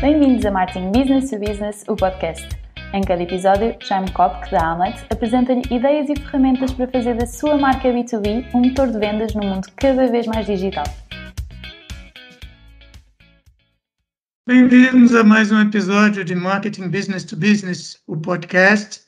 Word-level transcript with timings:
Bem-vindos 0.00 0.46
a 0.46 0.52
Marketing 0.52 0.92
Business 0.92 1.28
to 1.28 1.40
Business, 1.40 1.84
o 1.88 1.96
podcast. 1.96 2.48
Em 2.94 3.02
cada 3.02 3.20
episódio, 3.20 3.76
Jaime 3.80 4.08
Kopk, 4.12 4.48
da 4.48 4.70
Amlet, 4.70 5.04
apresenta-lhe 5.10 5.62
ideias 5.74 6.08
e 6.08 6.14
ferramentas 6.14 6.70
para 6.70 6.86
fazer 6.86 7.16
da 7.16 7.26
sua 7.26 7.58
marca 7.58 7.88
B2B 7.88 8.46
um 8.54 8.60
motor 8.60 8.92
de 8.92 8.98
vendas 9.00 9.34
num 9.34 9.42
mundo 9.42 9.66
cada 9.74 10.06
vez 10.06 10.24
mais 10.28 10.46
digital. 10.46 10.84
Bem-vindos 14.46 15.16
a 15.16 15.24
mais 15.24 15.50
um 15.50 15.60
episódio 15.60 16.24
de 16.24 16.36
Marketing 16.36 16.90
Business 16.90 17.24
to 17.24 17.34
Business, 17.36 18.00
o 18.06 18.16
podcast. 18.16 19.00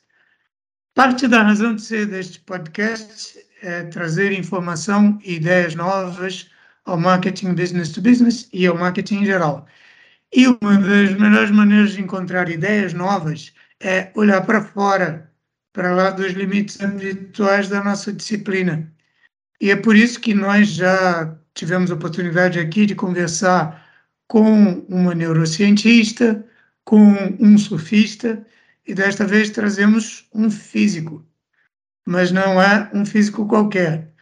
Parte 0.96 1.28
da 1.28 1.44
razão 1.44 1.76
de 1.76 1.82
ser 1.82 2.06
deste 2.06 2.40
podcast 2.40 3.38
é 3.62 3.84
trazer 3.84 4.32
informação 4.32 5.20
e 5.22 5.34
ideias 5.36 5.76
novas 5.76 6.50
ao 6.84 6.98
marketing 6.98 7.54
business 7.54 7.90
to 7.90 8.02
business 8.02 8.48
e 8.52 8.66
ao 8.66 8.76
marketing 8.76 9.18
em 9.18 9.26
geral. 9.26 9.68
E 10.32 10.46
uma 10.46 10.78
das 10.78 11.18
melhores 11.18 11.50
maneiras 11.50 11.92
de 11.92 12.00
encontrar 12.00 12.48
ideias 12.48 12.92
novas 12.92 13.52
é 13.80 14.12
olhar 14.14 14.46
para 14.46 14.62
fora, 14.62 15.28
para 15.72 15.92
lá 15.92 16.10
dos 16.10 16.32
limites 16.32 16.80
habituais 16.80 17.68
da 17.68 17.82
nossa 17.82 18.12
disciplina. 18.12 18.92
E 19.60 19.70
é 19.70 19.76
por 19.76 19.96
isso 19.96 20.20
que 20.20 20.32
nós 20.32 20.68
já 20.68 21.36
tivemos 21.52 21.90
a 21.90 21.94
oportunidade 21.94 22.60
aqui 22.60 22.86
de 22.86 22.94
conversar 22.94 23.84
com 24.28 24.84
uma 24.88 25.14
neurocientista, 25.14 26.46
com 26.84 27.12
um 27.40 27.58
surfista, 27.58 28.46
e 28.86 28.94
desta 28.94 29.26
vez 29.26 29.50
trazemos 29.50 30.28
um 30.32 30.48
físico. 30.48 31.26
Mas 32.06 32.30
não 32.30 32.62
é 32.62 32.88
um 32.94 33.04
físico 33.04 33.46
qualquer. 33.48 34.12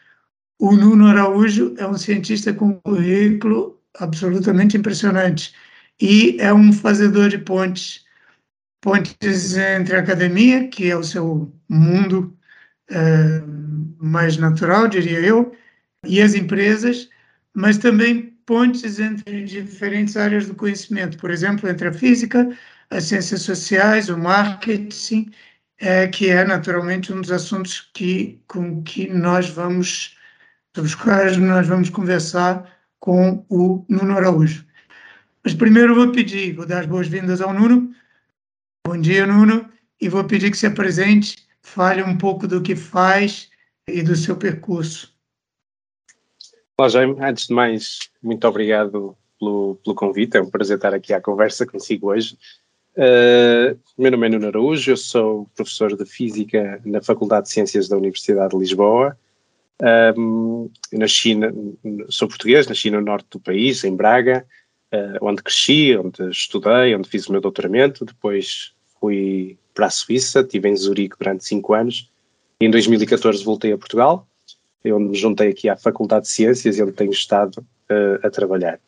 O 0.59 0.73
Nuno 0.73 1.07
Araújo 1.07 1.75
é 1.77 1.87
um 1.87 1.99
cientista 1.99 2.53
com 2.53 2.69
um 2.69 2.81
currículo 2.81 3.79
absolutamente 3.99 4.77
impressionante 4.77 5.55
e 6.01 6.37
é 6.41 6.53
um 6.53 6.73
fazedor 6.73 7.29
de 7.29 7.39
pontes 7.39 8.07
pontes 8.81 9.57
entre 9.57 9.97
a 9.97 10.01
academia, 10.01 10.69
que 10.69 10.91
é 10.91 10.97
o 10.97 11.03
seu 11.03 11.53
mundo 11.69 12.37
é, 12.91 13.43
mais 13.99 14.37
natural, 14.37 14.89
diria 14.89 15.21
eu, 15.21 15.55
e 16.05 16.21
as 16.23 16.35
empresas, 16.35 17.09
mas 17.53 17.79
também 17.79 18.37
pontes 18.47 18.99
entre 18.99 19.45
diferentes 19.45 20.17
áreas 20.17 20.47
do 20.47 20.55
conhecimento, 20.55 21.19
por 21.19 21.31
exemplo, 21.31 21.69
entre 21.69 21.89
a 21.89 21.93
física, 21.93 22.49
as 22.91 23.05
ciências 23.05 23.43
sociais, 23.43 24.09
o 24.09 24.17
marketing, 24.17 25.31
é, 25.81 26.07
que 26.09 26.29
é 26.31 26.45
naturalmente 26.45 27.13
um 27.13 27.21
dos 27.21 27.31
assuntos 27.31 27.91
que, 27.93 28.41
com 28.47 28.83
que 28.83 29.09
nós 29.09 29.51
vamos, 29.51 30.17
sobre 30.75 30.89
os 30.89 30.95
quais 30.95 31.37
nós 31.37 31.67
vamos 31.67 31.91
conversar 31.91 32.67
com 33.01 33.45
o 33.49 33.85
Nuno 33.89 34.17
Araújo. 34.17 34.65
Mas 35.49 35.55
primeiro 35.55 35.95
vou 35.95 36.13
pedir, 36.13 36.53
vou 36.53 36.67
dar 36.67 36.81
as 36.81 36.87
boas-vindas 36.87 37.41
ao 37.41 37.55
Nuno. 37.55 37.91
Bom 38.87 39.01
dia, 39.01 39.27
Nuno, 39.27 39.67
e 39.99 40.07
vou 40.07 40.23
pedir 40.23 40.51
que 40.51 40.59
se 40.59 40.67
apresente, 40.67 41.39
fale 41.63 42.03
um 42.03 42.19
pouco 42.19 42.47
do 42.47 42.61
que 42.61 42.77
faz 42.77 43.49
e 43.89 44.03
do 44.03 44.15
seu 44.15 44.37
percurso. 44.37 45.11
Olá, 46.77 46.91
Jaime. 46.91 47.17
Antes 47.19 47.47
de 47.47 47.55
mais, 47.55 48.11
muito 48.23 48.47
obrigado 48.47 49.17
pelo, 49.41 49.77
pelo 49.83 49.97
convite. 49.97 50.37
É 50.37 50.43
um 50.43 50.51
prazer 50.51 50.77
estar 50.77 50.93
aqui 50.93 51.15
à 51.15 51.21
conversa 51.23 51.65
consigo 51.65 52.09
hoje. 52.09 52.37
Uh, 52.95 53.75
meu 53.97 54.11
nome 54.11 54.27
é 54.27 54.29
Nuno 54.29 54.49
Araújo, 54.49 54.91
eu 54.91 54.99
sou 54.99 55.49
professor 55.57 55.97
de 55.97 56.05
Física 56.05 56.79
na 56.85 57.01
Faculdade 57.01 57.47
de 57.47 57.53
Ciências 57.53 57.89
da 57.89 57.97
Universidade 57.97 58.51
de 58.51 58.59
Lisboa. 58.59 59.17
Um, 60.15 60.71
na, 60.93 61.07
sou 62.11 62.29
português, 62.29 62.67
nasci 62.67 62.91
no 62.91 63.01
norte 63.01 63.29
do 63.31 63.41
país, 63.41 63.83
em 63.83 63.97
Braga, 63.97 64.45
onde 65.21 65.43
cresci, 65.43 65.97
onde 65.97 66.31
estudei, 66.31 66.95
onde 66.95 67.09
fiz 67.09 67.29
o 67.29 67.33
meu 67.33 67.41
doutoramento. 67.41 68.05
Depois 68.05 68.73
fui 69.01 69.59
para 69.75 69.87
a 69.87 69.91
Suíça, 69.91 70.41
estive 70.41 70.69
em 70.69 70.77
Zurique 70.77 71.17
durante 71.19 71.45
cinco 71.45 71.75
anos. 71.75 72.11
Em 72.61 72.71
2014 72.71 73.45
voltei 73.45 73.73
a 73.73 73.79
Portugal, 73.79 74.27
onde 74.85 75.11
me 75.11 75.17
juntei 75.17 75.51
aqui 75.51 75.69
à 75.69 75.77
Faculdade 75.77 76.25
de 76.25 76.33
Ciências 76.33 76.79
e 76.79 76.83
onde 76.83 76.93
tenho 76.93 77.13
estado 77.13 77.59
uh, 77.59 78.27
a 78.27 78.31
trabalhar. 78.31 78.81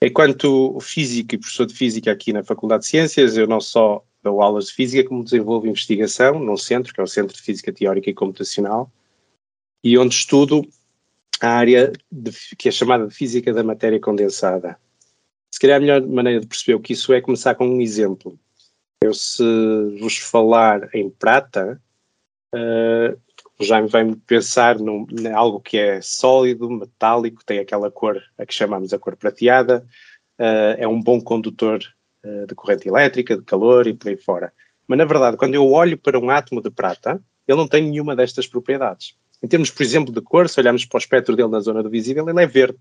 Enquanto 0.00 0.78
físico 0.80 1.34
e 1.34 1.38
professor 1.38 1.66
de 1.66 1.74
física 1.74 2.12
aqui 2.12 2.32
na 2.32 2.44
Faculdade 2.44 2.82
de 2.82 2.88
Ciências, 2.88 3.36
eu 3.36 3.48
não 3.48 3.60
só 3.60 4.04
dou 4.22 4.40
aulas 4.40 4.66
de 4.66 4.74
física, 4.74 5.08
como 5.08 5.24
desenvolvo 5.24 5.66
investigação 5.66 6.38
num 6.38 6.56
centro, 6.56 6.94
que 6.94 7.00
é 7.00 7.02
o 7.02 7.06
Centro 7.06 7.34
de 7.34 7.42
Física 7.42 7.72
Teórica 7.72 8.08
e 8.08 8.14
Computacional, 8.14 8.90
e 9.82 9.98
onde 9.98 10.14
estudo 10.14 10.66
a 11.40 11.48
área 11.48 11.92
de, 12.10 12.30
que 12.56 12.68
é 12.68 12.72
chamada 12.72 13.06
de 13.06 13.14
Física 13.14 13.52
da 13.52 13.64
Matéria 13.64 13.98
Condensada. 14.00 14.78
Se 15.58 15.62
calhar 15.62 15.78
a 15.78 15.80
melhor 15.80 16.06
maneira 16.06 16.38
de 16.38 16.46
perceber 16.46 16.76
o 16.76 16.80
que 16.80 16.92
isso 16.92 17.12
é 17.12 17.20
começar 17.20 17.52
com 17.56 17.66
um 17.66 17.80
exemplo. 17.80 18.38
Eu 19.02 19.12
se 19.12 19.42
vos 19.98 20.16
falar 20.16 20.88
em 20.94 21.10
prata, 21.10 21.82
uh, 22.54 23.20
já 23.58 23.82
me 23.82 23.88
vem 23.88 24.14
pensar 24.14 24.78
num, 24.78 25.04
em 25.10 25.26
algo 25.32 25.60
que 25.60 25.76
é 25.76 26.00
sólido, 26.00 26.70
metálico, 26.70 27.44
tem 27.44 27.58
aquela 27.58 27.90
cor 27.90 28.22
a 28.38 28.46
que 28.46 28.54
chamamos 28.54 28.92
a 28.92 29.00
cor 29.00 29.16
prateada, 29.16 29.84
uh, 30.38 30.78
é 30.78 30.86
um 30.86 31.02
bom 31.02 31.20
condutor 31.20 31.82
uh, 32.24 32.46
de 32.46 32.54
corrente 32.54 32.86
elétrica, 32.86 33.36
de 33.36 33.42
calor 33.42 33.88
e 33.88 33.94
por 33.94 34.10
aí 34.10 34.16
fora. 34.16 34.52
Mas 34.86 34.96
na 34.96 35.06
verdade, 35.06 35.36
quando 35.36 35.56
eu 35.56 35.68
olho 35.68 35.98
para 35.98 36.20
um 36.20 36.30
átomo 36.30 36.62
de 36.62 36.70
prata, 36.70 37.20
ele 37.48 37.58
não 37.58 37.66
tem 37.66 37.82
nenhuma 37.82 38.14
destas 38.14 38.46
propriedades. 38.46 39.16
Em 39.42 39.48
termos, 39.48 39.72
por 39.72 39.82
exemplo, 39.82 40.14
de 40.14 40.20
cor, 40.20 40.48
se 40.48 40.60
olharmos 40.60 40.84
para 40.84 40.98
o 40.98 41.00
espectro 41.00 41.34
dele 41.34 41.48
na 41.48 41.58
zona 41.58 41.82
do 41.82 41.90
visível, 41.90 42.28
ele 42.28 42.40
é 42.44 42.46
verde. 42.46 42.78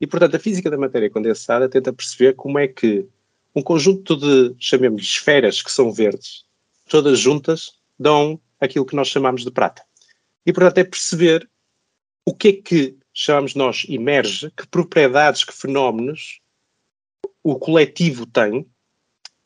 E, 0.00 0.06
portanto, 0.06 0.36
a 0.36 0.38
física 0.38 0.70
da 0.70 0.78
matéria 0.78 1.10
condensada 1.10 1.68
tenta 1.68 1.92
perceber 1.92 2.34
como 2.34 2.58
é 2.58 2.66
que 2.66 3.06
um 3.54 3.62
conjunto 3.62 4.16
de, 4.16 4.54
chamemos 4.58 5.02
esferas 5.02 5.60
que 5.62 5.70
são 5.70 5.92
verdes, 5.92 6.44
todas 6.88 7.18
juntas, 7.18 7.78
dão 7.98 8.40
aquilo 8.60 8.86
que 8.86 8.96
nós 8.96 9.08
chamamos 9.08 9.44
de 9.44 9.50
prata. 9.50 9.84
E, 10.46 10.52
portanto, 10.52 10.78
é 10.78 10.84
perceber 10.84 11.48
o 12.24 12.34
que 12.34 12.48
é 12.48 12.52
que 12.52 12.96
chamamos 13.12 13.54
nós 13.54 13.84
emerge, 13.88 14.50
que 14.52 14.66
propriedades, 14.68 15.44
que 15.44 15.52
fenómenos 15.52 16.40
o 17.42 17.58
coletivo 17.58 18.26
tem 18.26 18.66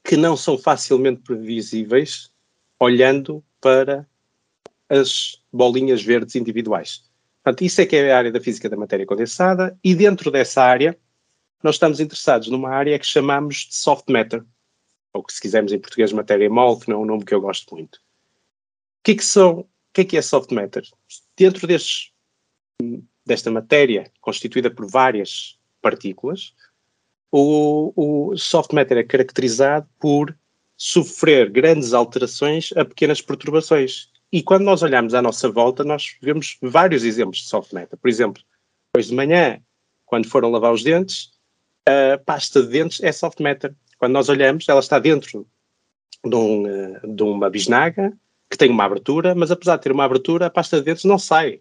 que 0.04 0.16
não 0.16 0.36
são 0.36 0.58
facilmente 0.58 1.22
previsíveis 1.22 2.30
olhando 2.78 3.42
para 3.60 4.06
as 4.88 5.40
bolinhas 5.50 6.02
verdes 6.02 6.34
individuais. 6.34 7.04
Portanto, 7.44 7.62
isso 7.62 7.80
é 7.82 7.86
que 7.86 7.94
é 7.94 8.10
a 8.10 8.16
área 8.16 8.32
da 8.32 8.40
física 8.40 8.70
da 8.70 8.76
matéria 8.76 9.04
condensada 9.04 9.78
e 9.84 9.94
dentro 9.94 10.30
dessa 10.30 10.62
área 10.62 10.98
nós 11.62 11.74
estamos 11.74 12.00
interessados 12.00 12.48
numa 12.48 12.70
área 12.70 12.98
que 12.98 13.06
chamamos 13.06 13.66
de 13.68 13.74
soft 13.74 14.08
matter, 14.08 14.44
ou 15.12 15.22
que 15.22 15.32
se 15.32 15.40
quisermos 15.40 15.72
em 15.72 15.78
português 15.78 16.12
matéria 16.12 16.48
mole, 16.50 16.80
que 16.80 16.88
não 16.88 16.96
é 16.96 17.00
um 17.00 17.06
nome 17.06 17.24
que 17.24 17.34
eu 17.34 17.40
gosto 17.40 17.74
muito. 17.74 17.96
O 17.96 18.00
que 19.04 19.12
é 19.12 19.14
que 19.14 19.24
são 19.24 19.68
que 19.94 20.00
é 20.00 20.04
que 20.04 20.16
é 20.16 20.22
soft 20.22 20.50
matter? 20.50 20.82
Dentro 21.36 21.66
destes, 21.66 22.12
desta 23.24 23.50
matéria, 23.50 24.10
constituída 24.20 24.70
por 24.70 24.90
várias 24.90 25.58
partículas, 25.80 26.52
o, 27.30 27.92
o 27.94 28.36
soft 28.36 28.72
matter 28.72 28.98
é 28.98 29.04
caracterizado 29.04 29.88
por 30.00 30.36
sofrer 30.76 31.50
grandes 31.50 31.92
alterações 31.92 32.72
a 32.76 32.84
pequenas 32.84 33.20
perturbações. 33.20 34.10
E 34.34 34.42
quando 34.42 34.64
nós 34.64 34.82
olhamos 34.82 35.14
à 35.14 35.22
nossa 35.22 35.48
volta, 35.48 35.84
nós 35.84 36.16
vemos 36.20 36.58
vários 36.60 37.04
exemplos 37.04 37.38
de 37.38 37.46
soft 37.46 37.72
matter. 37.72 37.96
Por 37.96 38.08
exemplo, 38.08 38.42
hoje 38.96 39.10
de 39.10 39.14
manhã, 39.14 39.60
quando 40.04 40.28
foram 40.28 40.50
lavar 40.50 40.72
os 40.72 40.82
dentes, 40.82 41.30
a 41.86 42.18
pasta 42.18 42.60
de 42.60 42.66
dentes 42.66 43.00
é 43.00 43.12
soft 43.12 43.38
matter. 43.38 43.72
Quando 43.96 44.12
nós 44.12 44.28
olhamos, 44.28 44.68
ela 44.68 44.80
está 44.80 44.98
dentro 44.98 45.46
de, 46.26 46.34
um, 46.34 46.66
eh, 46.66 47.00
de 47.04 47.22
uma 47.22 47.48
bisnaga 47.48 48.12
que 48.50 48.58
tem 48.58 48.70
uma 48.70 48.82
abertura, 48.82 49.36
mas 49.36 49.52
apesar 49.52 49.76
de 49.76 49.82
ter 49.84 49.92
uma 49.92 50.04
abertura, 50.04 50.46
a 50.46 50.50
pasta 50.50 50.78
de 50.78 50.82
dentes 50.82 51.04
não 51.04 51.16
sai 51.16 51.60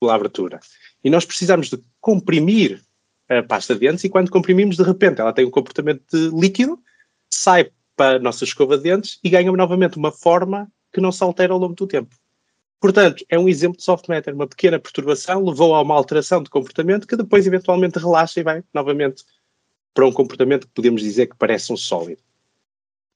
pela 0.00 0.16
abertura. 0.16 0.58
E 1.04 1.08
nós 1.08 1.24
precisamos 1.24 1.70
de 1.70 1.80
comprimir 2.00 2.82
a 3.28 3.44
pasta 3.44 3.74
de 3.74 3.80
dentes 3.80 4.02
e 4.02 4.08
quando 4.08 4.28
comprimimos, 4.28 4.76
de 4.76 4.82
repente, 4.82 5.20
ela 5.20 5.32
tem 5.32 5.46
um 5.46 5.52
comportamento 5.52 6.02
de 6.10 6.36
líquido, 6.36 6.80
sai 7.32 7.70
para 7.94 8.16
a 8.16 8.18
nossa 8.18 8.42
escova 8.42 8.76
de 8.76 8.82
dentes 8.82 9.20
e 9.22 9.30
ganha 9.30 9.52
novamente 9.52 9.96
uma 9.96 10.10
forma 10.10 10.68
que 10.92 11.00
não 11.00 11.12
se 11.12 11.22
altera 11.22 11.52
ao 11.52 11.58
longo 11.58 11.74
do 11.74 11.86
tempo. 11.86 12.14
Portanto, 12.80 13.24
é 13.28 13.38
um 13.38 13.48
exemplo 13.48 13.76
de 13.76 13.84
soft 13.84 14.08
matter. 14.08 14.34
Uma 14.34 14.46
pequena 14.46 14.78
perturbação 14.78 15.44
levou 15.44 15.74
a 15.74 15.80
uma 15.80 15.94
alteração 15.94 16.42
de 16.42 16.50
comportamento 16.50 17.06
que 17.06 17.16
depois 17.16 17.46
eventualmente 17.46 17.98
relaxa 17.98 18.40
e 18.40 18.42
vai 18.42 18.64
novamente 18.74 19.24
para 19.94 20.06
um 20.06 20.12
comportamento 20.12 20.66
que 20.66 20.72
podemos 20.74 21.00
dizer 21.00 21.28
que 21.28 21.36
parece 21.36 21.72
um 21.72 21.76
sólido. 21.76 22.20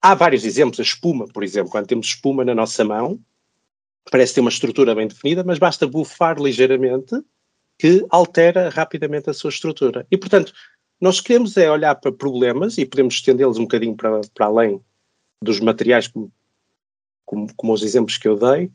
Há 0.01 0.15
vários 0.15 0.45
exemplos, 0.45 0.79
a 0.79 0.83
espuma, 0.83 1.27
por 1.27 1.43
exemplo, 1.43 1.71
quando 1.71 1.87
temos 1.87 2.07
espuma 2.07 2.45
na 2.45 2.55
nossa 2.55 2.85
mão, 2.85 3.19
parece 4.11 4.35
ter 4.35 4.41
uma 4.41 4.51
estrutura 4.51 4.95
bem 4.95 5.09
definida, 5.09 5.43
mas 5.43 5.59
basta 5.59 5.87
bufar 5.87 6.41
ligeiramente 6.41 7.21
que 7.79 8.07
altera 8.09 8.69
rapidamente 8.69 9.29
a 9.29 9.35
sua 9.35 9.51
estrutura. 9.51 10.07
E, 10.11 10.17
portanto, 10.17 10.53
nós 11.01 11.21
queremos 11.21 11.57
é 11.57 11.71
olhar 11.71 11.95
para 11.97 12.13
problemas 12.13 12.79
e 12.79 12.87
podemos 12.87 13.15
estendê-los 13.15 13.59
um 13.59 13.63
bocadinho 13.63 13.97
para, 13.97 14.21
para 14.33 14.47
além 14.47 14.81
dos 15.43 15.61
materiais, 15.61 16.09
como, 16.09 16.33
como, 17.27 17.53
como 17.55 17.73
os 17.73 17.83
exemplos 17.83 18.17
que 18.17 18.27
eu 18.27 18.39
dei, 18.39 18.71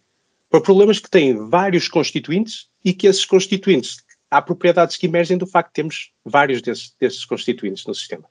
para 0.49 0.61
problemas 0.61 0.99
que 0.99 1.09
têm 1.09 1.35
vários 1.49 1.87
constituintes 1.87 2.69
e 2.83 2.93
que 2.93 3.07
esses 3.07 3.25
constituintes, 3.25 4.03
há 4.29 4.41
propriedades 4.41 4.97
que 4.97 5.07
emergem 5.07 5.37
do 5.37 5.47
facto 5.47 5.69
de 5.69 5.75
termos 5.75 6.11
vários 6.23 6.61
desses, 6.61 6.93
desses 6.99 7.25
constituintes 7.25 7.85
no 7.85 7.95
sistema. 7.95 8.25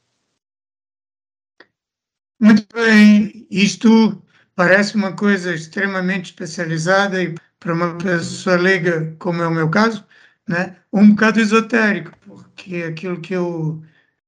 Muito 2.39 2.67
bem, 2.73 3.47
isto 3.51 4.23
parece 4.55 4.95
uma 4.95 5.13
coisa 5.15 5.55
extremamente 5.55 6.27
especializada 6.27 7.23
e 7.23 7.35
para 7.59 7.75
uma 7.75 7.97
pessoa 7.99 8.57
leiga, 8.57 9.15
como 9.19 9.43
é 9.43 9.47
o 9.47 9.51
meu 9.51 9.69
caso, 9.69 10.05
né, 10.49 10.77
um 10.93 11.11
bocado 11.11 11.41
esotérico, 11.41 12.13
porque 12.27 12.77
aquilo 12.83 13.21
que 13.21 13.35
eu, 13.35 13.83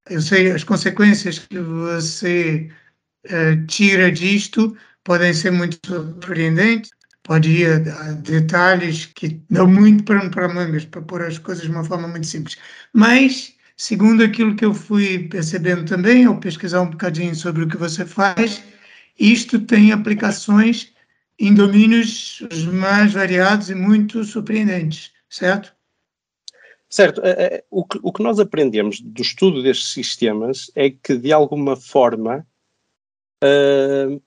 eu 0.08 0.20
sei, 0.20 0.50
as 0.50 0.62
consequências 0.62 1.38
que 1.38 1.58
você 1.58 2.70
uh, 3.26 3.66
tira 3.66 4.12
disto 4.12 4.76
podem 5.04 5.32
ser 5.32 5.50
muito 5.50 5.78
surpreendentes, 5.86 6.90
pode 7.22 7.50
ir 7.50 7.88
a, 7.88 8.12
detalhes 8.12 9.06
que 9.06 9.40
dão 9.50 9.66
muito 9.66 10.04
pano 10.04 10.30
para 10.30 10.48
mangas, 10.48 10.84
para 10.84 11.02
pôr 11.02 11.22
as 11.22 11.38
coisas 11.38 11.64
de 11.64 11.70
uma 11.70 11.84
forma 11.84 12.08
muito 12.08 12.26
simples. 12.26 12.56
Mas 12.92 13.56
Segundo 13.76 14.22
aquilo 14.22 14.54
que 14.54 14.64
eu 14.64 14.72
fui 14.72 15.28
percebendo 15.28 15.84
também, 15.84 16.24
ao 16.24 16.38
pesquisar 16.38 16.82
um 16.82 16.90
bocadinho 16.90 17.34
sobre 17.34 17.64
o 17.64 17.68
que 17.68 17.76
você 17.76 18.06
faz, 18.06 18.62
isto 19.18 19.58
tem 19.60 19.90
aplicações 19.90 20.92
em 21.36 21.52
domínios 21.52 22.42
os 22.42 22.64
mais 22.64 23.12
variados 23.12 23.70
e 23.70 23.74
muito 23.74 24.22
surpreendentes, 24.22 25.12
certo? 25.28 25.74
Certo. 26.88 27.22
É, 27.24 27.30
é, 27.30 27.64
o 27.70 27.84
que, 27.84 28.22
nós 28.22 28.38
aprendemos 28.38 29.00
do 29.00 29.22
estudo 29.22 29.62
destes 29.62 29.92
sistemas 29.92 30.70
é 30.76 30.88
que, 30.88 31.16
de 31.16 31.32
alguma 31.32 31.74
forma, 31.74 32.46
uh, 33.42 34.22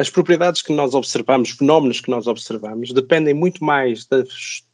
as 0.00 0.08
propriedades 0.08 0.62
que 0.62 0.72
nós 0.72 0.94
observamos, 0.94 1.50
fenómenos 1.50 2.00
que 2.00 2.08
nós 2.08 2.26
observamos, 2.26 2.90
dependem 2.90 3.34
muito 3.34 3.62
mais 3.62 4.08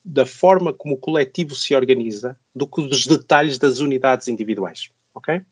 da, 0.05 0.25
forma 0.25 0.73
como 0.73 0.95
o 0.95 0.99
coletivo 0.99 1.53
se 1.53 1.75
organiza 1.75 2.39
do 2.55 2.65
que 2.65 2.87
dos 2.87 3.09
detalhes 3.09 3.59
das 3.59 3.81
unidades 3.81 4.29
individuais, 4.29 4.89
ok? 5.13 5.43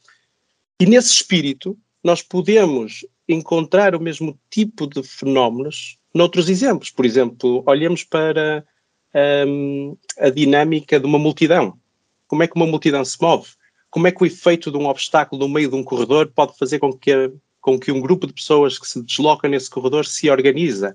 E 0.78 0.86
nesse 0.86 1.10
espírito, 1.10 1.76
nós 2.04 2.22
podemos 2.22 3.04
encontrar 3.28 3.96
o 3.96 4.00
mesmo 4.00 4.38
tipo 4.48 4.86
de 4.86 5.02
fenómenos 5.02 5.98
noutros 6.14 6.48
exemplos. 6.48 6.90
Por 6.90 7.04
exemplo, 7.04 7.64
olhemos 7.66 8.04
para 8.04 8.64
um, 9.44 9.96
a 10.20 10.30
dinâmica 10.30 11.00
de 11.00 11.06
uma 11.06 11.18
multidão. 11.18 11.76
Como 12.28 12.44
é 12.44 12.46
que 12.46 12.54
uma 12.54 12.66
multidão 12.66 13.04
se 13.04 13.20
move? 13.20 13.48
Como 13.90 14.06
é 14.06 14.12
que 14.12 14.22
o 14.22 14.26
efeito 14.26 14.70
de 14.70 14.78
um 14.78 14.86
obstáculo 14.86 15.40
no 15.40 15.52
meio 15.52 15.68
de 15.68 15.74
um 15.74 15.82
corredor 15.82 16.30
pode 16.32 16.56
fazer 16.56 16.78
com 16.78 16.92
que 16.92 17.32
com 17.64 17.80
que 17.80 17.90
um 17.90 17.98
grupo 17.98 18.26
de 18.26 18.34
pessoas 18.34 18.78
que 18.78 18.86
se 18.86 19.02
desloca 19.02 19.48
nesse 19.48 19.70
corredor 19.70 20.04
se 20.04 20.28
organiza, 20.28 20.94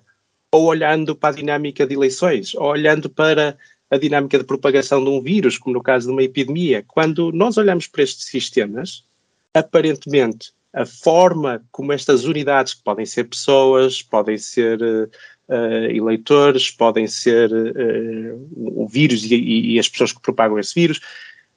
ou 0.51 0.65
olhando 0.65 1.15
para 1.15 1.33
a 1.33 1.35
dinâmica 1.35 1.87
de 1.87 1.95
eleições, 1.95 2.53
ou 2.53 2.67
olhando 2.67 3.09
para 3.09 3.57
a 3.89 3.97
dinâmica 3.97 4.37
de 4.37 4.43
propagação 4.43 5.03
de 5.03 5.09
um 5.09 5.19
vírus, 5.19 5.57
como 5.57 5.73
no 5.73 5.81
caso 5.81 6.05
de 6.05 6.13
uma 6.13 6.21
epidemia. 6.21 6.85
Quando 6.87 7.31
nós 7.31 7.57
olhamos 7.57 7.87
para 7.87 8.03
estes 8.03 8.27
sistemas, 8.27 9.03
aparentemente 9.51 10.51
a 10.71 10.85
forma 10.85 11.59
como 11.71 11.91
estas 11.91 12.25
unidades, 12.25 12.75
que 12.75 12.83
podem 12.83 13.03
ser 13.07 13.23
pessoas, 13.23 14.03
podem 14.03 14.37
ser 14.37 14.79
uh, 14.79 15.55
eleitores, 15.89 16.69
podem 16.69 17.07
ser 17.07 17.51
uh, 17.51 18.47
o 18.55 18.87
vírus 18.87 19.23
e, 19.23 19.33
e, 19.33 19.73
e, 19.73 19.79
as 19.79 19.89
pessoas 19.89 20.13
que 20.13 20.21
propagam 20.21 20.59
esse 20.59 20.75
vírus, 20.75 20.99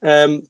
um, 0.03 0.43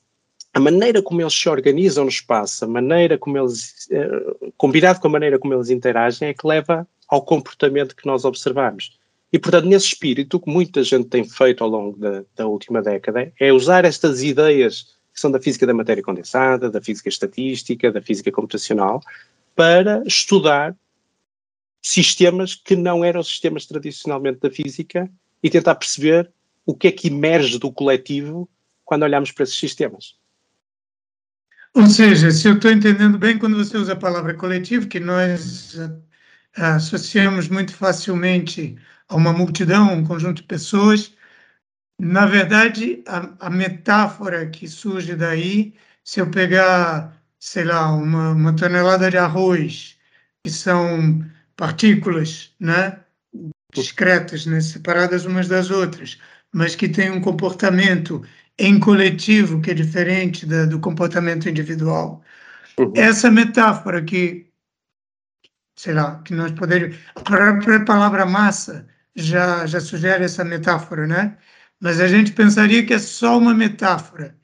a 0.54 0.60
maneira 0.60 1.02
como 1.02 1.20
eles 1.20 1.34
se 1.34 1.48
organizam 1.48 2.04
no 2.04 2.10
espaço, 2.10 2.64
a 2.64 2.68
maneira 2.68 3.16
como 3.16 3.38
eles, 3.38 3.88
uh, 3.90 4.52
combinado 4.56 5.00
com 5.00 5.08
a 5.08 5.10
maneira 5.10 5.38
como 5.38 5.54
eles 5.54 5.70
interagem, 5.70 6.28
é 6.28 6.34
que 6.34 6.46
leva 6.46 6.86
ao 7.08 7.22
comportamento 7.22 7.96
que 7.96 8.06
nós 8.06 8.24
observamos. 8.24 8.98
E, 9.32 9.38
portanto, 9.38 9.66
nesse 9.66 9.86
espírito, 9.86 10.38
que 10.38 10.50
muita 10.50 10.84
gente 10.84 11.08
tem 11.08 11.24
feito 11.24 11.64
ao 11.64 11.70
longo 11.70 11.98
da, 11.98 12.22
da 12.36 12.46
última 12.46 12.82
década, 12.82 13.32
é 13.40 13.52
usar 13.52 13.84
estas 13.86 14.22
ideias 14.22 14.94
que 15.12 15.20
são 15.20 15.30
da 15.30 15.40
física 15.40 15.66
da 15.66 15.74
matéria 15.74 16.02
condensada, 16.02 16.70
da 16.70 16.80
física 16.80 17.08
estatística, 17.08 17.90
da 17.90 18.02
física 18.02 18.30
computacional, 18.30 19.00
para 19.54 20.02
estudar 20.06 20.76
sistemas 21.80 22.54
que 22.54 22.76
não 22.76 23.04
eram 23.04 23.22
sistemas 23.22 23.66
tradicionalmente 23.66 24.40
da 24.40 24.50
física 24.50 25.10
e 25.42 25.50
tentar 25.50 25.74
perceber 25.74 26.30
o 26.64 26.74
que 26.74 26.88
é 26.88 26.92
que 26.92 27.08
emerge 27.08 27.58
do 27.58 27.72
coletivo 27.72 28.48
quando 28.84 29.02
olhamos 29.02 29.32
para 29.32 29.44
esses 29.44 29.56
sistemas. 29.56 30.16
Ou 31.74 31.86
seja, 31.86 32.30
se 32.30 32.46
eu 32.48 32.54
estou 32.54 32.70
entendendo 32.70 33.18
bem, 33.18 33.38
quando 33.38 33.56
você 33.56 33.76
usa 33.76 33.94
a 33.94 33.96
palavra 33.96 34.34
coletivo, 34.34 34.86
que 34.88 35.00
nós 35.00 35.76
associamos 36.54 37.48
muito 37.48 37.74
facilmente 37.74 38.76
a 39.08 39.16
uma 39.16 39.32
multidão, 39.32 39.94
um 39.94 40.04
conjunto 40.04 40.42
de 40.42 40.48
pessoas, 40.48 41.14
na 42.00 42.26
verdade, 42.26 43.02
a, 43.06 43.46
a 43.46 43.50
metáfora 43.50 44.48
que 44.50 44.68
surge 44.68 45.14
daí, 45.14 45.74
se 46.04 46.20
eu 46.20 46.30
pegar, 46.30 47.16
sei 47.38 47.64
lá, 47.64 47.90
uma, 47.92 48.30
uma 48.32 48.56
tonelada 48.56 49.10
de 49.10 49.16
arroz, 49.16 49.96
que 50.44 50.50
são 50.50 51.24
partículas, 51.56 52.54
né? 52.60 53.00
discretas, 53.72 54.44
né? 54.46 54.60
separadas 54.60 55.24
umas 55.24 55.48
das 55.48 55.70
outras, 55.70 56.18
mas 56.52 56.74
que 56.74 56.88
têm 56.88 57.10
um 57.10 57.20
comportamento 57.20 58.22
em 58.58 58.78
coletivo, 58.78 59.60
que 59.60 59.70
é 59.70 59.74
diferente 59.74 60.46
da, 60.46 60.66
do 60.66 60.78
comportamento 60.80 61.48
individual. 61.48 62.22
Uhum. 62.78 62.92
Essa 62.96 63.30
metáfora 63.30 64.02
que, 64.02 64.46
sei 65.76 65.94
lá, 65.94 66.20
que 66.24 66.34
nós 66.34 66.52
poderíamos. 66.52 66.96
A 67.14 67.20
própria 67.20 67.84
palavra 67.84 68.26
massa 68.26 68.86
já, 69.14 69.66
já 69.66 69.80
sugere 69.80 70.24
essa 70.24 70.44
metáfora, 70.44 71.06
né? 71.06 71.36
Mas 71.80 72.00
a 72.00 72.06
gente 72.06 72.32
pensaria 72.32 72.84
que 72.86 72.94
é 72.94 72.98
só 72.98 73.38
uma 73.38 73.54
metáfora. 73.54 74.36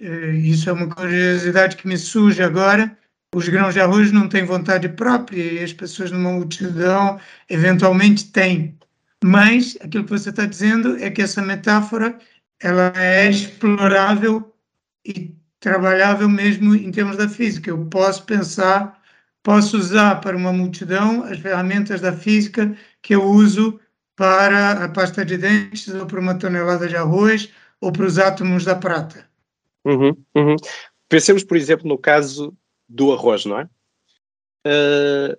É, 0.00 0.30
isso 0.32 0.68
é 0.68 0.72
uma 0.72 0.88
curiosidade 0.88 1.76
que 1.76 1.86
me 1.86 1.96
surge 1.96 2.42
agora. 2.42 2.96
Os 3.34 3.48
grãos 3.48 3.74
de 3.74 3.80
arroz 3.80 4.10
não 4.10 4.28
têm 4.28 4.44
vontade 4.44 4.88
própria 4.88 5.42
e 5.42 5.62
as 5.62 5.72
pessoas 5.72 6.10
numa 6.10 6.32
multidão 6.32 7.20
eventualmente 7.48 8.30
têm. 8.32 8.78
Mas 9.22 9.76
aquilo 9.82 10.04
que 10.04 10.10
você 10.10 10.30
está 10.30 10.46
dizendo 10.46 10.96
é 10.96 11.10
que 11.10 11.22
essa 11.22 11.42
metáfora 11.42 12.18
ela 12.60 12.92
é 12.96 13.30
explorável 13.30 14.54
e 15.04 15.34
trabalhável 15.60 16.28
mesmo 16.28 16.74
em 16.74 16.90
termos 16.90 17.16
da 17.16 17.28
física. 17.28 17.70
Eu 17.70 17.86
posso 17.86 18.24
pensar, 18.24 19.00
posso 19.42 19.76
usar 19.76 20.20
para 20.20 20.36
uma 20.36 20.52
multidão 20.52 21.22
as 21.24 21.38
ferramentas 21.38 22.00
da 22.00 22.12
física 22.12 22.76
que 23.02 23.14
eu 23.14 23.24
uso 23.24 23.80
para 24.16 24.84
a 24.84 24.88
pasta 24.88 25.24
de 25.24 25.38
dentes, 25.38 25.94
ou 25.94 26.04
para 26.04 26.20
uma 26.20 26.36
tonelada 26.36 26.88
de 26.88 26.96
arroz, 26.96 27.52
ou 27.80 27.92
para 27.92 28.04
os 28.04 28.18
átomos 28.18 28.64
da 28.64 28.74
prata. 28.74 29.28
Uhum, 29.84 30.16
uhum. 30.34 30.56
Pensemos, 31.08 31.44
por 31.44 31.56
exemplo, 31.56 31.88
no 31.88 31.96
caso 31.96 32.52
do 32.88 33.12
arroz, 33.12 33.44
não 33.44 33.60
é? 33.60 33.68
Uh, 34.66 35.38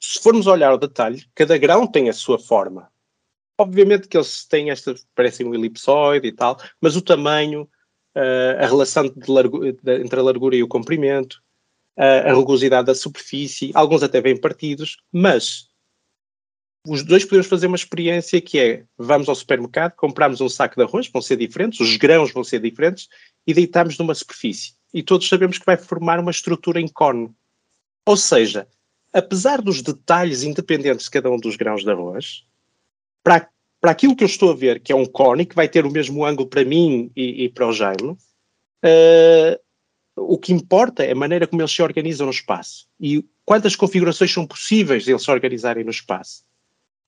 se 0.00 0.20
formos 0.22 0.46
olhar 0.46 0.70
ao 0.70 0.78
detalhe, 0.78 1.24
cada 1.34 1.56
grão 1.58 1.86
tem 1.86 2.08
a 2.08 2.12
sua 2.12 2.38
forma. 2.38 2.90
Obviamente 3.62 4.08
que 4.08 4.16
eles 4.16 4.44
têm 4.44 4.70
esta, 4.70 4.92
parecem 5.14 5.46
um 5.46 5.54
elipsoide 5.54 6.26
e 6.26 6.32
tal, 6.32 6.60
mas 6.80 6.96
o 6.96 7.02
tamanho, 7.02 7.62
uh, 8.16 8.58
a 8.58 8.66
relação 8.66 9.04
entre 9.06 10.18
a 10.18 10.22
largura 10.22 10.56
e 10.56 10.62
o 10.62 10.68
comprimento, 10.68 11.40
uh, 11.96 12.28
a 12.28 12.32
rugosidade 12.32 12.86
da 12.86 12.94
superfície, 12.94 13.70
alguns 13.72 14.02
até 14.02 14.20
bem 14.20 14.36
partidos, 14.36 14.96
mas 15.12 15.68
os 16.84 17.04
dois 17.04 17.24
podemos 17.24 17.46
fazer 17.46 17.68
uma 17.68 17.76
experiência 17.76 18.40
que 18.40 18.58
é, 18.58 18.84
vamos 18.98 19.28
ao 19.28 19.34
supermercado, 19.36 19.94
compramos 19.94 20.40
um 20.40 20.48
saco 20.48 20.74
de 20.74 20.82
arroz, 20.82 21.08
vão 21.08 21.22
ser 21.22 21.36
diferentes, 21.36 21.78
os 21.78 21.96
grãos 21.96 22.32
vão 22.32 22.42
ser 22.42 22.58
diferentes, 22.60 23.08
e 23.46 23.54
deitamos 23.54 23.96
numa 23.96 24.14
superfície. 24.14 24.74
E 24.92 25.02
todos 25.02 25.28
sabemos 25.28 25.58
que 25.58 25.64
vai 25.64 25.76
formar 25.76 26.18
uma 26.18 26.32
estrutura 26.32 26.80
em 26.80 26.88
cone. 26.88 27.32
Ou 28.04 28.16
seja, 28.16 28.66
apesar 29.12 29.62
dos 29.62 29.80
detalhes 29.80 30.42
independentes 30.42 31.04
de 31.04 31.12
cada 31.12 31.30
um 31.30 31.38
dos 31.38 31.54
grãos 31.54 31.84
de 31.84 31.90
arroz, 31.90 32.44
para, 33.22 33.48
para 33.82 33.90
aquilo 33.90 34.14
que 34.14 34.22
eu 34.22 34.28
estou 34.28 34.52
a 34.52 34.54
ver, 34.54 34.78
que 34.78 34.92
é 34.92 34.96
um 34.96 35.04
cone, 35.04 35.44
que 35.44 35.56
vai 35.56 35.68
ter 35.68 35.84
o 35.84 35.90
mesmo 35.90 36.24
ângulo 36.24 36.48
para 36.48 36.64
mim 36.64 37.10
e, 37.16 37.44
e 37.44 37.48
para 37.48 37.66
o 37.66 37.72
Jaime, 37.72 38.12
uh, 38.12 39.58
o 40.16 40.38
que 40.38 40.52
importa 40.52 41.04
é 41.04 41.10
a 41.10 41.16
maneira 41.16 41.48
como 41.48 41.60
eles 41.60 41.72
se 41.72 41.82
organizam 41.82 42.26
no 42.26 42.32
espaço 42.32 42.86
e 43.00 43.24
quantas 43.44 43.74
configurações 43.74 44.32
são 44.32 44.46
possíveis 44.46 45.02
de 45.02 45.10
eles 45.10 45.24
se 45.24 45.30
organizarem 45.32 45.82
no 45.82 45.90
espaço. 45.90 46.44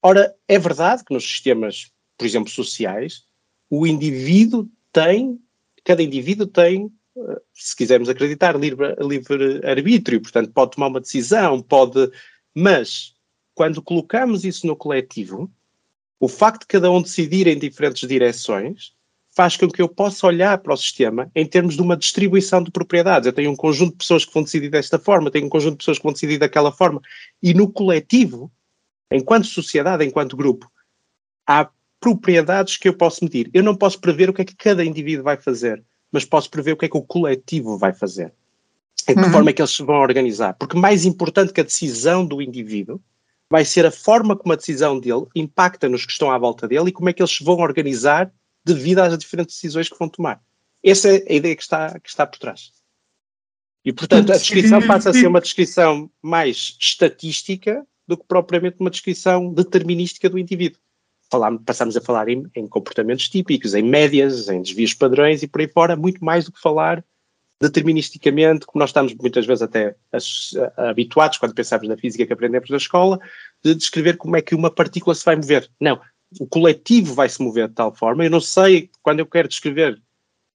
Ora, 0.02 0.34
é 0.48 0.58
verdade 0.58 1.04
que 1.04 1.14
nos 1.14 1.22
sistemas, 1.22 1.92
por 2.18 2.26
exemplo, 2.26 2.50
sociais, 2.50 3.22
o 3.70 3.86
indivíduo 3.86 4.68
tem, 4.92 5.38
cada 5.84 6.02
indivíduo 6.02 6.44
tem, 6.44 6.90
eh, 7.16 7.40
se 7.52 7.76
quisermos 7.76 8.08
acreditar, 8.08 8.58
livre, 8.58 8.96
livre 9.00 9.60
arbítrio, 9.64 10.20
portanto, 10.20 10.50
pode 10.52 10.72
tomar 10.72 10.88
uma 10.88 11.00
decisão, 11.00 11.62
pode. 11.62 12.10
Mas, 12.52 13.14
quando 13.54 13.80
colocamos 13.80 14.44
isso 14.44 14.66
no 14.66 14.76
coletivo, 14.76 15.50
o 16.20 16.28
facto 16.28 16.62
de 16.62 16.66
cada 16.66 16.90
um 16.90 17.02
decidir 17.02 17.46
em 17.46 17.58
diferentes 17.58 18.08
direções 18.08 18.92
faz 19.34 19.56
com 19.56 19.68
que 19.68 19.82
eu 19.82 19.88
possa 19.88 20.26
olhar 20.26 20.58
para 20.58 20.72
o 20.72 20.76
sistema 20.76 21.30
em 21.34 21.44
termos 21.44 21.74
de 21.74 21.82
uma 21.82 21.96
distribuição 21.96 22.62
de 22.62 22.70
propriedades. 22.70 23.26
Eu 23.26 23.32
tenho 23.32 23.50
um 23.50 23.56
conjunto 23.56 23.92
de 23.92 23.98
pessoas 23.98 24.24
que 24.24 24.32
vão 24.32 24.44
decidir 24.44 24.70
desta 24.70 24.98
forma, 24.98 25.30
tenho 25.30 25.46
um 25.46 25.50
conjunto 25.50 25.72
de 25.72 25.78
pessoas 25.78 25.98
que 25.98 26.04
vão 26.04 26.12
decidir 26.12 26.38
daquela 26.38 26.70
forma. 26.70 27.00
E 27.42 27.52
no 27.52 27.70
coletivo, 27.70 28.50
enquanto 29.10 29.46
sociedade, 29.46 30.04
enquanto 30.04 30.36
grupo, 30.36 30.70
há 31.46 31.68
propriedades 31.98 32.76
que 32.76 32.88
eu 32.88 32.94
posso 32.94 33.24
medir. 33.24 33.50
Eu 33.52 33.62
não 33.62 33.74
posso 33.74 34.00
prever 34.00 34.30
o 34.30 34.32
que 34.32 34.42
é 34.42 34.44
que 34.44 34.54
cada 34.54 34.84
indivíduo 34.84 35.24
vai 35.24 35.36
fazer, 35.36 35.82
mas 36.12 36.24
posso 36.24 36.48
prever 36.48 36.72
o 36.72 36.76
que 36.76 36.84
é 36.84 36.88
que 36.88 36.96
o 36.96 37.02
coletivo 37.02 37.76
vai 37.76 37.92
fazer. 37.92 38.32
Em 39.08 39.14
que 39.14 39.20
uhum. 39.20 39.32
forma 39.32 39.50
é 39.50 39.52
que 39.52 39.60
eles 39.60 39.72
se 39.72 39.82
vão 39.82 39.96
organizar? 39.96 40.54
Porque 40.54 40.78
mais 40.78 41.04
importante 41.04 41.52
que 41.52 41.60
a 41.60 41.64
decisão 41.64 42.24
do 42.24 42.40
indivíduo 42.40 43.00
vai 43.50 43.64
ser 43.64 43.86
a 43.86 43.90
forma 43.90 44.36
como 44.36 44.52
a 44.52 44.56
decisão 44.56 44.98
dele 44.98 45.26
impacta 45.34 45.88
nos 45.88 46.04
que 46.04 46.12
estão 46.12 46.30
à 46.30 46.38
volta 46.38 46.66
dele 46.66 46.88
e 46.88 46.92
como 46.92 47.08
é 47.08 47.12
que 47.12 47.22
eles 47.22 47.34
se 47.34 47.44
vão 47.44 47.58
organizar 47.58 48.32
devido 48.64 49.00
às 49.00 49.16
diferentes 49.18 49.56
decisões 49.56 49.88
que 49.88 49.98
vão 49.98 50.08
tomar. 50.08 50.40
Essa 50.82 51.08
é 51.08 51.24
a 51.28 51.34
ideia 51.34 51.56
que 51.56 51.62
está, 51.62 51.98
que 51.98 52.08
está 52.08 52.26
por 52.26 52.38
trás. 52.38 52.72
E, 53.84 53.92
portanto, 53.92 54.32
a 54.32 54.36
descrição 54.36 54.80
passa 54.86 55.10
a 55.10 55.12
ser 55.12 55.26
uma 55.26 55.40
descrição 55.40 56.10
mais 56.22 56.76
estatística 56.80 57.86
do 58.06 58.16
que 58.16 58.24
propriamente 58.26 58.76
uma 58.80 58.90
descrição 58.90 59.52
determinística 59.52 60.28
do 60.28 60.38
indivíduo. 60.38 60.80
Falar, 61.30 61.58
passamos 61.58 61.96
a 61.96 62.00
falar 62.00 62.28
em, 62.28 62.44
em, 62.54 62.66
comportamentos 62.66 63.28
típicos, 63.28 63.74
em 63.74 63.82
médias, 63.82 64.48
em 64.48 64.62
desvios 64.62 64.94
padrões 64.94 65.42
e 65.42 65.48
por 65.48 65.60
aí 65.60 65.68
fora, 65.68 65.96
muito 65.96 66.24
mais 66.24 66.44
do 66.44 66.52
que 66.52 66.60
falar 66.60 67.04
deterministicamente, 67.60 68.66
como 68.66 68.80
nós 68.80 68.90
estamos 68.90 69.14
muitas 69.14 69.46
vezes 69.46 69.62
até 69.62 69.94
habituados, 70.76 71.38
quando 71.38 71.54
pensamos 71.54 71.88
na 71.88 71.96
física 71.96 72.26
que 72.26 72.32
aprendemos 72.32 72.68
na 72.68 72.76
escola, 72.76 73.18
de 73.64 73.74
descrever 73.74 74.16
como 74.16 74.36
é 74.36 74.42
que 74.42 74.54
uma 74.54 74.70
partícula 74.70 75.14
se 75.14 75.24
vai 75.24 75.36
mover. 75.36 75.70
Não, 75.80 76.00
o 76.40 76.46
coletivo 76.46 77.14
vai 77.14 77.28
se 77.28 77.42
mover 77.42 77.68
de 77.68 77.74
tal 77.74 77.94
forma, 77.94 78.24
eu 78.24 78.30
não 78.30 78.40
sei, 78.40 78.90
quando 79.02 79.20
eu 79.20 79.26
quero 79.26 79.48
descrever 79.48 80.00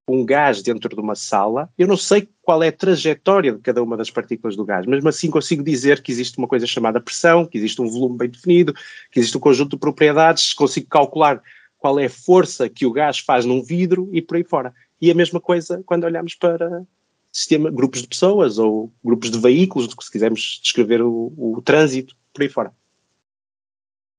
um 0.07 0.25
gás 0.25 0.61
dentro 0.63 0.89
de 0.89 0.99
uma 0.99 1.15
sala, 1.15 1.69
eu 1.77 1.87
não 1.87 1.95
sei 1.95 2.27
qual 2.41 2.63
é 2.63 2.69
a 2.69 2.71
trajetória 2.71 3.53
de 3.53 3.59
cada 3.59 3.81
uma 3.81 3.95
das 3.95 4.09
partículas 4.09 4.55
do 4.55 4.65
gás, 4.65 4.85
mesmo 4.85 5.07
assim 5.07 5.29
consigo 5.29 5.63
dizer 5.63 6.01
que 6.01 6.11
existe 6.11 6.37
uma 6.39 6.47
coisa 6.47 6.65
chamada 6.65 6.99
pressão, 6.99 7.45
que 7.45 7.57
existe 7.57 7.79
um 7.79 7.87
volume 7.87 8.17
bem 8.17 8.29
definido, 8.29 8.73
que 9.11 9.19
existe 9.19 9.37
um 9.37 9.39
conjunto 9.39 9.71
de 9.71 9.79
propriedades, 9.79 10.53
consigo 10.53 10.87
calcular 10.87 11.41
qual 11.77 11.99
é 11.99 12.05
a 12.05 12.09
força 12.09 12.67
que 12.67 12.85
o 12.85 12.91
gás 12.91 13.19
faz 13.19 13.45
num 13.45 13.63
vidro 13.63 14.09
e 14.11 14.21
por 14.21 14.35
aí 14.35 14.43
fora. 14.43 14.73
E 15.01 15.11
a 15.11 15.15
mesma 15.15 15.39
coisa 15.39 15.81
quando 15.85 16.03
olhamos 16.03 16.35
para 16.35 16.83
sistema, 17.31 17.69
grupos 17.69 18.01
de 18.01 18.07
pessoas 18.07 18.57
ou 18.57 18.91
grupos 19.03 19.31
de 19.31 19.39
veículos, 19.39 19.89
se 19.99 20.11
quisermos 20.11 20.59
descrever 20.63 21.01
o, 21.01 21.33
o 21.37 21.61
trânsito, 21.61 22.15
por 22.33 22.41
aí 22.41 22.49
fora. 22.49 22.71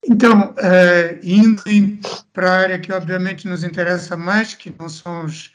Então, 0.07 0.53
uh, 0.53 1.19
indo 1.23 1.63
para 2.33 2.51
a 2.51 2.59
área 2.59 2.79
que 2.79 2.93
obviamente 2.93 3.47
nos 3.47 3.63
interessa 3.63 4.17
mais, 4.17 4.55
que 4.55 4.75
não 4.79 4.89
são 4.89 5.27
os, 5.27 5.53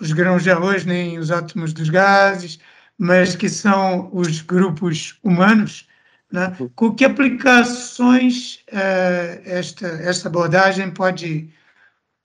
os 0.00 0.12
grãos 0.12 0.42
de 0.42 0.50
arroz 0.50 0.84
nem 0.84 1.18
os 1.18 1.30
átomos 1.30 1.72
dos 1.72 1.88
gases, 1.88 2.60
mas 2.96 3.34
que 3.34 3.48
são 3.48 4.08
os 4.12 4.40
grupos 4.40 5.18
humanos, 5.22 5.88
né? 6.30 6.54
Uhum. 6.60 6.70
com 6.74 6.94
que 6.94 7.04
aplicações 7.04 8.62
uh, 8.70 9.40
esta, 9.44 9.86
esta 9.86 10.28
abordagem 10.28 10.90
pode, 10.90 11.48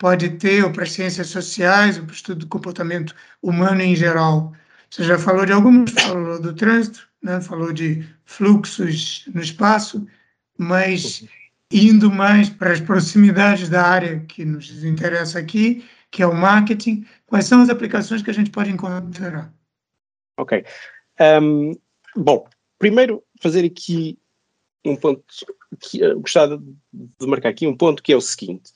pode 0.03 0.31
ter 0.31 0.69
para 0.74 0.83
as 0.83 0.91
ciências 0.91 1.27
sociais, 1.27 1.98
ou 1.98 2.03
para 2.03 2.12
o 2.12 2.13
estudo 2.13 2.39
do 2.39 2.48
comportamento 2.48 3.15
humano 3.41 3.81
em 3.81 3.95
geral? 3.95 4.51
Você 4.89 5.01
já 5.01 5.17
falou 5.17 5.45
de 5.45 5.53
alguns, 5.53 5.91
falou 5.91 6.41
do 6.41 6.53
trânsito, 6.53 7.07
né? 7.22 7.39
falou 7.39 7.72
de 7.72 8.05
fluxos 8.25 9.24
no 9.33 9.41
espaço, 9.41 10.05
mas 10.57 11.25
indo 11.72 12.12
mais 12.12 12.50
para 12.50 12.74
as 12.74 12.81
proximidades 12.81 13.69
da 13.69 13.81
área 13.81 14.19
que 14.27 14.43
nos 14.43 14.83
interessa 14.83 15.39
aqui, 15.39 15.86
que 16.12 16.22
é 16.22 16.27
o 16.27 16.36
marketing, 16.36 17.07
quais 17.25 17.45
são 17.45 17.62
as 17.62 17.69
aplicações 17.69 18.22
que 18.22 18.29
a 18.29 18.33
gente 18.33 18.51
pode 18.51 18.69
encontrar? 18.69 19.53
Ok. 20.38 20.65
Um, 21.41 21.72
bom, 22.13 22.45
primeiro 22.77 23.24
fazer 23.41 23.63
aqui 23.63 24.19
um 24.83 24.98
ponto 24.98 25.24
que 25.79 26.01
eu 26.01 26.19
gostava 26.19 26.62
de 26.91 27.25
marcar 27.25 27.48
aqui 27.48 27.65
um 27.65 27.77
ponto 27.77 28.03
que 28.03 28.12
é 28.12 28.17
o 28.17 28.22
seguinte. 28.22 28.69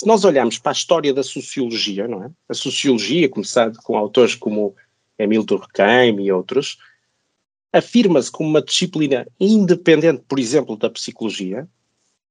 Se 0.00 0.06
nós 0.06 0.24
olharmos 0.24 0.58
para 0.58 0.70
a 0.70 0.72
história 0.72 1.12
da 1.12 1.22
sociologia, 1.22 2.08
não 2.08 2.24
é? 2.24 2.30
A 2.48 2.54
sociologia, 2.54 3.28
começando 3.28 3.76
com 3.82 3.98
autores 3.98 4.34
como 4.34 4.74
Emile 5.18 5.44
Durkheim 5.44 6.22
e 6.22 6.32
outros, 6.32 6.78
afirma-se 7.70 8.30
como 8.30 8.48
uma 8.48 8.62
disciplina 8.62 9.26
independente, 9.38 10.22
por 10.26 10.38
exemplo, 10.38 10.74
da 10.74 10.88
psicologia, 10.88 11.68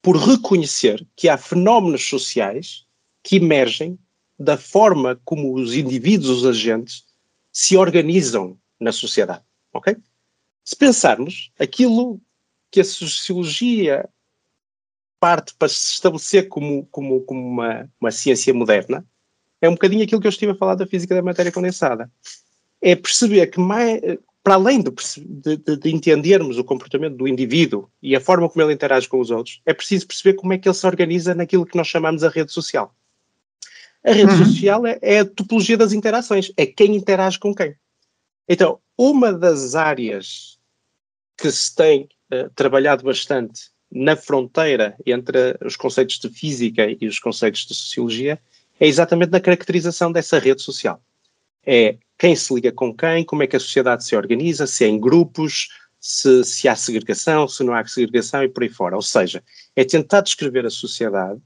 por 0.02 0.18
reconhecer 0.18 1.06
que 1.16 1.30
há 1.30 1.38
fenómenos 1.38 2.10
sociais 2.10 2.88
que 3.22 3.36
emergem 3.36 4.00
da 4.40 4.58
forma 4.58 5.22
como 5.24 5.54
os 5.54 5.76
indivíduos, 5.76 6.40
os 6.40 6.48
agentes, 6.48 7.06
se 7.54 7.78
organizam 7.78 8.58
na 8.80 8.92
sociedade, 8.92 9.44
ok? 9.72 9.96
Se 10.64 10.76
pensarmos, 10.76 11.52
aquilo 11.60 12.20
que 12.72 12.80
a 12.80 12.84
sociologia 12.84 14.10
parte 15.20 15.54
para 15.56 15.68
se 15.68 15.94
estabelecer 15.94 16.48
como, 16.48 16.88
como, 16.92 17.22
como 17.22 17.42
uma, 17.42 17.90
uma 18.00 18.12
ciência 18.12 18.54
moderna, 18.54 19.06
é 19.62 19.68
um 19.68 19.74
bocadinho 19.74 20.04
aquilo 20.04 20.22
que 20.22 20.28
eu 20.28 20.32
estive 20.32 20.54
a 20.54 20.56
falar 20.56 20.76
da 20.76 20.88
física 20.88 21.14
da 21.14 21.22
matéria 21.22 21.52
condensada. 21.52 22.10
É 22.82 22.96
perceber 22.96 23.48
que, 23.48 23.60
mais, 23.60 24.00
para 24.44 24.56
além 24.56 24.82
de, 24.82 24.92
de, 25.58 25.78
de, 25.78 25.94
entendermos 25.94 26.58
o 26.58 26.64
comportamento 26.64 27.18
do 27.18 27.28
indivíduo 27.28 27.90
e 28.02 28.16
a 28.16 28.22
forma 28.22 28.50
como 28.50 28.64
ele 28.64 28.74
interage 28.74 29.08
com 29.08 29.20
os 29.20 29.30
outros, 29.30 29.62
é 29.66 29.74
preciso 29.74 30.08
perceber 30.08 30.36
como 30.36 30.54
é 30.54 30.58
que 30.58 30.68
ele 30.68 30.76
se 30.76 30.88
organiza 30.88 31.36
naquilo 31.36 31.66
que 31.66 31.78
nós 31.78 31.88
chamamos 31.88 32.24
a 32.24 32.30
rede 32.30 32.52
social. 32.52 32.96
A 34.04 34.14
rede 34.14 34.32
uhum. 34.32 34.46
social 34.46 34.88
é, 34.88 34.98
é, 35.02 35.20
a 35.20 35.26
topologia 35.26 35.78
das 35.78 35.92
interações, 35.92 36.52
é 36.56 36.66
quem 36.66 36.96
interage 36.96 37.38
com 37.38 37.54
quem. 37.54 37.76
Então, 38.48 38.80
uma 38.98 39.34
das 39.34 39.76
áreas 39.76 40.58
que 41.38 41.52
se 41.52 41.76
tem 41.76 42.10
uh, 42.34 42.50
trabalhado 42.56 43.04
bastante 43.04 43.70
na 43.91 44.15
fronteira 44.15 44.96
entre 45.05 45.58
os 45.65 45.75
conceitos 45.75 46.19
de 46.19 46.29
física 46.29 46.88
e 47.00 47.08
os 47.08 47.19
conceitos 47.19 47.65
de 47.65 47.74
sociologia 47.74 48.39
é 48.79 48.88
exatamente 48.88 49.31
na 49.31 49.39
caracterização 49.39 50.12
dessa 50.12 50.39
rede 50.39 50.62
social. 50.62 51.01
É 51.65 51.98
quem 52.17 52.36
se 52.36 52.53
liga 52.53 52.72
com 52.72 52.96
quem, 52.96 53.24
como 53.24 53.43
é 53.43 53.48
que 53.48 53.55
a 53.55 53.60
sociedade 53.60 54.03
se 54.03 54.15
organiza, 54.15 54.67
se 54.67 54.86
é 54.86 54.88
em 54.88 55.00
grupos, 55.00 55.69
se, 56.00 56.43
se 56.43 56.67
há 56.67 56.75
segregação, 56.75 57.48
se 57.48 57.63
não 57.63 57.74
há 57.74 57.86
segregação 57.86 58.43
e 58.43 58.50
por 58.50 58.63
aí 58.63 58.69
fora. 58.69 58.96
Ou 58.96 59.01
seja, 59.01 59.43
é 59.75 59.84
tentar 59.84 60.22
descrever 60.22 60.65
a 60.65 60.69
sociedade 60.69 61.41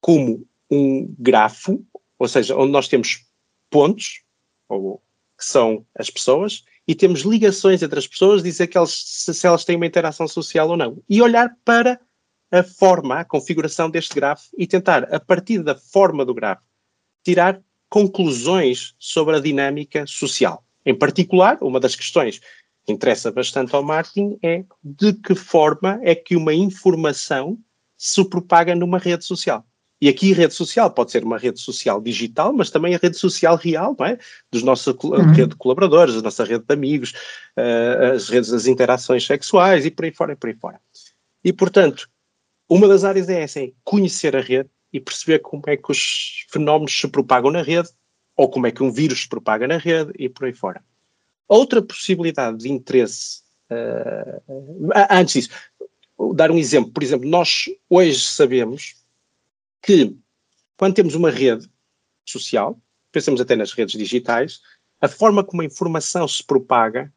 como 0.00 0.46
um 0.70 1.14
grafo, 1.18 1.84
ou 2.18 2.28
seja, 2.28 2.56
onde 2.56 2.72
nós 2.72 2.88
temos 2.88 3.24
pontos, 3.70 4.22
ou, 4.68 5.02
que 5.36 5.44
são 5.44 5.84
as 5.94 6.10
pessoas, 6.10 6.64
e 6.88 6.94
temos 6.94 7.22
ligações 7.22 7.82
entre 7.82 7.98
as 7.98 8.06
pessoas, 8.06 8.42
dizer 8.42 8.68
que 8.68 8.76
elas, 8.76 8.92
se, 9.04 9.34
se 9.34 9.46
elas 9.46 9.64
têm 9.64 9.76
uma 9.76 9.86
interação 9.86 10.26
social 10.28 10.68
ou 10.68 10.76
não. 10.76 11.02
E 11.08 11.20
olhar 11.20 11.56
para 11.64 12.00
a 12.50 12.62
forma, 12.62 13.20
a 13.20 13.24
configuração 13.24 13.90
deste 13.90 14.14
grafo 14.14 14.44
e 14.56 14.66
tentar, 14.66 15.04
a 15.12 15.18
partir 15.18 15.62
da 15.62 15.74
forma 15.74 16.24
do 16.24 16.34
grafo, 16.34 16.62
tirar 17.24 17.60
conclusões 17.88 18.94
sobre 18.98 19.36
a 19.36 19.40
dinâmica 19.40 20.06
social. 20.06 20.64
Em 20.84 20.94
particular, 20.94 21.58
uma 21.60 21.80
das 21.80 21.96
questões 21.96 22.40
que 22.84 22.92
interessa 22.92 23.32
bastante 23.32 23.74
ao 23.74 23.82
marketing 23.82 24.38
é 24.42 24.64
de 24.82 25.12
que 25.12 25.34
forma 25.34 25.98
é 26.02 26.14
que 26.14 26.36
uma 26.36 26.54
informação 26.54 27.58
se 27.96 28.24
propaga 28.28 28.74
numa 28.76 28.98
rede 28.98 29.24
social. 29.24 29.66
E 30.00 30.08
aqui 30.08 30.32
rede 30.32 30.52
social 30.52 30.90
pode 30.90 31.10
ser 31.10 31.24
uma 31.24 31.38
rede 31.38 31.58
social 31.58 32.00
digital, 32.00 32.52
mas 32.52 32.70
também 32.70 32.94
a 32.94 32.98
rede 32.98 33.16
social 33.16 33.56
real, 33.56 33.96
não 33.98 34.06
é? 34.06 34.18
Dos 34.52 34.62
nossos 34.62 34.94
uhum. 35.02 35.32
rede 35.32 35.48
de 35.48 35.56
colaboradores, 35.56 36.16
a 36.16 36.22
nossa 36.22 36.44
rede 36.44 36.64
de 36.64 36.74
amigos, 36.74 37.12
uh, 37.56 38.14
as 38.14 38.28
redes 38.28 38.50
das 38.50 38.66
interações 38.66 39.24
sexuais 39.24 39.86
e 39.86 39.90
por 39.90 40.04
aí 40.04 40.12
fora 40.12 40.34
e 40.34 40.36
por 40.36 40.48
aí 40.48 40.54
fora. 40.54 40.80
E, 41.42 41.52
portanto, 41.52 42.08
uma 42.68 42.86
das 42.86 43.04
áreas 43.04 43.28
é 43.28 43.42
essa, 43.42 43.60
é 43.60 43.72
conhecer 43.84 44.36
a 44.36 44.40
rede 44.40 44.68
e 44.92 45.00
perceber 45.00 45.38
como 45.38 45.62
é 45.66 45.76
que 45.76 45.90
os 45.90 46.44
fenómenos 46.50 46.98
se 46.98 47.08
propagam 47.08 47.50
na 47.50 47.62
rede, 47.62 47.88
ou 48.36 48.50
como 48.50 48.66
é 48.66 48.70
que 48.70 48.82
um 48.82 48.92
vírus 48.92 49.22
se 49.22 49.28
propaga 49.28 49.66
na 49.66 49.78
rede 49.78 50.12
e 50.18 50.28
por 50.28 50.44
aí 50.44 50.52
fora. 50.52 50.84
Outra 51.48 51.80
possibilidade 51.80 52.58
de 52.58 52.70
interesse, 52.70 53.40
uh, 53.70 54.92
antes 55.10 55.44
disso, 55.44 55.50
dar 56.34 56.50
um 56.50 56.58
exemplo, 56.58 56.90
por 56.90 57.02
exemplo, 57.02 57.26
nós 57.28 57.64
hoje 57.88 58.20
sabemos 58.20 59.05
que 59.82 60.16
quando 60.76 60.94
temos 60.94 61.14
uma 61.14 61.30
rede 61.30 61.68
social, 62.24 62.78
pensamos 63.10 63.40
até 63.40 63.56
nas 63.56 63.72
redes 63.72 63.96
digitais, 63.96 64.60
a 65.00 65.08
forma 65.08 65.42
como 65.42 65.62
a 65.62 65.64
informação 65.64 66.26
se 66.28 66.44
propaga 66.44 67.12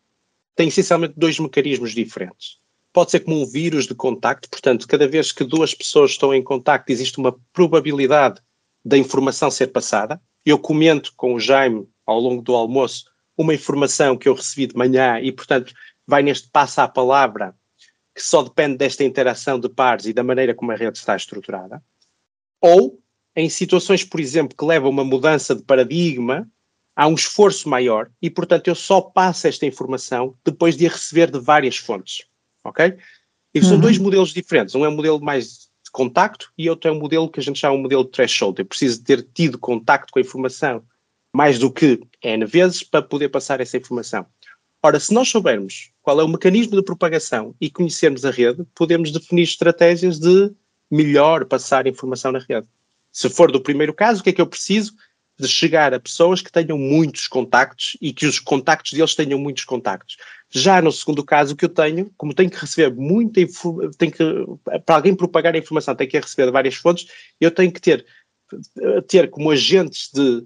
tem 0.55 0.67
essencialmente 0.67 1.13
dois 1.17 1.39
mecanismos 1.39 1.91
diferentes. 1.91 2.57
Pode 2.91 3.11
ser 3.11 3.21
como 3.21 3.41
um 3.41 3.45
vírus 3.45 3.85
de 3.85 3.95
contacto, 3.95 4.49
portanto, 4.49 4.87
cada 4.87 5.07
vez 5.07 5.31
que 5.31 5.43
duas 5.43 5.73
pessoas 5.73 6.11
estão 6.11 6.33
em 6.33 6.43
contacto, 6.43 6.91
existe 6.91 7.17
uma 7.17 7.37
probabilidade 7.53 8.41
da 8.83 8.97
informação 8.97 9.51
ser 9.51 9.67
passada. 9.67 10.21
Eu 10.45 10.57
comento 10.57 11.13
com 11.15 11.33
o 11.33 11.39
Jaime, 11.39 11.87
ao 12.05 12.19
longo 12.19 12.41
do 12.41 12.55
almoço, 12.55 13.05
uma 13.37 13.53
informação 13.53 14.17
que 14.17 14.27
eu 14.27 14.33
recebi 14.33 14.67
de 14.67 14.75
manhã 14.75 15.19
e, 15.21 15.31
portanto, 15.31 15.73
vai 16.05 16.23
neste 16.23 16.49
passo 16.49 16.81
à 16.81 16.87
palavra 16.87 17.55
que 18.15 18.21
só 18.21 18.41
depende 18.41 18.77
desta 18.77 19.03
interação 19.03 19.59
de 19.59 19.69
pares 19.69 20.05
e 20.05 20.13
da 20.13 20.23
maneira 20.23 20.55
como 20.55 20.71
a 20.71 20.75
rede 20.75 20.97
está 20.97 21.15
estruturada 21.15 21.81
ou 22.61 22.99
em 23.35 23.49
situações, 23.49 24.03
por 24.03 24.19
exemplo, 24.19 24.57
que 24.57 24.65
levam 24.65 24.87
a 24.87 24.91
uma 24.91 25.03
mudança 25.03 25.55
de 25.55 25.63
paradigma, 25.63 26.47
há 26.95 27.07
um 27.07 27.13
esforço 27.13 27.69
maior 27.69 28.11
e, 28.21 28.29
portanto, 28.29 28.67
eu 28.67 28.75
só 28.75 28.99
passo 28.99 29.47
esta 29.47 29.65
informação 29.65 30.35
depois 30.43 30.75
de 30.75 30.85
a 30.85 30.89
receber 30.89 31.31
de 31.31 31.39
várias 31.39 31.77
fontes, 31.77 32.25
ok? 32.63 32.97
E 33.53 33.61
são 33.61 33.75
uhum. 33.75 33.81
dois 33.81 33.97
modelos 33.97 34.33
diferentes. 34.33 34.75
Um 34.75 34.83
é 34.83 34.89
um 34.89 34.95
modelo 34.95 35.21
mais 35.21 35.69
de 35.83 35.91
contacto 35.91 36.51
e 36.57 36.69
outro 36.69 36.89
é 36.89 36.93
um 36.93 36.99
modelo 36.99 37.29
que 37.29 37.39
a 37.39 37.43
gente 37.43 37.57
chama 37.57 37.75
um 37.75 37.81
modelo 37.81 38.03
de 38.03 38.11
threshold. 38.11 38.59
Eu 38.59 38.65
preciso 38.65 39.03
ter 39.03 39.25
tido 39.33 39.57
contacto 39.57 40.11
com 40.11 40.19
a 40.19 40.21
informação 40.21 40.83
mais 41.33 41.57
do 41.57 41.71
que 41.71 41.99
N 42.21 42.45
vezes 42.45 42.83
para 42.83 43.01
poder 43.01 43.29
passar 43.29 43.61
essa 43.61 43.77
informação. 43.77 44.25
Ora, 44.83 44.99
se 44.99 45.13
nós 45.13 45.29
soubermos 45.29 45.91
qual 46.01 46.19
é 46.19 46.23
o 46.23 46.27
mecanismo 46.27 46.75
de 46.75 46.83
propagação 46.83 47.55
e 47.59 47.69
conhecermos 47.69 48.25
a 48.25 48.31
rede, 48.31 48.65
podemos 48.75 49.11
definir 49.11 49.43
estratégias 49.43 50.19
de 50.19 50.51
melhor 50.89 51.45
passar 51.45 51.87
informação 51.87 52.31
na 52.31 52.39
rede. 52.39 52.67
Se 53.11 53.29
for 53.29 53.51
do 53.51 53.61
primeiro 53.61 53.93
caso, 53.93 54.21
o 54.21 54.23
que 54.23 54.29
é 54.29 54.33
que 54.33 54.41
eu 54.41 54.47
preciso? 54.47 54.93
De 55.37 55.47
chegar 55.47 55.93
a 55.93 55.99
pessoas 55.99 56.41
que 56.41 56.51
tenham 56.51 56.77
muitos 56.77 57.27
contactos 57.27 57.95
e 58.01 58.11
que 58.11 58.25
os 58.25 58.39
contactos 58.39 58.93
deles 58.93 59.15
tenham 59.15 59.39
muitos 59.39 59.63
contactos. 59.63 60.17
Já 60.49 60.81
no 60.81 60.91
segundo 60.91 61.23
caso, 61.23 61.53
o 61.53 61.55
que 61.55 61.65
eu 61.65 61.69
tenho, 61.69 62.11
como 62.17 62.33
tenho 62.33 62.49
que 62.49 62.57
receber 62.57 62.93
muita 62.93 63.39
informação, 63.39 64.59
para 64.85 64.95
alguém 64.95 65.15
propagar 65.15 65.55
a 65.55 65.57
informação, 65.57 65.95
tem 65.95 66.07
que 66.07 66.19
receber 66.19 66.47
de 66.47 66.51
várias 66.51 66.75
fontes, 66.75 67.07
eu 67.39 67.51
tenho 67.51 67.71
que 67.71 67.79
ter, 67.79 68.05
ter 69.07 69.29
como 69.29 69.51
agentes 69.51 70.09
de 70.13 70.45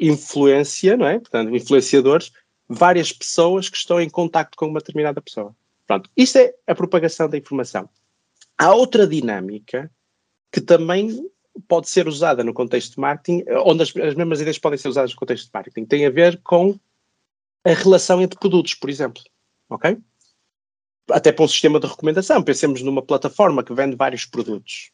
influência, 0.00 0.96
não 0.96 1.06
é? 1.06 1.18
Portanto, 1.18 1.54
influenciadores, 1.54 2.30
várias 2.68 3.12
pessoas 3.12 3.68
que 3.68 3.76
estão 3.76 4.00
em 4.00 4.08
contacto 4.08 4.56
com 4.56 4.66
uma 4.66 4.78
determinada 4.78 5.20
pessoa. 5.20 5.54
Pronto, 5.86 6.08
isto 6.16 6.38
é 6.38 6.54
a 6.66 6.74
propagação 6.74 7.28
da 7.28 7.36
informação. 7.36 7.88
Há 8.58 8.74
outra 8.74 9.06
dinâmica 9.06 9.90
que 10.50 10.60
também 10.60 11.30
pode 11.68 11.88
ser 11.88 12.08
usada 12.08 12.42
no 12.42 12.52
contexto 12.52 12.94
de 12.94 13.00
marketing, 13.00 13.44
onde 13.64 13.82
as, 13.82 13.96
as 13.96 14.14
mesmas 14.14 14.40
ideias 14.40 14.58
podem 14.58 14.78
ser 14.78 14.88
usadas 14.88 15.12
no 15.12 15.16
contexto 15.18 15.46
de 15.46 15.50
marketing. 15.52 15.84
Tem 15.84 16.06
a 16.06 16.10
ver 16.10 16.40
com 16.42 16.78
a 17.64 17.72
relação 17.72 18.20
entre 18.20 18.38
produtos, 18.38 18.74
por 18.74 18.90
exemplo. 18.90 19.22
Ok? 19.68 19.98
Até 21.10 21.32
para 21.32 21.44
um 21.44 21.48
sistema 21.48 21.80
de 21.80 21.86
recomendação. 21.86 22.42
Pensemos 22.42 22.82
numa 22.82 23.02
plataforma 23.02 23.64
que 23.64 23.74
vende 23.74 23.96
vários 23.96 24.24
produtos. 24.24 24.90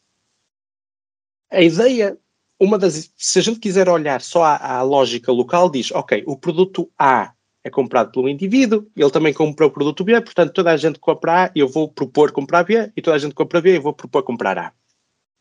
A 1.51 1.61
ideia, 1.61 2.17
uma 2.59 2.77
das. 2.77 3.11
Se 3.15 3.39
a 3.39 3.41
gente 3.41 3.59
quiser 3.59 3.87
olhar 3.89 4.21
só 4.21 4.43
à, 4.43 4.77
à 4.77 4.81
lógica 4.81 5.31
local, 5.31 5.69
diz: 5.69 5.91
ok, 5.91 6.23
o 6.25 6.37
produto 6.37 6.91
A 6.97 7.34
é 7.65 7.69
comprado 7.71 8.11
pelo 8.11 8.29
indivíduo, 8.29 8.85
ele 8.95 9.09
também 9.09 9.33
comprou 9.33 9.69
o 9.69 9.71
produto 9.71 10.03
B, 10.03 10.21
portanto 10.21 10.53
toda 10.53 10.71
a 10.71 10.77
gente 10.77 10.99
compra 10.99 11.45
A, 11.45 11.51
eu 11.55 11.67
vou 11.67 11.89
propor 11.89 12.31
comprar 12.31 12.63
B, 12.63 12.91
e 12.95 13.01
toda 13.01 13.15
a 13.15 13.19
gente 13.19 13.33
compra 13.33 13.59
B, 13.59 13.77
eu 13.77 13.81
vou 13.81 13.91
propor 13.91 14.21
comprar 14.21 14.55
A. 14.59 14.71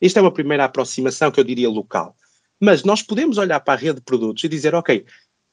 Esta 0.00 0.20
é 0.20 0.22
uma 0.22 0.32
primeira 0.32 0.64
aproximação 0.64 1.30
que 1.30 1.38
eu 1.38 1.44
diria 1.44 1.68
local. 1.68 2.16
Mas 2.58 2.82
nós 2.82 3.02
podemos 3.02 3.36
olhar 3.36 3.60
para 3.60 3.74
a 3.74 3.76
rede 3.76 3.96
de 3.96 4.00
produtos 4.00 4.42
e 4.42 4.48
dizer, 4.48 4.74
ok, 4.74 5.04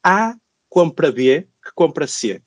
A 0.01 0.33
compra 0.69 1.11
B, 1.11 1.45
que 1.61 1.73
compra 1.75 2.07
C. 2.07 2.41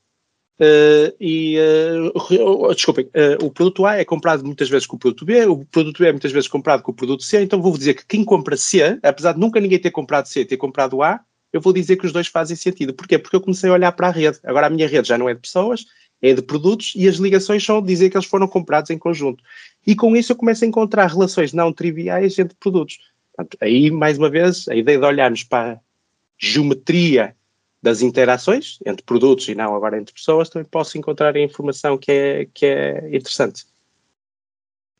Uh, 0.58 1.12
e, 1.20 1.58
uh, 1.58 2.74
desculpem, 2.74 3.04
uh, 3.04 3.44
o 3.44 3.50
produto 3.50 3.84
A 3.84 3.96
é 3.96 4.06
comprado 4.06 4.42
muitas 4.42 4.70
vezes 4.70 4.86
com 4.86 4.96
o 4.96 4.98
produto 4.98 5.26
B, 5.26 5.44
o 5.44 5.66
produto 5.66 5.98
B 5.98 6.08
é 6.08 6.12
muitas 6.12 6.32
vezes 6.32 6.48
comprado 6.48 6.82
com 6.82 6.92
o 6.92 6.94
produto 6.94 7.24
C, 7.24 7.42
então 7.42 7.60
vou 7.60 7.76
dizer 7.76 7.92
que 7.92 8.06
quem 8.06 8.24
compra 8.24 8.56
C, 8.56 8.98
apesar 9.02 9.32
de 9.32 9.40
nunca 9.40 9.60
ninguém 9.60 9.78
ter 9.78 9.90
comprado 9.90 10.26
C 10.28 10.46
ter 10.46 10.56
comprado 10.56 11.02
A, 11.02 11.20
eu 11.54 11.60
vou 11.60 11.72
dizer 11.72 11.96
que 11.96 12.04
os 12.04 12.12
dois 12.12 12.26
fazem 12.26 12.56
sentido. 12.56 12.92
Porquê? 12.92 13.16
Porque 13.16 13.36
eu 13.36 13.40
comecei 13.40 13.70
a 13.70 13.74
olhar 13.74 13.92
para 13.92 14.08
a 14.08 14.10
rede. 14.10 14.40
Agora 14.42 14.66
a 14.66 14.70
minha 14.70 14.88
rede 14.88 15.06
já 15.06 15.16
não 15.16 15.28
é 15.28 15.34
de 15.34 15.40
pessoas, 15.40 15.86
é 16.20 16.34
de 16.34 16.42
produtos 16.42 16.94
e 16.96 17.06
as 17.06 17.14
ligações 17.14 17.64
são 17.64 17.80
dizer 17.80 18.10
que 18.10 18.16
eles 18.16 18.26
foram 18.26 18.48
comprados 18.48 18.90
em 18.90 18.98
conjunto. 18.98 19.42
E 19.86 19.94
com 19.94 20.16
isso 20.16 20.32
eu 20.32 20.36
começo 20.36 20.64
a 20.64 20.66
encontrar 20.66 21.06
relações 21.06 21.52
não 21.52 21.72
triviais 21.72 22.36
entre 22.40 22.56
produtos. 22.58 22.98
Portanto, 23.36 23.56
aí, 23.60 23.88
mais 23.88 24.18
uma 24.18 24.28
vez, 24.28 24.66
a 24.66 24.74
ideia 24.74 24.98
de 24.98 25.04
olharmos 25.04 25.44
para 25.44 25.74
a 25.74 25.80
geometria 26.36 27.36
das 27.80 28.02
interações 28.02 28.80
entre 28.84 29.04
produtos 29.04 29.46
e 29.46 29.54
não 29.54 29.76
agora 29.76 29.96
entre 29.96 30.12
pessoas, 30.12 30.48
também 30.48 30.66
posso 30.68 30.98
encontrar 30.98 31.36
informação 31.36 31.96
que 31.96 32.10
é, 32.10 32.48
que 32.52 32.66
é 32.66 33.14
interessante. 33.14 33.64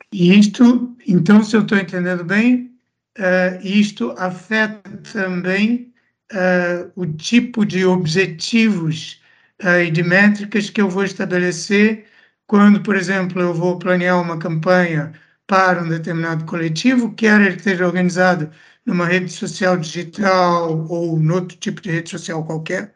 E 0.09 0.39
isto, 0.39 0.95
então, 1.05 1.43
se 1.43 1.57
eu 1.57 1.63
estou 1.63 1.77
entendendo 1.77 2.23
bem, 2.23 2.71
uh, 3.17 3.59
isto 3.61 4.13
afeta 4.17 4.89
também 5.11 5.93
uh, 6.33 6.91
o 6.95 7.05
tipo 7.05 7.65
de 7.65 7.85
objetivos 7.85 9.21
uh, 9.63 9.79
e 9.85 9.91
de 9.91 10.03
métricas 10.03 10.69
que 10.69 10.81
eu 10.81 10.89
vou 10.89 11.03
estabelecer 11.03 12.05
quando, 12.47 12.81
por 12.81 12.95
exemplo, 12.95 13.41
eu 13.41 13.53
vou 13.53 13.79
planear 13.79 14.21
uma 14.21 14.37
campanha 14.37 15.13
para 15.47 15.83
um 15.83 15.89
determinado 15.89 16.45
coletivo, 16.45 17.13
quer 17.13 17.41
ele 17.41 17.55
esteja 17.55 17.85
organizado 17.85 18.49
numa 18.85 19.05
rede 19.05 19.31
social 19.31 19.77
digital 19.77 20.85
ou 20.89 21.19
em 21.19 21.31
outro 21.31 21.57
tipo 21.57 21.81
de 21.81 21.91
rede 21.91 22.09
social 22.09 22.45
qualquer, 22.45 22.93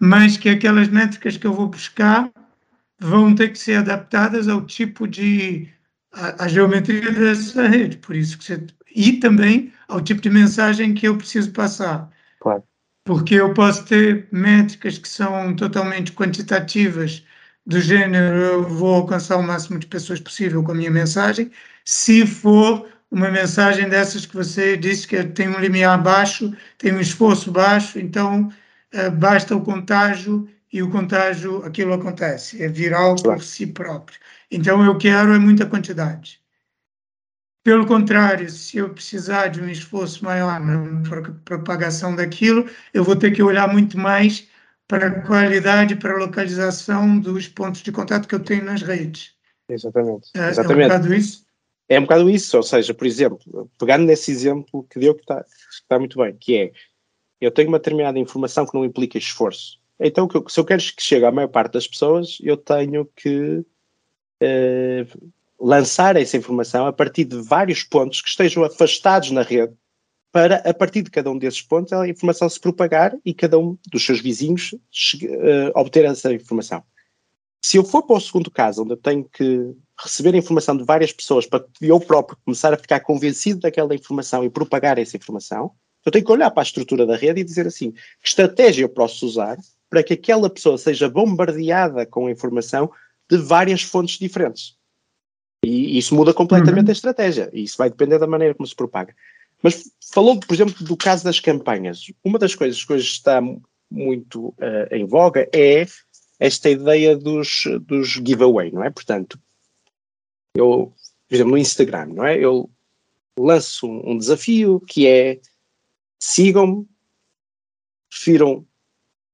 mas 0.00 0.36
que 0.36 0.48
aquelas 0.48 0.88
métricas 0.88 1.36
que 1.36 1.46
eu 1.46 1.54
vou 1.54 1.68
buscar 1.68 2.30
vão 3.00 3.34
ter 3.34 3.50
que 3.50 3.58
ser 3.58 3.76
adaptadas 3.78 4.48
ao 4.48 4.64
tipo 4.66 5.06
de 5.06 5.68
a, 6.12 6.44
a 6.44 6.48
geometria 6.48 7.12
dessa 7.12 7.68
rede, 7.68 7.98
por 7.98 8.16
isso 8.16 8.38
que 8.38 8.44
você, 8.44 8.66
e 8.94 9.14
também 9.14 9.72
ao 9.88 10.00
tipo 10.00 10.20
de 10.20 10.30
mensagem 10.30 10.94
que 10.94 11.06
eu 11.06 11.16
preciso 11.16 11.52
passar. 11.52 12.10
Claro. 12.46 12.62
Porque 13.04 13.34
eu 13.34 13.52
posso 13.54 13.84
ter 13.86 14.28
métricas 14.30 14.98
que 14.98 15.08
são 15.08 15.56
totalmente 15.56 16.12
quantitativas, 16.12 17.24
do 17.66 17.80
gênero, 17.80 18.36
eu 18.36 18.62
vou 18.68 18.94
alcançar 18.94 19.36
o 19.36 19.42
máximo 19.42 19.80
de 19.80 19.88
pessoas 19.88 20.20
possível 20.20 20.62
com 20.62 20.70
a 20.70 20.74
minha 20.76 20.90
mensagem, 20.90 21.50
se 21.84 22.24
for 22.24 22.88
uma 23.10 23.28
mensagem 23.28 23.88
dessas 23.88 24.24
que 24.24 24.36
você 24.36 24.76
disse 24.76 25.08
que 25.08 25.24
tem 25.24 25.48
um 25.48 25.58
limiar 25.58 26.00
baixo, 26.00 26.56
tem 26.78 26.92
um 26.92 27.00
esforço 27.00 27.50
baixo, 27.50 27.98
então 27.98 28.48
uh, 28.94 29.10
basta 29.10 29.56
o 29.56 29.60
contágio 29.64 30.48
e 30.72 30.80
o 30.80 30.88
contágio, 30.90 31.64
aquilo 31.64 31.94
acontece, 31.94 32.62
é 32.62 32.68
viral 32.68 33.16
por 33.16 33.42
si 33.42 33.66
próprio. 33.66 34.20
Então 34.48 34.84
eu 34.84 34.96
quero 34.96 35.32
é 35.34 35.38
muita 35.38 35.66
quantidade. 35.66 36.40
Pelo 37.66 37.84
contrário, 37.84 38.48
se 38.48 38.78
eu 38.78 38.90
precisar 38.90 39.48
de 39.48 39.60
um 39.60 39.68
esforço 39.68 40.24
maior 40.24 40.60
na 40.60 40.84
propagação 41.44 42.14
daquilo, 42.14 42.70
eu 42.94 43.02
vou 43.02 43.16
ter 43.16 43.32
que 43.32 43.42
olhar 43.42 43.66
muito 43.66 43.98
mais 43.98 44.46
para 44.86 45.08
a 45.08 45.20
qualidade, 45.22 45.96
para 45.96 46.12
a 46.12 46.18
localização 46.18 47.18
dos 47.18 47.48
pontos 47.48 47.82
de 47.82 47.90
contato 47.90 48.28
que 48.28 48.36
eu 48.36 48.38
tenho 48.38 48.64
nas 48.64 48.82
redes. 48.82 49.34
Exatamente. 49.68 50.30
É, 50.36 50.48
Exatamente. 50.48 50.80
é 50.80 50.84
um 50.84 50.88
bocado 50.88 51.14
isso? 51.14 51.46
É 51.88 51.98
um 51.98 52.02
bocado 52.02 52.30
isso, 52.30 52.56
ou 52.56 52.62
seja, 52.62 52.94
por 52.94 53.04
exemplo, 53.04 53.68
pegando 53.76 54.04
nesse 54.04 54.30
exemplo 54.30 54.86
que 54.88 55.00
deu 55.00 55.16
que 55.16 55.24
está, 55.68 55.98
muito 55.98 56.16
bem, 56.18 56.36
que 56.36 56.56
é, 56.56 56.72
eu 57.40 57.50
tenho 57.50 57.66
uma 57.66 57.80
determinada 57.80 58.16
informação 58.16 58.64
que 58.64 58.74
não 58.74 58.84
implica 58.84 59.18
esforço. 59.18 59.80
Então, 59.98 60.28
se 60.46 60.60
eu 60.60 60.64
quero 60.64 60.80
que 60.80 61.02
chegue 61.02 61.24
à 61.24 61.32
maior 61.32 61.48
parte 61.48 61.72
das 61.72 61.88
pessoas, 61.88 62.38
eu 62.40 62.56
tenho 62.56 63.06
que 63.06 63.66
eh, 64.40 65.04
lançar 65.58 66.16
essa 66.16 66.36
informação 66.36 66.86
a 66.86 66.92
partir 66.92 67.24
de 67.24 67.40
vários 67.40 67.82
pontos 67.82 68.20
que 68.20 68.28
estejam 68.28 68.64
afastados 68.64 69.30
na 69.30 69.42
rede, 69.42 69.74
para, 70.32 70.56
a 70.56 70.74
partir 70.74 71.02
de 71.02 71.10
cada 71.10 71.30
um 71.30 71.38
desses 71.38 71.62
pontos, 71.62 71.92
a 71.94 72.06
informação 72.06 72.48
se 72.48 72.60
propagar 72.60 73.16
e 73.24 73.32
cada 73.32 73.58
um 73.58 73.78
dos 73.90 74.04
seus 74.04 74.20
vizinhos 74.20 74.72
uh, 74.72 75.72
obter 75.74 76.04
essa 76.04 76.32
informação. 76.32 76.82
Se 77.62 77.78
eu 77.78 77.84
for 77.84 78.02
para 78.02 78.16
o 78.16 78.20
segundo 78.20 78.50
caso, 78.50 78.82
onde 78.82 78.92
eu 78.92 78.96
tenho 78.98 79.24
que 79.24 79.74
receber 79.98 80.34
a 80.34 80.38
informação 80.38 80.76
de 80.76 80.84
várias 80.84 81.10
pessoas 81.10 81.46
para 81.46 81.64
eu 81.80 81.98
próprio 81.98 82.38
começar 82.44 82.72
a 82.72 82.76
ficar 82.76 83.00
convencido 83.00 83.60
daquela 83.60 83.94
informação 83.94 84.44
e 84.44 84.50
propagar 84.50 84.98
essa 84.98 85.16
informação, 85.16 85.72
eu 86.04 86.12
tenho 86.12 86.24
que 86.24 86.30
olhar 86.30 86.50
para 86.50 86.62
a 86.62 86.64
estrutura 86.64 87.04
da 87.04 87.16
rede 87.16 87.40
e 87.40 87.44
dizer 87.44 87.66
assim: 87.66 87.92
que 87.92 88.28
estratégia 88.28 88.84
eu 88.84 88.88
posso 88.88 89.26
usar 89.26 89.56
para 89.88 90.02
que 90.02 90.12
aquela 90.12 90.50
pessoa 90.50 90.76
seja 90.76 91.08
bombardeada 91.08 92.04
com 92.06 92.26
a 92.26 92.30
informação 92.30 92.90
de 93.28 93.38
várias 93.38 93.82
fontes 93.82 94.18
diferentes? 94.18 94.76
E 95.66 95.98
isso 95.98 96.14
muda 96.14 96.32
completamente 96.32 96.84
uhum. 96.84 96.90
a 96.90 96.92
estratégia. 96.92 97.50
E 97.52 97.64
isso 97.64 97.76
vai 97.76 97.90
depender 97.90 98.18
da 98.18 98.26
maneira 98.26 98.54
como 98.54 98.66
se 98.66 98.74
propaga. 98.74 99.12
Mas 99.60 99.90
falou, 100.12 100.38
por 100.38 100.54
exemplo, 100.54 100.84
do 100.84 100.96
caso 100.96 101.24
das 101.24 101.40
campanhas. 101.40 102.06
Uma 102.22 102.38
das 102.38 102.54
coisas 102.54 102.84
que 102.84 102.92
hoje 102.92 103.08
está 103.08 103.42
muito 103.90 104.48
uh, 104.48 104.94
em 104.94 105.04
voga 105.04 105.48
é 105.52 105.84
esta 106.38 106.70
ideia 106.70 107.16
dos, 107.16 107.64
dos 107.80 108.10
giveaway, 108.10 108.70
não 108.70 108.84
é? 108.84 108.90
Portanto, 108.90 109.40
eu, 110.54 110.92
por 111.28 111.34
exemplo, 111.34 111.52
no 111.52 111.58
Instagram, 111.58 112.06
não 112.14 112.24
é? 112.24 112.38
Eu 112.38 112.70
lanço 113.36 113.88
um, 113.88 114.12
um 114.12 114.18
desafio 114.18 114.78
que 114.80 115.08
é 115.08 115.40
sigam-me, 116.20 116.86
prefiram 118.08 118.64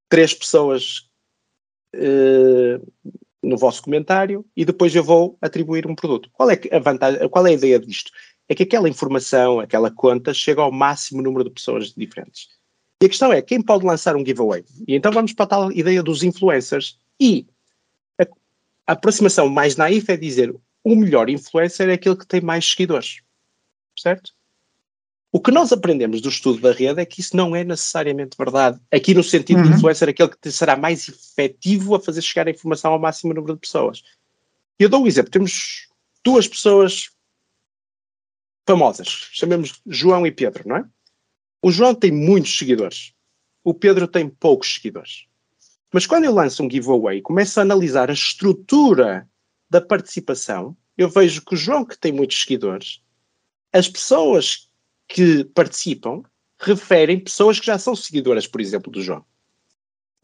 três 0.08 0.32
pessoas 0.32 1.10
uh, 1.94 2.92
no 3.42 3.56
vosso 3.56 3.82
comentário 3.82 4.44
e 4.56 4.64
depois 4.64 4.94
eu 4.94 5.02
vou 5.02 5.36
atribuir 5.40 5.86
um 5.86 5.94
produto. 5.94 6.30
Qual 6.32 6.50
é 6.50 6.60
a 6.70 6.78
vantagem, 6.78 7.28
qual 7.28 7.46
é 7.46 7.50
a 7.50 7.54
ideia 7.54 7.78
disto? 7.78 8.10
É 8.48 8.54
que 8.54 8.62
aquela 8.62 8.88
informação, 8.88 9.60
aquela 9.60 9.90
conta 9.90 10.32
chega 10.32 10.62
ao 10.62 10.70
máximo 10.70 11.22
número 11.22 11.44
de 11.44 11.50
pessoas 11.50 11.92
diferentes. 11.92 12.48
E 13.02 13.06
a 13.06 13.08
questão 13.08 13.32
é, 13.32 13.42
quem 13.42 13.60
pode 13.60 13.84
lançar 13.84 14.14
um 14.14 14.24
giveaway? 14.24 14.64
E 14.86 14.94
então 14.94 15.10
vamos 15.10 15.32
para 15.32 15.44
a 15.44 15.48
tal 15.48 15.72
ideia 15.72 16.02
dos 16.02 16.22
influencers. 16.22 16.98
E 17.18 17.46
a, 18.20 18.24
a 18.86 18.92
aproximação 18.92 19.48
mais 19.48 19.76
naif 19.76 20.08
é 20.10 20.16
dizer 20.16 20.54
o 20.84 20.96
melhor 20.96 21.28
influencer 21.28 21.88
é 21.88 21.94
aquele 21.94 22.16
que 22.16 22.26
tem 22.26 22.40
mais 22.40 22.64
seguidores. 22.68 23.20
Certo? 23.98 24.32
O 25.34 25.40
que 25.40 25.50
nós 25.50 25.72
aprendemos 25.72 26.20
do 26.20 26.28
estudo 26.28 26.60
da 26.60 26.72
rede 26.72 27.00
é 27.00 27.06
que 27.06 27.20
isso 27.22 27.34
não 27.34 27.56
é 27.56 27.64
necessariamente 27.64 28.36
verdade. 28.36 28.78
Aqui 28.92 29.14
no 29.14 29.24
sentido 29.24 29.60
uhum. 29.60 29.70
de 29.70 29.76
influencer, 29.76 30.06
aquele 30.06 30.28
que 30.28 30.50
será 30.52 30.76
mais 30.76 31.08
efetivo 31.08 31.94
a 31.94 32.00
fazer 32.00 32.20
chegar 32.20 32.46
a 32.46 32.50
informação 32.50 32.92
ao 32.92 32.98
máximo 32.98 33.32
número 33.32 33.54
de 33.54 33.60
pessoas. 33.60 34.02
Eu 34.78 34.90
dou 34.90 35.02
um 35.02 35.06
exemplo. 35.06 35.30
Temos 35.30 35.88
duas 36.22 36.46
pessoas 36.46 37.10
famosas, 38.66 39.08
chamemos 39.32 39.80
João 39.86 40.26
e 40.26 40.30
Pedro, 40.30 40.68
não 40.68 40.76
é? 40.76 40.84
O 41.62 41.72
João 41.72 41.94
tem 41.94 42.12
muitos 42.12 42.56
seguidores. 42.56 43.14
O 43.64 43.72
Pedro 43.72 44.06
tem 44.06 44.28
poucos 44.28 44.74
seguidores. 44.74 45.24
Mas 45.90 46.06
quando 46.06 46.24
eu 46.24 46.34
lanço 46.34 46.62
um 46.62 46.70
giveaway 46.70 47.18
e 47.18 47.22
começo 47.22 47.58
a 47.58 47.62
analisar 47.62 48.10
a 48.10 48.14
estrutura 48.14 49.26
da 49.70 49.80
participação, 49.80 50.76
eu 50.98 51.08
vejo 51.08 51.42
que 51.42 51.54
o 51.54 51.56
João, 51.56 51.86
que 51.86 51.98
tem 51.98 52.12
muitos 52.12 52.42
seguidores, 52.42 53.00
as 53.72 53.88
pessoas 53.88 54.68
que 55.08 55.44
participam 55.44 56.22
referem 56.58 57.18
pessoas 57.18 57.58
que 57.58 57.66
já 57.66 57.78
são 57.78 57.94
seguidoras, 57.94 58.46
por 58.46 58.60
exemplo, 58.60 58.90
do 58.90 59.02
João. 59.02 59.24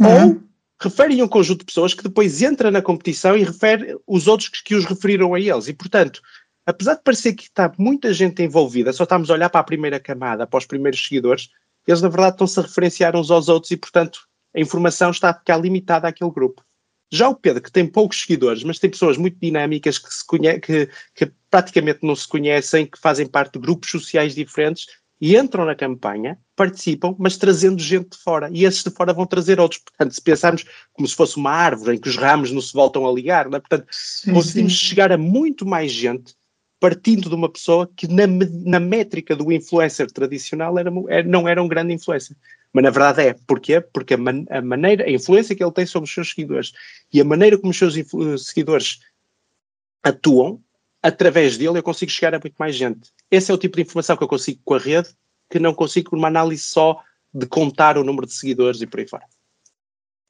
Uhum. 0.00 0.28
Ou 0.28 0.42
referem 0.80 1.22
um 1.22 1.28
conjunto 1.28 1.60
de 1.60 1.66
pessoas 1.66 1.92
que 1.92 2.02
depois 2.02 2.40
entra 2.40 2.70
na 2.70 2.80
competição 2.80 3.36
e 3.36 3.42
refere 3.42 3.96
os 4.06 4.28
outros 4.28 4.48
que, 4.48 4.62
que 4.62 4.74
os 4.74 4.84
referiram 4.84 5.34
a 5.34 5.40
eles. 5.40 5.66
E, 5.66 5.74
portanto, 5.74 6.22
apesar 6.64 6.94
de 6.94 7.02
parecer 7.02 7.32
que 7.34 7.44
está 7.44 7.72
muita 7.76 8.12
gente 8.12 8.42
envolvida, 8.42 8.92
só 8.92 9.02
estamos 9.02 9.30
a 9.30 9.34
olhar 9.34 9.50
para 9.50 9.60
a 9.60 9.64
primeira 9.64 9.98
camada, 9.98 10.46
para 10.46 10.58
os 10.58 10.66
primeiros 10.66 11.02
seguidores, 11.04 11.48
eles 11.86 12.02
na 12.02 12.08
verdade 12.08 12.34
estão-se 12.34 12.60
a 12.60 12.62
referenciar 12.62 13.16
uns 13.16 13.30
aos 13.30 13.48
outros 13.48 13.70
e, 13.72 13.76
portanto, 13.76 14.20
a 14.54 14.60
informação 14.60 15.10
está 15.10 15.30
a 15.30 15.34
ficar 15.34 15.56
limitada 15.56 16.06
àquele 16.06 16.30
grupo. 16.30 16.62
Já 17.10 17.28
o 17.28 17.34
Pedro, 17.34 17.62
que 17.62 17.72
tem 17.72 17.86
poucos 17.86 18.20
seguidores, 18.20 18.62
mas 18.62 18.78
tem 18.78 18.90
pessoas 18.90 19.16
muito 19.16 19.38
dinâmicas 19.40 19.98
que, 19.98 20.12
se 20.12 20.26
conhe 20.26 20.60
que, 20.60 20.90
que 21.14 21.32
praticamente 21.50 22.00
não 22.02 22.14
se 22.14 22.26
conhecem, 22.26 22.86
que 22.86 22.98
fazem 22.98 23.26
parte 23.26 23.54
de 23.54 23.58
grupos 23.60 23.90
sociais 23.90 24.34
diferentes 24.34 24.86
e 25.20 25.36
entram 25.36 25.64
na 25.64 25.74
campanha, 25.74 26.38
participam, 26.54 27.14
mas 27.18 27.36
trazendo 27.36 27.82
gente 27.82 28.10
de 28.10 28.18
fora. 28.18 28.48
E 28.52 28.64
esses 28.64 28.84
de 28.84 28.90
fora 28.90 29.12
vão 29.12 29.26
trazer 29.26 29.58
outros. 29.58 29.80
Portanto, 29.80 30.14
se 30.14 30.22
pensarmos 30.22 30.64
como 30.92 31.08
se 31.08 31.14
fosse 31.14 31.36
uma 31.36 31.50
árvore 31.50 31.96
em 31.96 32.00
que 32.00 32.08
os 32.08 32.16
ramos 32.16 32.52
não 32.52 32.60
se 32.60 32.72
voltam 32.72 33.06
a 33.06 33.12
ligar, 33.12 33.46
é? 33.46 33.50
portanto, 33.50 33.86
sim, 33.90 34.32
conseguimos 34.32 34.78
sim. 34.78 34.86
chegar 34.86 35.10
a 35.10 35.18
muito 35.18 35.66
mais 35.66 35.90
gente 35.90 36.36
partindo 36.80 37.28
de 37.28 37.34
uma 37.34 37.50
pessoa 37.50 37.90
que 37.96 38.06
na, 38.06 38.26
na 38.26 38.78
métrica 38.78 39.34
do 39.34 39.50
influencer 39.50 40.10
tradicional 40.10 40.78
era, 40.78 40.90
não 41.24 41.48
era 41.48 41.62
um 41.62 41.68
grande 41.68 41.92
influencer. 41.92 42.36
Mas 42.72 42.84
na 42.84 42.90
verdade 42.90 43.22
é. 43.22 43.34
Porquê? 43.46 43.80
Porque 43.80 44.14
a, 44.14 44.16
man, 44.16 44.44
a, 44.50 44.62
maneira, 44.62 45.04
a 45.04 45.10
influência 45.10 45.56
que 45.56 45.64
ele 45.64 45.72
tem 45.72 45.86
sobre 45.86 46.08
os 46.08 46.14
seus 46.14 46.30
seguidores 46.30 46.72
e 47.12 47.20
a 47.20 47.24
maneira 47.24 47.58
como 47.58 47.70
os 47.70 47.78
seus 47.78 47.94
seguidores 48.44 49.00
atuam, 50.02 50.62
através 51.02 51.56
dele 51.56 51.78
eu 51.78 51.82
consigo 51.82 52.10
chegar 52.10 52.34
a 52.34 52.38
muito 52.38 52.56
mais 52.58 52.74
gente. 52.74 53.10
Esse 53.30 53.50
é 53.50 53.54
o 53.54 53.58
tipo 53.58 53.76
de 53.76 53.82
informação 53.82 54.16
que 54.16 54.24
eu 54.24 54.28
consigo 54.28 54.60
com 54.64 54.74
a 54.74 54.78
rede, 54.78 55.08
que 55.50 55.58
não 55.58 55.74
consigo 55.74 56.10
com 56.10 56.16
uma 56.16 56.28
análise 56.28 56.62
só 56.62 57.02
de 57.32 57.46
contar 57.46 57.96
o 57.98 58.04
número 58.04 58.26
de 58.26 58.34
seguidores 58.34 58.80
e 58.80 58.86
por 58.86 59.00
aí 59.00 59.08
fora. 59.08 59.24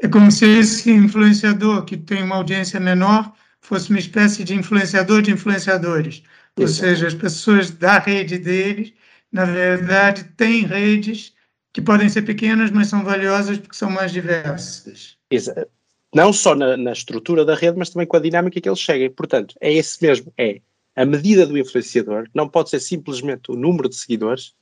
É 0.00 0.08
como 0.08 0.30
se 0.30 0.46
esse 0.46 0.90
influenciador 0.90 1.84
que 1.84 1.96
tem 1.96 2.22
uma 2.22 2.36
audiência 2.36 2.78
menor 2.78 3.32
fosse 3.60 3.90
uma 3.90 3.98
espécie 3.98 4.44
de 4.44 4.54
influenciador 4.54 5.22
de 5.22 5.32
influenciadores. 5.32 6.22
Ou 6.58 6.68
seja, 6.68 7.06
as 7.06 7.14
pessoas 7.14 7.70
da 7.70 7.98
rede 7.98 8.38
deles, 8.38 8.92
na 9.30 9.44
verdade, 9.44 10.24
têm 10.36 10.64
redes 10.64 11.32
que 11.72 11.80
podem 11.80 12.08
ser 12.08 12.22
pequenas, 12.22 12.70
mas 12.70 12.88
são 12.88 13.04
valiosas 13.04 13.58
porque 13.58 13.76
são 13.76 13.90
mais 13.90 14.10
diversas. 14.12 15.16
Exato. 15.30 15.70
Não 16.18 16.32
só 16.32 16.52
na, 16.52 16.76
na, 16.76 16.90
estrutura 16.90 17.44
da 17.44 17.54
rede, 17.54 17.78
mas 17.78 17.90
também 17.90 18.06
com 18.06 18.16
a 18.16 18.20
dinâmica 18.20 18.60
que 18.60 18.68
eles 18.68 18.80
cheguem. 18.80 19.08
Portanto, 19.08 19.54
é 19.60 19.72
esse 19.72 20.04
mesmo, 20.04 20.32
é 20.36 20.60
a 20.96 21.04
medida 21.04 21.46
do 21.46 21.56
influenciador, 21.56 22.28
não 22.34 22.48
pode 22.48 22.70
ser 22.70 22.80
simplesmente 22.80 23.52
o 23.52 23.54
número 23.54 23.88
de 23.88 23.94
seguidores, 23.94 24.52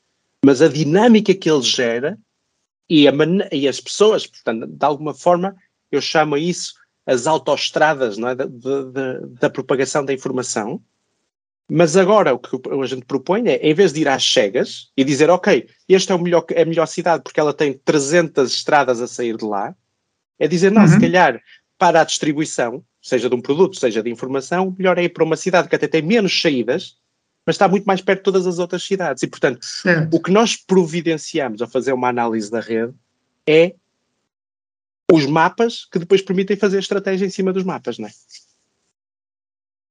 mas 0.44 0.60
a 0.60 0.68
dinâmica 0.68 1.34
que 1.34 1.50
ele 1.50 1.62
gera 1.62 2.18
e, 2.90 3.06
e 3.50 3.66
as 3.66 3.80
pessoas, 3.80 4.26
portanto, 4.26 4.66
de 4.66 4.84
alguma 4.84 5.14
forma, 5.14 5.56
eu 5.90 6.02
chamo 6.02 6.36
isso 6.36 6.74
as 7.06 7.26
autoestradas 7.26 8.18
é? 8.18 8.34
da, 8.34 8.44
da, 8.44 9.20
da, 9.40 9.48
propagação 9.48 10.04
da 10.04 10.12
informação, 10.12 10.82
mas 11.70 11.96
agora 11.96 12.34
o 12.34 12.38
que 12.38 12.50
a 12.68 12.86
gente 12.86 13.06
propõe 13.06 13.48
é, 13.48 13.56
em 13.66 13.72
vez 13.72 13.94
de 13.94 14.02
ir 14.02 14.08
às 14.08 14.30
cegas 14.30 14.90
e 14.94 15.04
dizer, 15.04 15.30
ok, 15.30 15.66
este 15.88 16.12
é, 16.12 16.14
o 16.14 16.18
melhor, 16.18 16.44
é 16.50 16.62
a 16.62 16.66
melhor 16.66 16.86
cidade 16.86 17.22
porque 17.22 17.40
ela 17.40 17.54
tem 17.54 17.72
300 17.72 18.52
estradas 18.52 19.00
a 19.00 19.06
sair 19.06 19.38
de 19.38 19.44
lá, 19.46 19.74
é 20.38 20.46
dizer, 20.48 20.70
não, 20.70 20.82
uhum. 20.82 20.88
se 20.88 21.00
calhar 21.00 21.40
para 21.78 22.00
a 22.00 22.04
distribuição, 22.04 22.84
seja 23.02 23.28
de 23.28 23.34
um 23.34 23.40
produto, 23.40 23.78
seja 23.78 24.02
de 24.02 24.10
informação, 24.10 24.74
melhor 24.78 24.98
é 24.98 25.04
ir 25.04 25.10
para 25.10 25.24
uma 25.24 25.36
cidade 25.36 25.68
que 25.68 25.76
até 25.76 25.86
tem 25.86 26.02
menos 26.02 26.40
saídas, 26.40 26.96
mas 27.44 27.54
está 27.54 27.68
muito 27.68 27.84
mais 27.84 28.00
perto 28.00 28.20
de 28.20 28.24
todas 28.24 28.46
as 28.46 28.58
outras 28.58 28.82
cidades. 28.82 29.22
E, 29.22 29.26
portanto, 29.26 29.64
certo. 29.64 30.14
o 30.14 30.20
que 30.20 30.32
nós 30.32 30.56
providenciamos 30.56 31.62
a 31.62 31.66
fazer 31.66 31.92
uma 31.92 32.08
análise 32.08 32.50
da 32.50 32.60
rede 32.60 32.92
é 33.46 33.74
os 35.12 35.24
mapas 35.26 35.86
que 35.90 35.98
depois 35.98 36.20
permitem 36.20 36.56
fazer 36.56 36.78
a 36.78 36.80
estratégia 36.80 37.24
em 37.24 37.30
cima 37.30 37.52
dos 37.52 37.62
mapas, 37.62 37.98
não 37.98 38.08
é? 38.08 38.10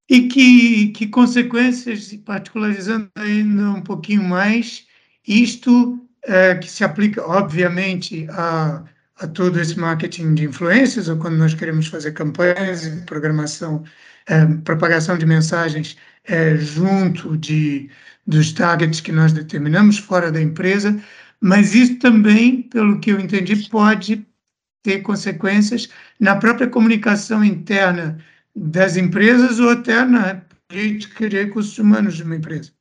E 0.08 0.28
que, 0.28 0.88
que 0.88 1.08
consequências, 1.08 2.12
particularizando 2.24 3.10
ainda 3.16 3.70
um 3.70 3.82
pouquinho 3.82 4.22
mais, 4.22 4.86
isto 5.26 5.98
é, 6.22 6.54
que 6.54 6.68
se 6.68 6.84
aplica, 6.84 7.26
obviamente, 7.26 8.26
a, 8.30 8.84
a 9.18 9.26
todo 9.26 9.58
esse 9.60 9.78
marketing 9.78 10.34
de 10.34 10.44
influências, 10.44 11.08
ou 11.08 11.16
quando 11.16 11.36
nós 11.36 11.54
queremos 11.54 11.86
fazer 11.86 12.12
campanhas, 12.12 12.86
programação, 13.06 13.82
é, 14.26 14.44
propagação 14.64 15.16
de 15.16 15.24
mensagens 15.24 15.96
é, 16.24 16.56
junto 16.56 17.36
de, 17.36 17.88
dos 18.26 18.52
targets 18.52 19.00
que 19.00 19.12
nós 19.12 19.32
determinamos 19.32 19.98
fora 19.98 20.30
da 20.30 20.40
empresa, 20.40 21.00
mas 21.40 21.74
isso 21.74 21.98
também, 21.98 22.62
pelo 22.62 23.00
que 23.00 23.10
eu 23.10 23.20
entendi, 23.20 23.68
pode 23.68 24.26
ter 24.82 25.00
consequências 25.00 25.88
na 26.20 26.36
própria 26.36 26.68
comunicação 26.68 27.42
interna 27.44 28.22
das 28.54 28.96
empresas 28.96 29.58
ou 29.58 29.70
até 29.70 30.04
na 30.04 30.42
política 30.68 31.28
de 31.28 31.42
recursos 31.42 31.78
humanos 31.78 32.16
de 32.16 32.22
uma 32.22 32.36
empresa. 32.36 32.72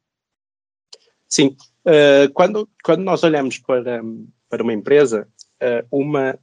Sim, 1.28 1.56
uh, 1.86 2.32
quando, 2.34 2.70
quando 2.84 3.04
nós 3.04 3.24
olhamos 3.24 3.58
para, 3.58 4.02
para 4.50 4.64
uma 4.64 4.74
empresa, 4.74 5.28
uma, 5.92 6.38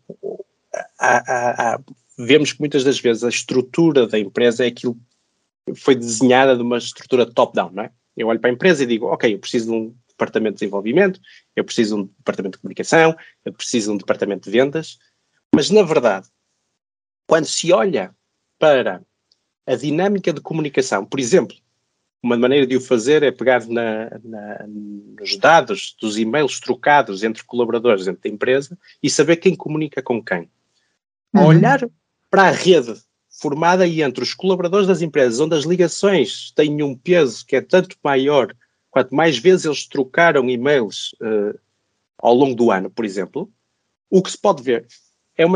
há, 0.98 1.74
há, 1.74 1.80
vemos 2.18 2.52
que 2.52 2.60
muitas 2.60 2.84
das 2.84 2.98
vezes 2.98 3.24
a 3.24 3.28
estrutura 3.28 4.06
da 4.06 4.18
empresa 4.18 4.64
é 4.64 4.68
aquilo 4.68 4.96
que 5.66 5.74
foi 5.74 5.94
desenhada 5.94 6.56
de 6.56 6.62
uma 6.62 6.78
estrutura 6.78 7.26
top-down, 7.26 7.70
não 7.72 7.84
é? 7.84 7.90
Eu 8.16 8.28
olho 8.28 8.40
para 8.40 8.50
a 8.50 8.52
empresa 8.52 8.82
e 8.82 8.86
digo, 8.86 9.06
ok, 9.06 9.32
eu 9.32 9.38
preciso 9.38 9.66
de 9.66 9.72
um 9.72 9.94
departamento 10.08 10.54
de 10.54 10.60
desenvolvimento, 10.60 11.20
eu 11.56 11.64
preciso 11.64 11.96
de 11.96 12.02
um 12.02 12.06
departamento 12.06 12.56
de 12.56 12.62
comunicação, 12.62 13.16
eu 13.44 13.52
preciso 13.52 13.90
de 13.90 13.94
um 13.94 13.98
departamento 13.98 14.44
de 14.44 14.50
vendas, 14.50 14.98
mas, 15.54 15.70
na 15.70 15.82
verdade, 15.82 16.28
quando 17.26 17.46
se 17.46 17.72
olha 17.72 18.14
para 18.58 19.02
a 19.66 19.74
dinâmica 19.74 20.32
de 20.32 20.40
comunicação, 20.40 21.04
por 21.04 21.18
exemplo, 21.18 21.56
uma 22.22 22.36
maneira 22.36 22.66
de 22.66 22.76
o 22.76 22.80
fazer 22.80 23.22
é 23.22 23.32
pegar 23.32 23.66
na, 23.66 24.10
na, 24.22 24.64
nos 24.66 25.36
dados 25.36 25.96
dos 26.00 26.16
e-mails 26.16 26.60
trocados 26.60 27.24
entre 27.24 27.42
colaboradores 27.42 28.04
dentro 28.04 28.22
da 28.22 28.28
empresa 28.28 28.78
e 29.02 29.10
saber 29.10 29.36
quem 29.36 29.56
comunica 29.56 30.00
com 30.00 30.22
quem. 30.22 30.48
Uhum. 31.34 31.46
Olhar 31.46 31.88
para 32.30 32.44
a 32.44 32.50
rede 32.50 32.94
formada 33.28 33.88
entre 33.88 34.22
os 34.22 34.34
colaboradores 34.34 34.86
das 34.86 35.02
empresas, 35.02 35.40
onde 35.40 35.56
as 35.56 35.64
ligações 35.64 36.52
têm 36.52 36.82
um 36.82 36.94
peso 36.94 37.44
que 37.44 37.56
é 37.56 37.60
tanto 37.60 37.96
maior 38.04 38.54
quanto 38.88 39.14
mais 39.14 39.38
vezes 39.38 39.64
eles 39.64 39.86
trocaram 39.86 40.48
e-mails 40.48 41.14
uh, 41.14 41.58
ao 42.18 42.34
longo 42.34 42.54
do 42.54 42.70
ano, 42.70 42.88
por 42.88 43.04
exemplo, 43.04 43.50
o 44.08 44.22
que 44.22 44.30
se 44.30 44.38
pode 44.38 44.62
ver 44.62 44.86
é, 45.36 45.44
é, 45.44 45.48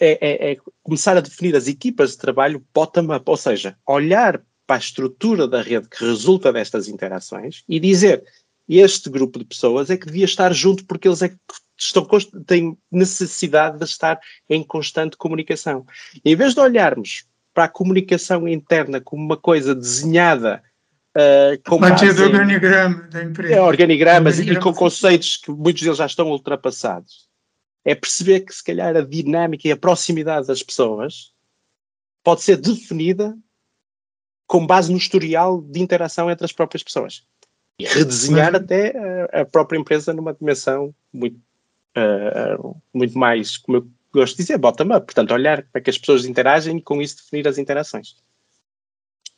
é, 0.00 0.52
é 0.52 0.56
começar 0.82 1.16
a 1.16 1.20
definir 1.20 1.54
as 1.54 1.68
equipas 1.68 2.12
de 2.12 2.18
trabalho 2.18 2.64
bottom-up, 2.74 3.22
ou 3.30 3.36
seja, 3.36 3.76
olhar 3.86 4.42
para 4.66 4.76
a 4.76 4.78
estrutura 4.78 5.46
da 5.48 5.60
rede 5.60 5.88
que 5.88 6.04
resulta 6.04 6.52
destas 6.52 6.88
interações 6.88 7.64
e 7.68 7.78
dizer 7.80 8.22
este 8.68 9.10
grupo 9.10 9.38
de 9.38 9.44
pessoas 9.44 9.90
é 9.90 9.96
que 9.96 10.06
devia 10.06 10.24
estar 10.24 10.52
junto 10.52 10.84
porque 10.86 11.08
eles 11.08 11.22
é 11.22 11.28
que 11.28 11.36
estão, 11.78 12.06
têm 12.46 12.78
necessidade 12.90 13.78
de 13.78 13.84
estar 13.84 14.18
em 14.48 14.62
constante 14.62 15.16
comunicação. 15.16 15.84
E 16.24 16.32
em 16.32 16.36
vez 16.36 16.54
de 16.54 16.60
olharmos 16.60 17.24
para 17.52 17.64
a 17.64 17.68
comunicação 17.68 18.48
interna 18.48 19.00
como 19.00 19.22
uma 19.22 19.36
coisa 19.36 19.74
desenhada 19.74 20.62
Uh, 21.14 21.60
com 21.68 21.76
base 21.76 22.10
do 22.14 22.22
organigrama 22.22 23.02
da 23.10 23.22
empresa. 23.22 23.54
É, 23.54 23.60
organigramas 23.60 24.38
organigrama 24.38 24.58
e 24.58 24.62
com 24.62 24.72
conceitos 24.72 25.36
que 25.36 25.50
muitos 25.50 25.82
deles 25.82 25.98
já 25.98 26.06
estão 26.06 26.30
ultrapassados 26.30 27.28
é 27.84 27.94
perceber 27.94 28.40
que 28.40 28.54
se 28.54 28.64
calhar 28.64 28.96
a 28.96 29.02
dinâmica 29.02 29.68
e 29.68 29.72
a 29.72 29.76
proximidade 29.76 30.46
das 30.46 30.62
pessoas 30.62 31.32
pode 32.24 32.42
ser 32.42 32.56
definida 32.56 33.36
com 34.52 34.66
base 34.66 34.92
no 34.92 34.98
historial 34.98 35.62
de 35.62 35.80
interação 35.80 36.30
entre 36.30 36.44
as 36.44 36.52
próprias 36.52 36.82
pessoas. 36.82 37.24
E 37.78 37.86
redesenhar 37.86 38.52
Mas... 38.52 38.60
até 38.60 38.92
a, 39.32 39.40
a, 39.40 39.44
própria 39.46 39.78
empresa 39.78 40.12
numa 40.12 40.34
dimensão 40.34 40.94
muito, 41.10 41.40
uh, 41.96 42.76
muito 42.92 43.18
mais, 43.18 43.56
como 43.56 43.78
eu 43.78 43.88
gosto 44.12 44.36
de 44.36 44.42
dizer, 44.42 44.58
bottom-up, 44.58 45.06
portanto 45.06 45.32
olhar 45.32 45.62
para 45.72 45.80
que 45.80 45.88
as 45.88 45.96
pessoas 45.96 46.26
interagem 46.26 46.76
e 46.76 46.82
com 46.82 47.00
isso 47.00 47.16
definir 47.16 47.48
as 47.48 47.56
interações. 47.56 48.16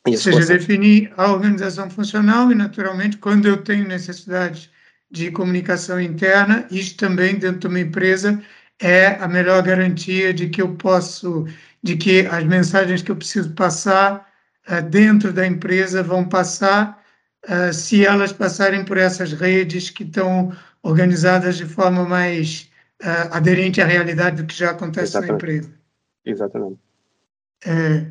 Ou 0.05 0.17
seja, 0.17 0.45
definir 0.45 1.13
a 1.15 1.31
organização 1.31 1.89
funcional 1.89 2.51
e 2.51 2.55
naturalmente 2.55 3.15
quando 3.15 3.47
eu 3.47 3.63
tenho 3.63 3.87
necessidades 3.87 4.69
de 5.09 5.31
comunicação 5.31 5.97
interna, 5.97 6.67
isto 6.69 6.97
também 6.97 7.35
dentro 7.35 7.59
de 7.59 7.67
uma 7.67 7.79
empresa 7.79 8.43
é 8.81 9.15
a 9.15 9.29
melhor 9.29 9.63
garantia 9.63 10.33
de 10.33 10.49
que 10.49 10.61
eu 10.61 10.75
posso, 10.75 11.45
de 11.81 11.95
que 11.95 12.25
as 12.25 12.43
mensagens 12.43 13.01
que 13.01 13.11
eu 13.11 13.15
preciso 13.15 13.53
passar 13.53 14.34
dentro 14.89 15.31
da 15.31 15.45
empresa 15.45 16.01
vão 16.01 16.27
passar 16.27 17.03
uh, 17.47 17.73
se 17.73 18.05
elas 18.05 18.33
passarem 18.33 18.83
por 18.83 18.97
essas 18.97 19.31
redes 19.33 19.89
que 19.89 20.03
estão 20.03 20.55
organizadas 20.81 21.57
de 21.57 21.65
forma 21.65 22.03
mais 22.05 22.69
uh, 23.03 23.31
aderente 23.31 23.81
à 23.81 23.85
realidade 23.85 24.41
do 24.41 24.47
que 24.47 24.55
já 24.55 24.71
acontece 24.71 25.17
Exatamente. 25.17 25.29
na 25.29 25.35
empresa. 25.35 25.73
Exatamente. 26.25 26.79
É, 27.65 28.05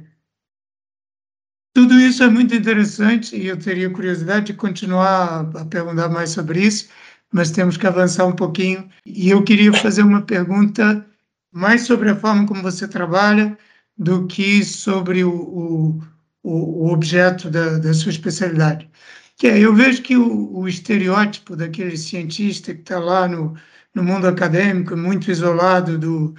tudo 1.74 1.94
isso 1.94 2.22
é 2.22 2.28
muito 2.28 2.54
interessante 2.54 3.36
e 3.36 3.48
eu 3.48 3.58
teria 3.58 3.90
curiosidade 3.90 4.46
de 4.46 4.54
continuar 4.54 5.50
a 5.56 5.64
perguntar 5.64 6.08
mais 6.08 6.30
sobre 6.30 6.60
isso, 6.60 6.88
mas 7.32 7.50
temos 7.50 7.76
que 7.76 7.84
avançar 7.84 8.26
um 8.26 8.32
pouquinho. 8.32 8.88
E 9.04 9.28
eu 9.28 9.42
queria 9.42 9.72
fazer 9.72 10.02
uma 10.02 10.22
pergunta 10.22 11.04
mais 11.50 11.82
sobre 11.82 12.10
a 12.10 12.16
forma 12.16 12.46
como 12.46 12.62
você 12.62 12.86
trabalha 12.86 13.58
do 13.98 14.24
que 14.28 14.64
sobre 14.64 15.24
o, 15.24 15.32
o, 15.32 16.02
o 16.44 16.92
objeto 16.92 17.50
da, 17.50 17.78
da, 17.78 17.94
sua 17.94 18.10
especialidade. 18.10 18.88
Que 19.36 19.48
é, 19.48 19.58
eu 19.58 19.74
vejo 19.74 20.02
que 20.02 20.16
o, 20.16 20.58
o 20.58 20.68
estereótipo 20.68 21.56
daquele 21.56 21.96
cientista 21.96 22.74
que 22.74 22.80
está 22.80 22.98
lá 22.98 23.26
no, 23.26 23.56
no 23.94 24.04
mundo 24.04 24.26
acadêmico, 24.28 24.96
muito 24.96 25.30
isolado 25.30 25.98
do, 25.98 26.34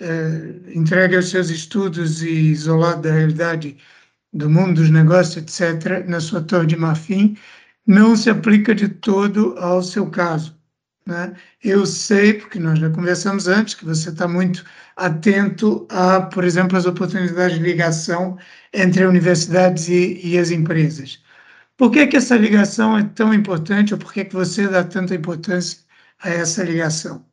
é, 0.00 0.74
entregue 0.74 1.16
aos 1.16 1.30
seus 1.30 1.50
estudos 1.50 2.22
e 2.22 2.30
isolado 2.30 3.02
da 3.02 3.12
realidade 3.12 3.76
do 4.32 4.48
mundo 4.50 4.80
dos 4.80 4.90
negócios, 4.90 5.36
etc., 5.36 6.06
na 6.08 6.20
sua 6.20 6.40
torre 6.42 6.66
de 6.66 6.76
marfim, 6.76 7.36
não 7.86 8.16
se 8.16 8.30
aplica 8.30 8.74
de 8.74 8.88
todo 8.88 9.54
ao 9.58 9.82
seu 9.82 10.10
caso. 10.10 10.56
Né? 11.06 11.34
Eu 11.62 11.84
sei, 11.86 12.34
porque 12.34 12.58
nós 12.58 12.78
já 12.78 12.90
conversamos 12.90 13.48
antes, 13.48 13.74
que 13.74 13.84
você 13.84 14.10
está 14.10 14.26
muito 14.28 14.64
atento 14.96 15.86
a, 15.90 16.22
por 16.22 16.44
exemplo, 16.44 16.76
as 16.76 16.86
oportunidades 16.86 17.58
de 17.58 17.62
ligação 17.62 18.38
entre 18.72 19.04
universidades 19.04 19.88
e, 19.88 20.20
e 20.22 20.38
as 20.38 20.50
empresas. 20.50 21.22
Por 21.76 21.90
que, 21.90 22.06
que 22.06 22.16
essa 22.16 22.36
ligação 22.36 22.96
é 22.96 23.02
tão 23.02 23.32
importante 23.32 23.94
ou 23.94 23.98
por 23.98 24.12
que, 24.12 24.24
que 24.24 24.34
você 24.34 24.68
dá 24.68 24.84
tanta 24.84 25.14
importância 25.14 25.80
a 26.20 26.30
essa 26.30 26.62
ligação? 26.62 27.24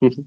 Uhum. 0.00 0.26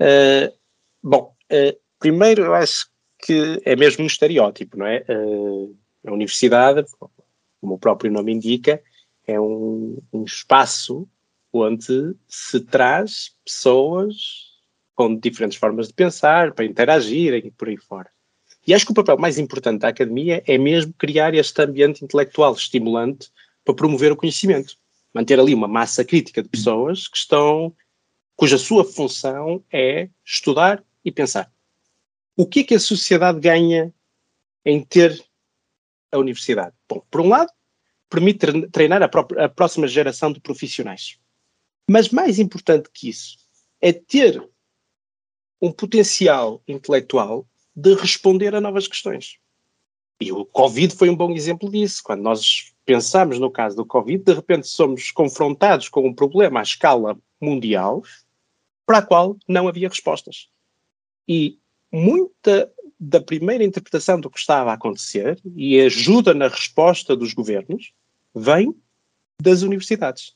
Uh, 0.00 0.54
bom, 1.02 1.34
uh, 1.52 1.80
primeiro 1.98 2.44
eu 2.44 2.54
acho 2.54 2.88
que 3.18 3.60
é 3.64 3.76
mesmo 3.76 4.04
um 4.04 4.06
estereótipo, 4.06 4.78
não 4.78 4.86
é? 4.86 5.04
Uh, 5.08 5.76
a 6.06 6.12
universidade, 6.12 6.86
como 7.60 7.74
o 7.74 7.78
próprio 7.78 8.10
nome 8.10 8.32
indica, 8.32 8.82
é 9.26 9.38
um, 9.38 9.98
um 10.12 10.24
espaço 10.24 11.08
onde 11.52 12.14
se 12.28 12.60
traz 12.60 13.34
pessoas 13.44 14.49
com 15.00 15.16
diferentes 15.16 15.56
formas 15.56 15.88
de 15.88 15.94
pensar, 15.94 16.52
para 16.52 16.66
interagirem 16.66 17.46
e 17.46 17.50
por 17.50 17.68
aí 17.68 17.78
fora. 17.78 18.10
E 18.66 18.74
acho 18.74 18.84
que 18.84 18.92
o 18.92 18.94
papel 18.94 19.16
mais 19.16 19.38
importante 19.38 19.80
da 19.80 19.88
academia 19.88 20.42
é 20.46 20.58
mesmo 20.58 20.92
criar 20.92 21.34
este 21.34 21.62
ambiente 21.62 22.04
intelectual 22.04 22.52
estimulante 22.52 23.30
para 23.64 23.74
promover 23.74 24.12
o 24.12 24.16
conhecimento. 24.16 24.76
Manter 25.14 25.40
ali 25.40 25.54
uma 25.54 25.66
massa 25.66 26.04
crítica 26.04 26.42
de 26.42 26.50
pessoas 26.50 27.08
que 27.08 27.16
estão, 27.16 27.74
cuja 28.36 28.58
sua 28.58 28.84
função 28.84 29.64
é 29.72 30.10
estudar 30.22 30.84
e 31.02 31.10
pensar 31.10 31.50
o 32.36 32.46
que 32.46 32.60
é 32.60 32.64
que 32.64 32.74
a 32.74 32.80
sociedade 32.80 33.40
ganha 33.40 33.92
em 34.64 34.82
ter 34.82 35.22
a 36.12 36.18
universidade? 36.18 36.74
Bom, 36.88 37.04
por 37.10 37.20
um 37.20 37.28
lado, 37.28 37.50
permite 38.08 38.68
treinar 38.68 39.02
a, 39.02 39.08
própria, 39.08 39.44
a 39.44 39.48
próxima 39.48 39.86
geração 39.86 40.32
de 40.32 40.40
profissionais. 40.40 41.18
Mas 41.88 42.08
mais 42.08 42.38
importante 42.38 42.88
que 42.92 43.08
isso 43.08 43.36
é 43.80 43.92
ter 43.92 44.42
um 45.60 45.70
potencial 45.70 46.62
intelectual 46.66 47.46
de 47.74 47.94
responder 47.94 48.54
a 48.54 48.60
novas 48.60 48.86
questões. 48.86 49.38
E 50.20 50.32
o 50.32 50.44
Covid 50.44 50.94
foi 50.94 51.08
um 51.08 51.16
bom 51.16 51.32
exemplo 51.32 51.70
disso. 51.70 52.02
Quando 52.04 52.22
nós 52.22 52.72
pensamos 52.84 53.38
no 53.38 53.50
caso 53.50 53.76
do 53.76 53.86
Covid, 53.86 54.22
de 54.22 54.34
repente 54.34 54.68
somos 54.68 55.10
confrontados 55.10 55.88
com 55.88 56.06
um 56.06 56.14
problema 56.14 56.60
à 56.60 56.62
escala 56.62 57.18
mundial 57.40 58.02
para 58.84 58.98
a 58.98 59.02
qual 59.02 59.36
não 59.48 59.68
havia 59.68 59.88
respostas. 59.88 60.48
E 61.26 61.58
muita 61.90 62.70
da 62.98 63.20
primeira 63.20 63.64
interpretação 63.64 64.20
do 64.20 64.28
que 64.28 64.38
estava 64.38 64.70
a 64.70 64.74
acontecer 64.74 65.40
e 65.56 65.80
ajuda 65.80 66.34
na 66.34 66.48
resposta 66.48 67.16
dos 67.16 67.32
governos 67.32 67.92
vem 68.34 68.74
das 69.40 69.62
universidades. 69.62 70.34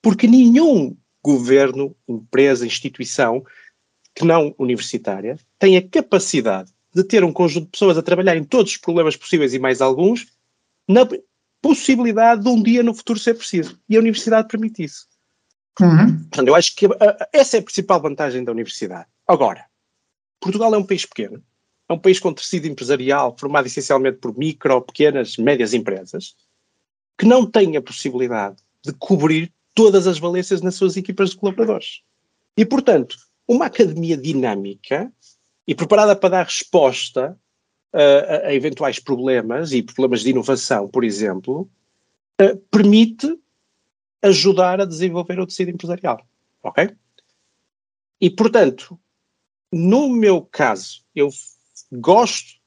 Porque 0.00 0.26
nenhum 0.26 0.96
governo, 1.22 1.94
empresa, 2.08 2.64
instituição 2.64 3.44
que 4.16 4.24
não 4.24 4.54
universitária 4.58 5.38
tem 5.58 5.76
a 5.76 5.86
capacidade 5.86 6.72
de 6.94 7.04
ter 7.04 7.22
um 7.22 7.32
conjunto 7.32 7.66
de 7.66 7.70
pessoas 7.72 7.98
a 7.98 8.02
trabalhar 8.02 8.34
em 8.34 8.42
todos 8.42 8.72
os 8.72 8.78
problemas 8.78 9.14
possíveis 9.14 9.52
e 9.52 9.58
mais 9.58 9.82
alguns 9.82 10.26
na 10.88 11.06
possibilidade 11.60 12.42
de 12.42 12.48
um 12.48 12.62
dia 12.62 12.82
no 12.82 12.94
futuro 12.94 13.18
ser 13.18 13.34
preciso. 13.34 13.78
E 13.86 13.94
a 13.94 14.00
universidade 14.00 14.48
permite 14.48 14.82
isso. 14.82 15.06
Uhum. 15.78 16.20
Portanto, 16.20 16.48
eu 16.48 16.54
acho 16.54 16.74
que 16.74 16.86
essa 17.30 17.58
é 17.58 17.60
a 17.60 17.62
principal 17.62 18.00
vantagem 18.00 18.42
da 18.42 18.52
universidade. 18.52 19.06
Agora, 19.28 19.66
Portugal 20.40 20.74
é 20.74 20.78
um 20.78 20.86
país 20.86 21.04
pequeno, 21.04 21.42
é 21.86 21.92
um 21.92 21.98
país 21.98 22.18
com 22.18 22.32
tecido 22.32 22.66
empresarial 22.66 23.36
formado 23.38 23.66
essencialmente 23.66 24.16
por 24.16 24.36
micro, 24.38 24.80
pequenas, 24.80 25.36
médias 25.36 25.74
empresas, 25.74 26.34
que 27.18 27.26
não 27.26 27.44
tem 27.44 27.76
a 27.76 27.82
possibilidade 27.82 28.56
de 28.82 28.94
cobrir 28.94 29.52
todas 29.74 30.06
as 30.06 30.18
valências 30.18 30.62
nas 30.62 30.76
suas 30.76 30.96
equipas 30.96 31.30
de 31.30 31.36
colaboradores. 31.36 32.00
E, 32.56 32.64
portanto, 32.64 33.18
uma 33.46 33.66
academia 33.66 34.16
dinâmica 34.16 35.12
e 35.66 35.74
preparada 35.74 36.16
para 36.16 36.28
dar 36.28 36.44
resposta 36.44 37.38
uh, 37.92 38.46
a, 38.46 38.54
eventuais 38.54 38.98
problemas 38.98 39.72
e 39.72 39.82
problemas 39.82 40.22
de 40.22 40.30
inovação, 40.30 40.88
por 40.88 41.04
exemplo, 41.04 41.70
uh, 42.40 42.56
permite 42.70 43.38
ajudar 44.22 44.80
a 44.80 44.84
desenvolver 44.84 45.38
o 45.38 45.46
tecido 45.46 45.70
empresarial. 45.70 46.26
Ok? 46.62 46.90
E, 48.20 48.30
portanto, 48.30 48.98
no 49.72 50.08
meu 50.08 50.42
caso, 50.42 51.04
eu 51.14 51.30
gosto 51.92 52.58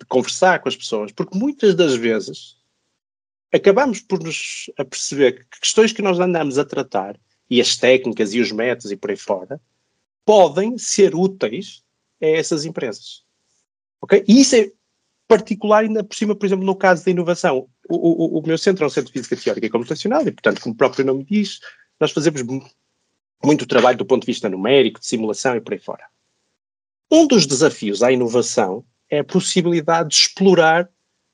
de 0.00 0.06
conversar 0.06 0.60
com 0.60 0.68
as 0.68 0.76
pessoas, 0.76 1.12
porque 1.12 1.36
muitas 1.36 1.74
das 1.74 1.94
vezes 1.94 2.56
acabamos 3.52 4.00
por 4.00 4.22
nos 4.22 4.70
aperceber 4.76 5.46
que 5.48 5.60
questões 5.60 5.92
que 5.92 6.02
nós 6.02 6.18
andamos 6.18 6.58
a 6.58 6.64
tratar, 6.64 7.18
e 7.48 7.60
as 7.60 7.76
técnicas 7.76 8.32
e 8.32 8.40
os 8.40 8.50
métodos 8.50 8.90
e 8.90 8.96
por 8.96 9.10
aí 9.10 9.16
fora, 9.16 9.60
podem 10.24 10.78
ser 10.78 11.14
úteis 11.14 11.82
a 12.22 12.26
essas 12.26 12.64
empresas. 12.64 13.22
Ok? 14.00 14.24
E 14.26 14.40
isso 14.40 14.56
é 14.56 14.70
particular 15.26 15.84
ainda 15.84 16.04
por 16.04 16.16
cima, 16.16 16.34
por 16.34 16.46
exemplo, 16.46 16.64
no 16.64 16.76
caso 16.76 17.04
da 17.04 17.10
inovação. 17.10 17.68
O, 17.88 17.96
o, 17.96 18.38
o 18.38 18.46
meu 18.46 18.58
centro 18.58 18.84
é 18.84 18.86
um 18.86 18.90
centro 18.90 19.12
de 19.12 19.18
física 19.18 19.36
teórica 19.36 19.66
e 19.66 19.70
computacional 19.70 20.22
e, 20.22 20.32
portanto, 20.32 20.60
como 20.60 20.74
o 20.74 20.78
próprio 20.78 21.04
nome 21.04 21.24
diz, 21.24 21.60
nós 22.00 22.12
fazemos 22.12 22.42
muito 23.42 23.66
trabalho 23.66 23.98
do 23.98 24.06
ponto 24.06 24.22
de 24.22 24.26
vista 24.26 24.48
numérico, 24.48 25.00
de 25.00 25.06
simulação 25.06 25.56
e 25.56 25.60
por 25.60 25.74
aí 25.74 25.78
fora. 25.78 26.04
Um 27.10 27.26
dos 27.26 27.46
desafios 27.46 28.02
à 28.02 28.10
inovação 28.10 28.84
é 29.10 29.20
a 29.20 29.24
possibilidade 29.24 30.08
de 30.08 30.14
explorar 30.16 30.90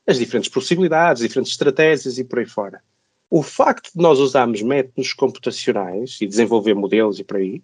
as 0.06 0.18
diferentes 0.18 0.50
possibilidades, 0.50 1.22
diferentes 1.22 1.52
estratégias 1.52 2.18
e 2.18 2.24
por 2.24 2.40
aí 2.40 2.46
fora. 2.46 2.82
O 3.28 3.42
facto 3.42 3.92
de 3.94 4.02
nós 4.02 4.18
usarmos 4.18 4.60
métodos 4.60 5.12
computacionais 5.12 6.18
e 6.20 6.26
desenvolver 6.26 6.74
modelos 6.74 7.20
e 7.20 7.24
por 7.24 7.36
aí, 7.36 7.62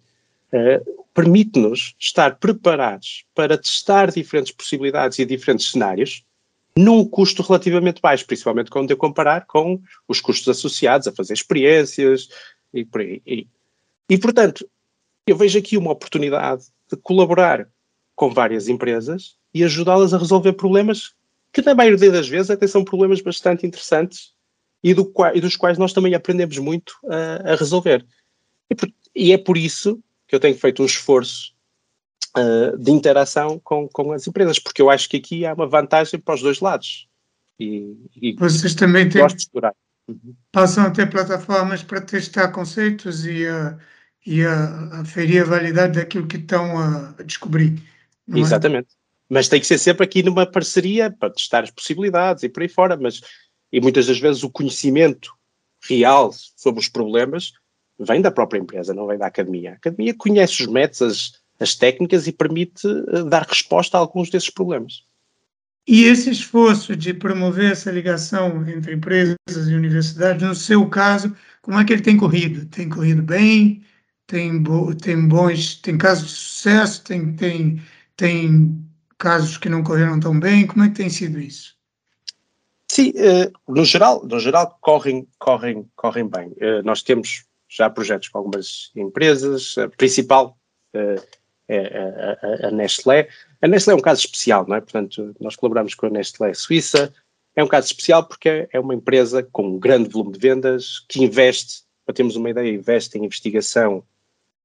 uh, 0.52 1.04
permite-nos 1.14 1.94
estar 1.98 2.36
preparados 2.36 3.24
para 3.34 3.56
testar 3.56 4.10
diferentes 4.10 4.52
possibilidades 4.52 5.18
e 5.18 5.24
diferentes 5.24 5.70
cenários 5.70 6.24
num 6.76 7.04
custo 7.06 7.42
relativamente 7.42 8.02
baixo, 8.02 8.26
principalmente 8.26 8.70
quando 8.70 8.90
eu 8.90 8.96
comparar 8.98 9.46
com 9.46 9.80
os 10.06 10.20
custos 10.20 10.48
associados 10.48 11.08
a 11.08 11.12
fazer 11.12 11.32
experiências 11.32 12.28
e 12.72 12.84
por 12.84 13.00
aí. 13.00 13.22
E, 13.26 13.46
e 14.10 14.18
portanto, 14.18 14.68
eu 15.26 15.36
vejo 15.36 15.58
aqui 15.58 15.78
uma 15.78 15.92
oportunidade 15.92 16.64
de 16.90 16.96
colaborar 16.98 17.66
com 18.14 18.30
várias 18.30 18.68
empresas 18.68 19.36
e 19.54 19.64
ajudá-las 19.64 20.12
a 20.12 20.18
resolver 20.18 20.52
problemas 20.52 21.14
que, 21.52 21.62
na 21.62 21.74
maioria 21.74 22.10
das 22.10 22.28
vezes, 22.28 22.50
até 22.50 22.66
são 22.66 22.84
problemas 22.84 23.22
bastante 23.22 23.66
interessantes 23.66 24.34
e, 24.82 24.92
do 24.92 25.10
e 25.34 25.40
dos 25.40 25.56
quais 25.56 25.78
nós 25.78 25.92
também 25.92 26.14
aprendemos 26.14 26.58
muito 26.58 26.94
a, 27.08 27.52
a 27.52 27.56
resolver. 27.56 28.04
E, 28.70 29.28
e, 29.28 29.32
é 29.32 29.38
por 29.38 29.56
isso 29.56 30.02
que 30.26 30.34
eu 30.34 30.40
tenho 30.40 30.56
feito 30.58 30.82
um 30.82 30.86
esforço 30.86 31.52
uh, 32.36 32.76
de 32.78 32.90
interação 32.90 33.60
com, 33.62 33.88
com 33.88 34.12
as 34.12 34.26
empresas, 34.26 34.58
porque 34.58 34.82
eu 34.82 34.90
acho 34.90 35.08
que 35.08 35.16
aqui 35.16 35.46
há 35.46 35.54
uma 35.54 35.66
vantagem 35.66 36.20
para 36.20 36.34
os 36.34 36.42
dois 36.42 36.60
lados. 36.60 37.08
E, 37.58 37.96
e 38.14 38.34
Vocês 38.34 38.74
também 38.74 39.08
têm, 39.08 39.22
uhum. 39.22 40.34
passam 40.52 40.84
a 40.84 40.90
ter 40.90 41.08
plataformas 41.08 41.82
para 41.82 42.00
testar 42.00 42.48
conceitos 42.48 43.24
e 43.24 43.46
a, 43.46 43.78
e 44.26 44.44
a, 44.44 45.00
a 45.00 45.04
ferir 45.04 45.42
a 45.42 45.46
validade 45.46 45.98
daquilo 45.98 46.26
que 46.26 46.36
estão 46.36 46.78
a 46.78 47.14
descobrir. 47.24 47.82
É? 48.32 48.38
Exatamente. 48.38 48.88
Mas 49.28 49.48
tem 49.48 49.60
que 49.60 49.66
ser 49.66 49.78
sempre 49.78 50.04
aqui 50.04 50.22
numa 50.22 50.46
parceria 50.46 51.10
para 51.10 51.30
testar 51.30 51.64
as 51.64 51.70
possibilidades 51.70 52.42
e 52.42 52.48
por 52.48 52.62
aí 52.62 52.68
fora. 52.68 52.96
Mas, 52.96 53.20
e 53.72 53.80
muitas 53.80 54.06
das 54.06 54.18
vezes 54.18 54.42
o 54.42 54.50
conhecimento 54.50 55.32
real 55.82 56.32
sobre 56.56 56.80
os 56.80 56.88
problemas 56.88 57.52
vem 57.98 58.20
da 58.20 58.30
própria 58.30 58.58
empresa, 58.58 58.94
não 58.94 59.06
vem 59.06 59.18
da 59.18 59.26
academia. 59.26 59.72
A 59.72 59.74
academia 59.74 60.14
conhece 60.14 60.62
os 60.62 60.68
métodos, 60.68 61.02
as, 61.60 61.68
as 61.68 61.74
técnicas 61.74 62.26
e 62.26 62.32
permite 62.32 62.86
uh, 62.86 63.24
dar 63.24 63.46
resposta 63.46 63.96
a 63.96 64.00
alguns 64.00 64.30
desses 64.30 64.50
problemas. 64.50 65.04
E 65.86 66.04
esse 66.04 66.30
esforço 66.30 66.96
de 66.96 67.14
promover 67.14 67.72
essa 67.72 67.92
ligação 67.92 68.68
entre 68.68 68.94
empresas 68.94 69.36
e 69.48 69.74
universidades, 69.74 70.46
no 70.46 70.54
seu 70.54 70.88
caso, 70.88 71.34
como 71.62 71.78
é 71.78 71.84
que 71.84 71.92
ele 71.92 72.02
tem 72.02 72.16
corrido? 72.16 72.66
Tem 72.66 72.88
corrido 72.88 73.22
bem? 73.22 73.84
Tem, 74.26 74.60
bo 74.60 74.92
tem 74.94 75.28
bons, 75.28 75.76
tem 75.76 75.96
casos 75.96 76.28
de 76.28 76.34
sucesso? 76.34 77.04
Tem, 77.04 77.32
tem 77.34 77.80
tem 78.16 78.84
casos 79.18 79.58
que 79.58 79.68
não 79.68 79.82
correram 79.82 80.18
tão 80.18 80.38
bem? 80.38 80.66
Como 80.66 80.84
é 80.84 80.88
que 80.88 80.94
tem 80.94 81.10
sido 81.10 81.38
isso? 81.38 81.76
Sim, 82.90 83.10
uh, 83.10 83.72
no 83.72 83.84
geral, 83.84 84.24
no 84.24 84.40
geral 84.40 84.78
correm, 84.80 85.28
correm, 85.38 85.88
correm 85.94 86.26
bem. 86.26 86.48
Uh, 86.52 86.82
nós 86.84 87.02
temos 87.02 87.44
já 87.68 87.90
projetos 87.90 88.28
com 88.28 88.38
algumas 88.38 88.90
empresas, 88.94 89.76
a 89.78 89.88
principal 89.88 90.56
uh, 90.94 91.22
é 91.68 91.98
a, 91.98 92.66
a, 92.66 92.68
a, 92.68 92.70
Nestlé. 92.70 93.28
A 93.60 93.68
Nestlé 93.68 93.92
é 93.92 93.96
um 93.96 94.00
caso 94.00 94.20
especial, 94.20 94.66
não 94.68 94.76
é? 94.76 94.80
Portanto, 94.80 95.34
nós 95.40 95.56
colaboramos 95.56 95.94
com 95.94 96.06
a 96.06 96.10
Nestlé 96.10 96.54
Suíça. 96.54 97.12
É 97.56 97.64
um 97.64 97.68
caso 97.68 97.86
especial 97.86 98.24
porque 98.24 98.68
é 98.70 98.78
uma 98.78 98.94
empresa 98.94 99.42
com 99.42 99.66
um 99.66 99.78
grande 99.78 100.08
volume 100.08 100.32
de 100.32 100.38
vendas 100.38 101.00
que 101.08 101.24
investe, 101.24 101.82
para 102.04 102.14
termos 102.14 102.36
uma 102.36 102.50
ideia, 102.50 102.70
investe 102.72 103.18
em 103.18 103.24
investigação 103.24 104.04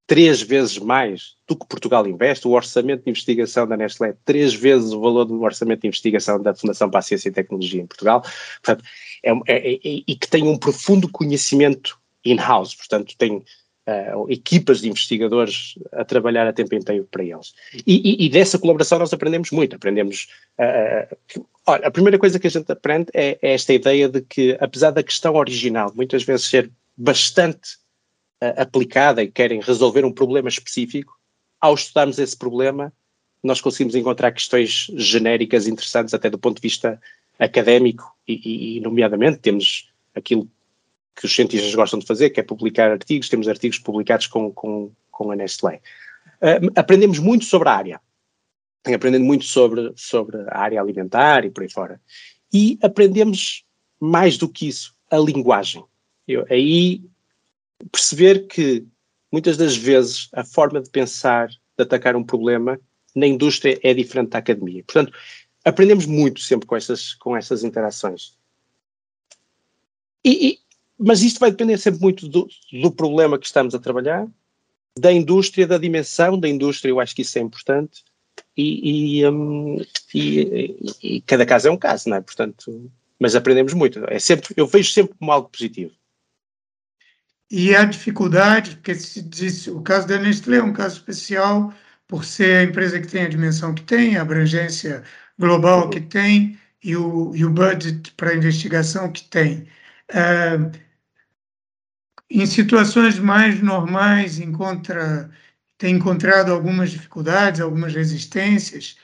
três 0.05 0.41
vezes 0.41 0.77
mais 0.77 1.35
do 1.47 1.55
que 1.55 1.65
Portugal 1.65 2.05
investe. 2.05 2.47
O 2.47 2.51
orçamento 2.51 3.05
de 3.05 3.09
investigação 3.09 3.65
da 3.65 3.77
Nestlé 3.77 4.09
é 4.09 4.15
três 4.25 4.53
vezes 4.53 4.91
o 4.91 4.99
valor 4.99 5.23
do 5.23 5.41
orçamento 5.41 5.81
de 5.81 5.87
investigação 5.87 6.41
da 6.41 6.53
Fundação 6.53 6.89
para 6.89 6.99
a 6.99 7.01
Ciência 7.01 7.29
e 7.29 7.31
Tecnologia 7.31 7.81
em 7.81 7.87
Portugal. 7.87 8.21
Portanto, 8.61 8.83
é, 9.23 9.31
é, 9.31 9.73
é, 9.73 9.79
e 9.83 10.15
que 10.15 10.27
tem 10.27 10.43
um 10.43 10.57
profundo 10.57 11.09
conhecimento 11.09 11.97
in-house, 12.25 12.75
portanto, 12.75 13.15
tem 13.17 13.37
uh, 13.37 14.29
equipas 14.29 14.81
de 14.81 14.89
investigadores 14.89 15.75
a 15.91 16.03
trabalhar 16.03 16.47
a 16.47 16.53
tempo 16.53 16.75
inteiro 16.75 17.07
para 17.09 17.23
eles. 17.23 17.53
E, 17.85 18.23
e, 18.23 18.25
e 18.25 18.29
dessa 18.29 18.59
colaboração 18.59 18.99
nós 18.99 19.13
aprendemos 19.13 19.51
muito. 19.51 19.75
Aprendemos. 19.75 20.27
Uh, 20.59 21.15
que, 21.27 21.41
olha, 21.65 21.87
a 21.87 21.91
primeira 21.91 22.19
coisa 22.19 22.39
que 22.39 22.47
a 22.47 22.51
gente 22.51 22.71
aprende 22.71 23.09
é, 23.13 23.37
é 23.41 23.53
esta 23.53 23.73
ideia 23.73 24.07
de 24.07 24.21
que, 24.21 24.57
apesar 24.59 24.91
da 24.91 25.03
questão 25.03 25.35
original 25.35 25.91
muitas 25.95 26.23
vezes 26.23 26.47
ser 26.47 26.71
bastante 26.95 27.79
aplicada 28.57 29.21
e 29.21 29.31
querem 29.31 29.61
resolver 29.61 30.03
um 30.03 30.11
problema 30.11 30.49
específico, 30.49 31.13
ao 31.59 31.75
estudarmos 31.75 32.17
esse 32.17 32.35
problema, 32.35 32.91
nós 33.43 33.61
conseguimos 33.61 33.95
encontrar 33.95 34.31
questões 34.31 34.87
genéricas 34.95 35.67
interessantes 35.67 36.13
até 36.13 36.29
do 36.29 36.39
ponto 36.39 36.55
de 36.57 36.61
vista 36.61 36.99
académico 37.37 38.03
e, 38.27 38.77
e, 38.77 38.79
nomeadamente 38.81 39.39
temos 39.39 39.91
aquilo 40.13 40.49
que 41.15 41.25
os 41.25 41.35
cientistas 41.35 41.73
gostam 41.75 41.99
de 41.99 42.05
fazer, 42.05 42.29
que 42.29 42.39
é 42.39 42.43
publicar 42.43 42.91
artigos, 42.91 43.29
temos 43.29 43.47
artigos 43.47 43.79
publicados 43.79 44.27
com, 44.27 44.51
com, 44.51 44.91
com 45.09 45.31
a 45.31 45.35
Nestlé. 45.35 45.81
Uh, 46.41 46.71
aprendemos 46.75 47.19
muito 47.19 47.45
sobre 47.45 47.69
a 47.69 47.73
área, 47.73 48.01
aprendendo 48.85 49.25
muito 49.25 49.45
sobre, 49.45 49.91
sobre 49.95 50.37
a 50.49 50.57
área 50.57 50.81
alimentar 50.81 51.45
e 51.45 51.49
por 51.49 51.63
aí 51.63 51.71
fora. 51.71 52.01
E 52.53 52.77
aprendemos 52.81 53.63
mais 53.99 54.37
do 54.37 54.49
que 54.49 54.67
isso, 54.67 54.95
a 55.09 55.17
linguagem. 55.17 55.83
Eu, 56.27 56.45
aí 56.49 57.03
perceber 57.91 58.47
que 58.47 58.85
muitas 59.31 59.57
das 59.57 59.75
vezes 59.75 60.29
a 60.33 60.43
forma 60.43 60.81
de 60.81 60.89
pensar, 60.89 61.47
de 61.47 61.57
atacar 61.77 62.15
um 62.15 62.23
problema 62.23 62.79
na 63.15 63.27
indústria 63.27 63.79
é 63.83 63.93
diferente 63.93 64.29
da 64.29 64.39
academia. 64.39 64.83
Portanto, 64.83 65.13
aprendemos 65.63 66.05
muito 66.05 66.39
sempre 66.41 66.67
com 66.67 66.75
essas, 66.75 67.13
com 67.13 67.35
essas 67.35 67.63
interações. 67.63 68.37
E, 70.23 70.49
e, 70.49 70.59
mas 71.01 71.21
isto 71.23 71.39
vai 71.39 71.51
depender 71.51 71.77
sempre 71.77 72.01
muito 72.01 72.27
do, 72.27 72.47
do, 72.71 72.91
problema 72.91 73.39
que 73.39 73.45
estamos 73.45 73.73
a 73.73 73.79
trabalhar, 73.79 74.27
da 74.97 75.11
indústria, 75.11 75.65
da 75.65 75.77
dimensão 75.77 76.39
da 76.39 76.47
indústria, 76.47 76.91
eu 76.91 76.99
acho 76.99 77.15
que 77.15 77.23
isso 77.23 77.37
é 77.39 77.41
importante, 77.41 78.03
e, 78.55 79.19
e, 79.19 79.27
um, 79.27 79.81
e 80.13 81.21
cada 81.25 81.45
caso 81.45 81.67
é 81.67 81.71
um 81.71 81.77
caso, 81.77 82.09
não 82.09 82.17
é? 82.17 82.21
Portanto, 82.21 82.91
mas 83.19 83.35
aprendemos 83.35 83.73
muito. 83.73 84.03
É 84.09 84.19
sempre, 84.19 84.53
eu 84.57 84.67
vejo 84.67 84.91
sempre 84.91 85.15
como 85.17 85.31
algo 85.31 85.49
positivo. 85.49 85.91
E 87.49 87.75
a 87.75 87.83
dificuldade, 87.83 88.75
porque 88.77 88.95
se 88.95 89.21
diz, 89.21 89.67
o 89.67 89.81
caso 89.81 90.07
da 90.07 90.17
Nestlé 90.17 90.57
é 90.57 90.63
um 90.63 90.73
caso 90.73 90.97
especial 90.97 91.73
por 92.07 92.25
ser 92.25 92.57
a 92.57 92.63
empresa 92.63 92.99
que 92.99 93.07
tem 93.07 93.23
a 93.23 93.29
dimensão 93.29 93.73
que 93.73 93.83
tem, 93.83 94.17
a 94.17 94.21
abrangência 94.21 95.03
global 95.37 95.89
que 95.89 96.01
tem 96.01 96.57
e 96.83 96.95
o, 96.95 97.35
e 97.35 97.45
o 97.45 97.49
budget 97.49 98.11
para 98.13 98.35
investigação 98.35 99.11
que 99.11 99.23
tem. 99.25 99.67
Uh, 100.09 100.71
em 102.31 102.45
situações 102.45 103.19
mais 103.19 103.61
normais, 103.61 104.39
encontra, 104.39 105.29
tem 105.77 105.95
encontrado 105.95 106.51
algumas 106.51 106.91
dificuldades, 106.91 107.59
algumas 107.59 107.93
resistências, 107.93 108.95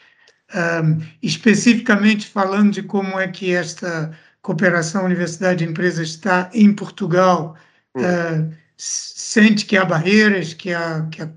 uh, 0.51 1.03
especificamente 1.21 2.27
falando 2.27 2.71
de 2.71 2.83
como 2.83 3.19
é 3.19 3.27
que 3.27 3.53
esta 3.53 4.17
cooperação 4.41 5.03
universidade-empresa 5.03 6.01
está 6.01 6.49
em 6.53 6.73
Portugal, 6.73 7.57
uh, 7.97 8.55
sente 8.77 9.65
que 9.65 9.75
há 9.75 9.83
barreiras, 9.83 10.53
que 10.53 10.73
há, 10.73 11.05
que 11.11 11.21
há 11.21 11.29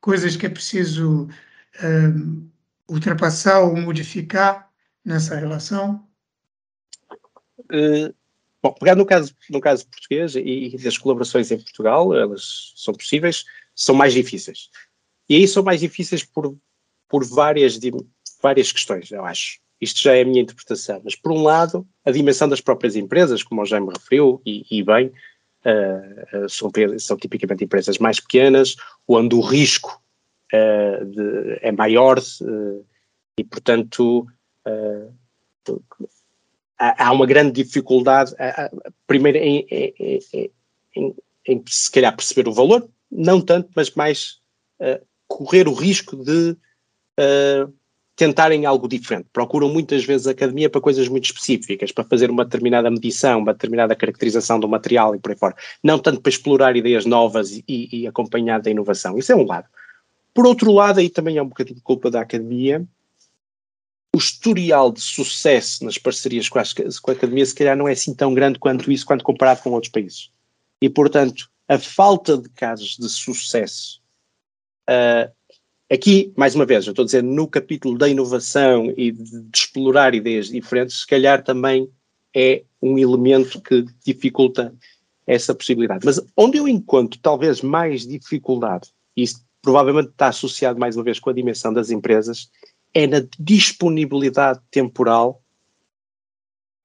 coisas 0.00 0.36
que 0.36 0.46
é 0.46 0.50
preciso 0.50 1.28
ultrapassar 2.86 3.60
ou 3.60 3.74
modificar 3.74 4.68
nessa 5.02 5.34
relação? 5.36 6.06
Uh, 7.60 8.12
bom, 8.62 8.72
pegando 8.72 8.98
no 8.98 9.06
caso, 9.06 9.34
no 9.50 9.60
caso 9.60 9.86
português 9.86 10.36
e, 10.36 10.74
e 10.74 10.78
das 10.78 10.98
colaborações 10.98 11.50
em 11.50 11.58
Portugal, 11.58 12.14
elas 12.14 12.72
são 12.76 12.94
possíveis, 12.94 13.44
são 13.74 13.94
mais 13.94 14.12
difíceis. 14.12 14.68
E 15.28 15.36
aí 15.36 15.48
são 15.48 15.62
mais 15.62 15.80
difíceis 15.80 16.24
por, 16.24 16.56
por 17.08 17.24
várias, 17.24 17.78
várias 18.42 18.72
questões, 18.72 19.10
eu 19.10 19.24
acho. 19.24 19.60
Isto 19.80 20.02
já 20.02 20.14
é 20.14 20.22
a 20.22 20.24
minha 20.24 20.42
interpretação. 20.42 21.00
Mas, 21.02 21.16
por 21.16 21.32
um 21.32 21.42
lado, 21.42 21.86
a 22.04 22.10
dimensão 22.10 22.48
das 22.48 22.60
próprias 22.60 22.96
empresas, 22.96 23.42
como 23.42 23.62
o 23.62 23.64
Jaime 23.64 23.88
referiu, 23.88 24.42
e, 24.44 24.66
e 24.70 24.82
bem, 24.82 25.06
uh, 25.64 26.48
são, 26.48 26.70
são, 26.98 27.16
tipicamente 27.16 27.64
empresas 27.64 27.98
mais 27.98 28.20
pequenas, 28.20 28.76
onde 29.08 29.34
o 29.34 29.40
risco 29.40 30.02
uh, 30.52 31.04
de, 31.06 31.58
é 31.62 31.72
maior 31.72 32.18
e, 33.38 33.44
portanto, 33.44 34.26
há, 36.80 37.12
uma 37.12 37.26
grande 37.26 37.62
dificuldade, 37.62 38.34
primeiro, 39.06 39.38
em, 39.38 39.66
em, 39.70 40.20
em, 40.96 41.14
em, 41.46 41.62
se 41.66 41.90
calhar 41.90 42.16
perceber 42.16 42.48
o 42.48 42.52
valor, 42.52 42.88
não 43.10 43.40
tanto, 43.40 43.68
mas 43.76 43.90
mais 43.90 44.40
correr 45.28 45.68
o 45.68 45.74
risco 45.74 46.16
de 46.16 46.56
tentarem 48.16 48.66
algo 48.66 48.86
diferente. 48.86 49.28
Procuram 49.32 49.70
muitas 49.70 50.04
vezes 50.04 50.26
a 50.26 50.32
academia 50.32 50.68
para 50.68 50.80
coisas 50.80 51.08
muito 51.08 51.24
específicas, 51.24 51.90
para 51.90 52.04
fazer 52.04 52.30
uma 52.30 52.44
determinada 52.44 52.90
medição, 52.90 53.38
uma 53.38 53.54
determinada 53.54 53.96
caracterização 53.96 54.60
do 54.60 54.68
material 54.68 55.14
e 55.14 55.18
por 55.18 55.30
aí 55.30 55.38
fora. 55.38 55.54
Não 55.82 55.98
tanto 55.98 56.20
para 56.20 56.28
explorar 56.28 56.76
ideias 56.76 57.06
novas 57.06 57.62
e, 57.66 57.88
e 57.90 58.06
acompanhar 58.06 58.60
da 58.60 58.70
inovação. 58.70 59.16
Isso 59.16 59.32
é 59.32 59.36
um 59.36 59.46
lado. 59.46 59.66
Por 60.34 60.46
outro 60.46 60.70
lado, 60.70 61.00
aí 61.00 61.08
também 61.08 61.38
é 61.38 61.42
um 61.42 61.48
bocadinho 61.48 61.76
de 61.76 61.82
culpa 61.82 62.10
da 62.10 62.20
academia, 62.20 62.86
o 64.14 64.18
historial 64.18 64.90
de 64.90 65.00
sucesso 65.00 65.84
nas 65.84 65.98
parcerias 65.98 66.48
com 66.48 66.58
a, 66.58 66.62
com 67.00 67.10
a 67.10 67.14
academia 67.14 67.46
se 67.46 67.54
calhar 67.54 67.76
não 67.76 67.88
é 67.88 67.92
assim 67.92 68.14
tão 68.14 68.34
grande 68.34 68.58
quanto 68.58 68.90
isso, 68.90 69.06
quando 69.06 69.22
comparado 69.22 69.62
com 69.62 69.70
outros 69.70 69.92
países. 69.92 70.30
E, 70.80 70.88
portanto, 70.88 71.48
a 71.68 71.78
falta 71.78 72.36
de 72.36 72.48
casos 72.48 72.96
de 72.96 73.08
sucesso 73.08 74.00
uh, 74.88 75.30
Aqui, 75.92 76.32
mais 76.36 76.54
uma 76.54 76.64
vez, 76.64 76.86
eu 76.86 76.92
estou 76.92 77.04
dizer, 77.04 77.20
no 77.20 77.48
capítulo 77.48 77.98
da 77.98 78.08
inovação 78.08 78.94
e 78.96 79.10
de, 79.10 79.42
de 79.42 79.58
explorar 79.58 80.14
ideias 80.14 80.48
diferentes, 80.48 81.00
se 81.00 81.06
calhar 81.06 81.42
também 81.42 81.90
é 82.32 82.62
um 82.80 82.96
elemento 82.96 83.60
que 83.60 83.84
dificulta 84.06 84.72
essa 85.26 85.52
possibilidade. 85.52 86.06
Mas 86.06 86.20
onde 86.36 86.58
eu 86.58 86.68
encontro 86.68 87.18
talvez 87.20 87.60
mais 87.60 88.06
dificuldade, 88.06 88.90
e 89.16 89.24
isso 89.24 89.44
provavelmente 89.60 90.10
está 90.10 90.28
associado 90.28 90.78
mais 90.78 90.96
uma 90.96 91.02
vez 91.02 91.18
com 91.18 91.28
a 91.28 91.32
dimensão 91.32 91.72
das 91.72 91.90
empresas, 91.90 92.48
é 92.92 93.06
na 93.06 93.18
disponibilidade 93.38 94.60
temporal 94.70 95.42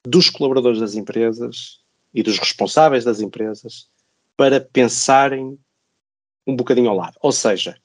dos 0.06 0.30
colaboradores 0.30 0.80
das 0.80 0.96
empresas 0.96 1.82
e 2.14 2.22
dos 2.22 2.38
responsáveis 2.38 3.04
das 3.04 3.20
empresas 3.20 3.90
para 4.38 4.62
pensarem 4.62 5.58
um 6.46 6.56
bocadinho 6.56 6.90
ao 6.90 6.96
lado. 6.96 7.18
Ou 7.22 7.32
seja, 7.32 7.80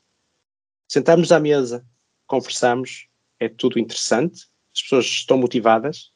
Sentamos 0.91 1.31
à 1.31 1.39
mesa, 1.39 1.87
conversamos, 2.27 3.07
é 3.39 3.49
tudo 3.49 3.79
interessante, 3.79 4.49
as 4.75 4.83
pessoas 4.83 5.05
estão 5.05 5.39
motivadas, 5.39 6.11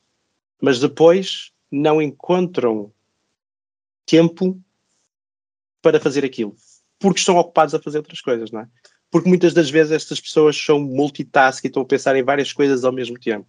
mas 0.61 0.81
depois 0.81 1.53
não 1.71 2.03
encontram 2.03 2.93
tempo 4.05 4.61
para 5.81 6.01
fazer 6.01 6.25
aquilo, 6.25 6.57
porque 6.99 7.21
estão 7.21 7.37
ocupados 7.37 7.73
a 7.73 7.81
fazer 7.81 7.99
outras 7.99 8.21
coisas, 8.21 8.51
não 8.51 8.63
é? 8.63 8.69
Porque 9.15 9.29
muitas 9.29 9.55
das 9.55 9.71
vezes 9.71 9.93
estas 9.93 10.21
pessoas 10.21 10.57
são 10.57 10.81
multitask 10.81 11.63
e 11.63 11.69
estão 11.69 11.85
a 11.85 11.87
pensar 11.87 12.17
em 12.17 12.25
várias 12.25 12.53
coisas 12.53 12.85
ao 12.85 12.91
mesmo 12.91 13.17
tempo. 13.17 13.47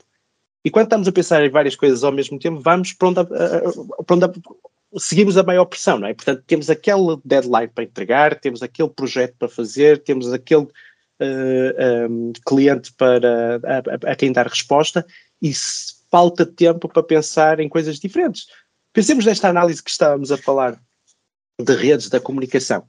E 0.64 0.70
quando 0.70 0.86
estamos 0.86 1.08
a 1.08 1.12
pensar 1.12 1.44
em 1.44 1.50
várias 1.50 1.76
coisas 1.76 2.04
ao 2.04 2.12
mesmo 2.12 2.38
tempo, 2.38 2.62
vamos 2.62 2.94
para 2.94 3.08
onde, 3.08 3.26
para 3.26 4.16
onde 4.16 4.42
seguimos 5.00 5.38
a 5.38 5.44
maior 5.44 5.66
pressão, 5.66 5.98
não 5.98 6.08
é? 6.08 6.14
Portanto, 6.14 6.44
temos 6.46 6.70
aquele 6.70 7.18
deadline 7.26 7.68
para 7.70 7.84
entregar, 7.84 8.40
temos 8.40 8.62
aquele 8.62 8.90
projeto 8.90 9.38
para 9.40 9.50
fazer, 9.50 10.04
temos 10.04 10.32
aquele 10.32 10.66
uh, 10.66 10.70
eh, 11.20 12.08
um, 12.12 12.32
cliente 12.46 12.94
para, 12.94 13.60
a, 13.64 14.12
a, 14.12 14.16
quem 14.16 14.32
dar 14.32 14.46
resposta 14.46 15.04
e 15.42 15.52
falta 16.12 16.46
tempo 16.46 16.88
para 16.88 17.02
pensar 17.02 17.60
em 17.60 17.68
coisas 17.68 17.98
diferentes. 17.98 18.46
Pensemos 18.94 19.26
nesta 19.26 19.50
análise 19.50 19.82
que 19.82 19.90
estávamos 19.90 20.32
a 20.32 20.38
falar 20.38 20.80
de 21.60 21.74
redes 21.74 22.08
da 22.08 22.20
comunicação. 22.20 22.88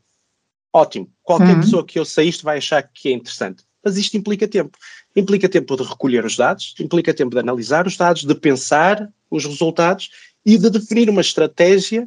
Ótimo. 0.76 1.10
Qualquer 1.22 1.54
uhum. 1.54 1.60
pessoa 1.62 1.86
que 1.86 1.98
ouça 1.98 2.22
isto 2.22 2.44
vai 2.44 2.58
achar 2.58 2.82
que 2.82 3.08
é 3.08 3.12
interessante. 3.12 3.64
mas 3.82 3.96
isto 3.96 4.14
implica 4.14 4.46
tempo. 4.46 4.76
Implica 5.14 5.48
tempo 5.48 5.74
de 5.74 5.82
recolher 5.82 6.22
os 6.22 6.36
dados, 6.36 6.74
implica 6.78 7.14
tempo 7.14 7.30
de 7.30 7.38
analisar 7.38 7.86
os 7.86 7.96
dados, 7.96 8.24
de 8.24 8.34
pensar 8.34 9.10
os 9.30 9.46
resultados 9.46 10.10
e 10.44 10.58
de 10.58 10.68
definir 10.68 11.08
uma 11.08 11.22
estratégia, 11.22 12.06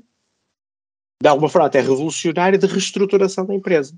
de 1.20 1.28
alguma 1.28 1.50
forma 1.50 1.66
até 1.66 1.82
revolucionária, 1.82 2.60
de 2.60 2.68
reestruturação 2.68 3.44
da 3.44 3.56
empresa. 3.56 3.98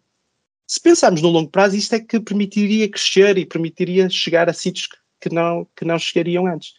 Se 0.65 0.79
pensarmos 0.79 1.21
no 1.21 1.27
longo 1.27 1.49
prazo, 1.49 1.75
isto 1.75 1.93
é 1.95 1.99
que 1.99 2.21
permitiria 2.21 2.89
crescer 2.89 3.37
e 3.37 3.45
permitiria 3.45 4.09
chegar 4.09 4.49
a 4.49 4.53
sítios 4.53 4.87
que 5.19 5.29
não, 5.29 5.67
que 5.75 5.83
não 5.83 5.99
chegariam 5.99 6.47
antes. 6.47 6.75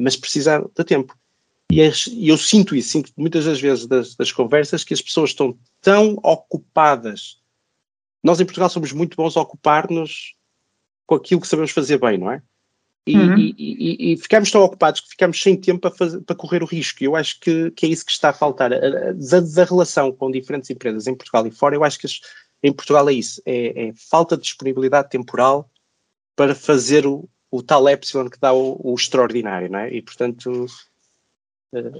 Mas 0.00 0.16
precisa 0.16 0.64
de 0.74 0.84
tempo. 0.84 1.14
E 1.70 2.28
eu 2.28 2.38
sinto 2.38 2.76
isso, 2.76 2.90
sinto 2.90 3.12
muitas 3.16 3.44
das 3.44 3.60
vezes 3.60 3.86
das, 3.86 4.14
das 4.14 4.32
conversas 4.32 4.84
que 4.84 4.94
as 4.94 5.02
pessoas 5.02 5.30
estão 5.30 5.58
tão 5.80 6.14
ocupadas. 6.22 7.38
Nós 8.22 8.40
em 8.40 8.44
Portugal 8.44 8.70
somos 8.70 8.92
muito 8.92 9.16
bons 9.16 9.36
a 9.36 9.40
ocupar-nos 9.40 10.34
com 11.06 11.16
aquilo 11.16 11.40
que 11.40 11.48
sabemos 11.48 11.72
fazer 11.72 11.98
bem, 11.98 12.18
não 12.18 12.30
é? 12.30 12.42
E, 13.06 13.16
uhum. 13.16 13.38
e, 13.38 13.54
e, 13.56 14.12
e, 14.12 14.16
ficamos 14.16 14.50
tão 14.50 14.62
ocupados 14.62 15.00
que 15.00 15.10
ficamos 15.10 15.40
sem 15.40 15.56
tempo 15.56 15.80
para, 15.80 15.92
fazer, 15.92 16.20
para 16.22 16.34
correr 16.34 16.62
o 16.62 16.66
risco. 16.66 17.02
E 17.02 17.06
eu 17.06 17.14
acho 17.14 17.38
que, 17.38 17.70
que, 17.70 17.86
é 17.86 17.88
isso 17.88 18.04
que 18.04 18.10
está 18.10 18.30
a 18.30 18.32
faltar. 18.32 18.72
A, 18.72 18.76
a, 18.76 19.60
a, 19.62 19.64
relação 19.64 20.10
com 20.10 20.28
diferentes 20.28 20.68
empresas 20.70 21.06
em 21.06 21.14
Portugal 21.14 21.46
e 21.46 21.52
fora, 21.52 21.76
eu 21.76 21.84
acho 21.84 22.00
que 22.00 22.06
as, 22.06 22.20
em 22.64 22.72
Portugal 22.72 23.08
é 23.08 23.12
isso: 23.12 23.40
é, 23.46 23.88
é, 23.88 23.92
falta 23.94 24.36
de 24.36 24.42
disponibilidade 24.42 25.08
temporal 25.08 25.70
para 26.34 26.52
fazer 26.52 27.06
o, 27.06 27.28
o 27.48 27.62
tal 27.62 27.88
epsilon 27.88 28.28
que 28.28 28.40
dá 28.40 28.52
o, 28.52 28.80
o 28.82 28.94
extraordinário, 28.94 29.70
não 29.70 29.78
é? 29.78 29.94
E 29.94 30.02
portanto. 30.02 30.66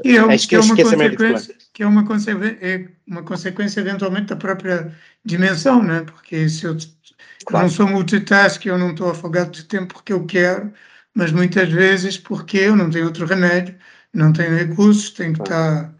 Que 0.03 0.17
é, 0.17 0.21
acho 0.21 0.49
que, 0.49 0.51
que, 0.51 0.55
é 0.57 0.61
uma 0.61 0.77
consequência, 0.77 1.57
que 1.73 1.83
é 1.83 1.87
uma, 1.87 2.07
é 2.61 2.89
uma 3.07 3.23
consequência 3.23 3.81
eventualmente 3.81 4.27
da 4.29 4.37
própria 4.37 4.95
dimensão, 5.25 5.83
não 5.83 5.95
é? 5.95 6.01
Porque 6.03 6.49
se 6.49 6.65
eu 6.65 6.77
claro. 7.45 7.67
não 7.67 7.73
sou 7.73 7.89
multitask, 7.89 8.65
eu 8.65 8.79
não 8.79 8.91
estou 8.91 9.11
afogado 9.11 9.51
de 9.51 9.65
tempo 9.65 9.95
porque 9.95 10.13
eu 10.13 10.25
quero, 10.25 10.73
mas 11.15 11.33
muitas 11.33 11.69
vezes 11.69 12.17
porque 12.17 12.59
eu 12.59 12.77
não 12.77 12.91
tenho 12.91 13.07
outro 13.07 13.27
remédio, 13.27 13.75
não 14.15 14.33
tenho 14.33 14.57
recursos, 14.57 15.11
tenho 15.11 15.35
que 15.35 15.43
estar 15.43 15.95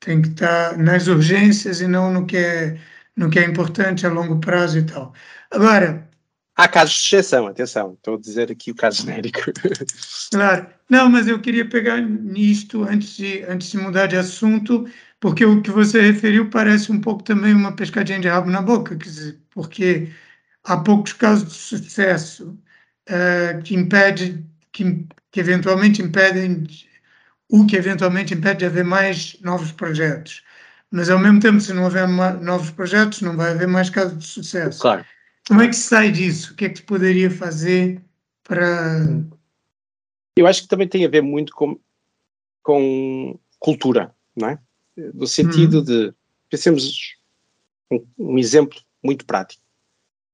tem 0.00 0.20
que 0.20 0.28
estar 0.28 0.76
nas 0.76 1.06
urgências 1.06 1.80
e 1.80 1.86
não 1.88 2.12
no 2.12 2.26
que 2.26 2.36
é 2.36 2.78
no 3.16 3.30
que 3.30 3.38
é 3.38 3.44
importante 3.44 4.06
a 4.06 4.10
longo 4.10 4.40
prazo 4.40 4.78
e 4.78 4.82
tal. 4.84 5.14
Agora, 5.50 6.08
Há 6.56 6.68
casos 6.68 6.94
de 6.94 7.16
exceção, 7.16 7.48
atenção, 7.48 7.94
estou 7.94 8.14
a 8.14 8.20
dizer 8.20 8.50
aqui 8.52 8.70
o 8.70 8.74
caso 8.74 9.02
genérico. 9.02 9.40
Claro, 10.30 10.66
não, 10.90 11.08
mas 11.08 11.28
eu 11.28 11.40
queria 11.40 11.68
pegar 11.68 12.00
nisto 12.00 12.82
antes 12.82 13.16
de, 13.16 13.44
antes 13.44 13.70
de 13.70 13.78
mudar 13.78 14.06
de 14.06 14.16
assunto, 14.16 14.84
porque 15.20 15.44
o 15.44 15.62
que 15.62 15.70
você 15.70 16.00
referiu 16.00 16.50
parece 16.50 16.90
um 16.90 17.00
pouco 17.00 17.22
também 17.22 17.54
uma 17.54 17.74
pescadinha 17.76 18.18
de 18.18 18.26
rabo 18.26 18.50
na 18.50 18.60
boca, 18.60 18.96
quer 18.96 19.04
dizer, 19.04 19.40
porque 19.50 20.08
há 20.64 20.76
poucos 20.76 21.12
casos 21.12 21.48
de 21.48 21.54
sucesso 21.54 22.58
uh, 23.08 23.62
que 23.62 23.76
impede, 23.76 24.44
que, 24.72 25.06
que 25.30 25.40
eventualmente 25.40 26.02
impedem, 26.02 26.66
o 27.48 27.64
que 27.64 27.76
eventualmente 27.76 28.34
impede 28.34 28.60
de 28.60 28.66
haver 28.66 28.84
mais 28.84 29.36
novos 29.40 29.70
projetos. 29.70 30.42
Mas 30.90 31.10
ao 31.10 31.18
mesmo 31.18 31.38
tempo, 31.40 31.60
se 31.60 31.72
não 31.72 31.84
houver 31.84 32.08
novos 32.08 32.70
projetos, 32.70 33.20
não 33.20 33.36
vai 33.36 33.52
haver 33.52 33.68
mais 33.68 33.90
casos 33.90 34.18
de 34.18 34.26
sucesso. 34.26 34.80
Claro. 34.80 35.04
Como 35.48 35.62
é 35.62 35.68
que 35.68 35.76
se 35.76 35.82
sai 35.82 36.10
disso? 36.10 36.52
O 36.52 36.56
que 36.56 36.64
é 36.64 36.68
que 36.68 36.78
se 36.78 36.82
poderia 36.82 37.30
fazer 37.30 38.02
para. 38.42 39.06
Eu 40.36 40.46
acho 40.46 40.62
que 40.62 40.68
também 40.68 40.88
tem 40.88 41.04
a 41.04 41.08
ver 41.08 41.22
muito 41.22 41.54
com, 41.54 41.78
com 42.62 43.38
cultura, 43.58 44.14
não 44.34 44.48
é? 44.48 44.58
No 44.96 45.26
sentido 45.26 45.80
hum. 45.80 45.84
de. 45.84 46.14
Pensemos 46.48 47.14
um, 47.90 48.06
um 48.18 48.38
exemplo 48.38 48.80
muito 49.02 49.24
prático. 49.24 49.62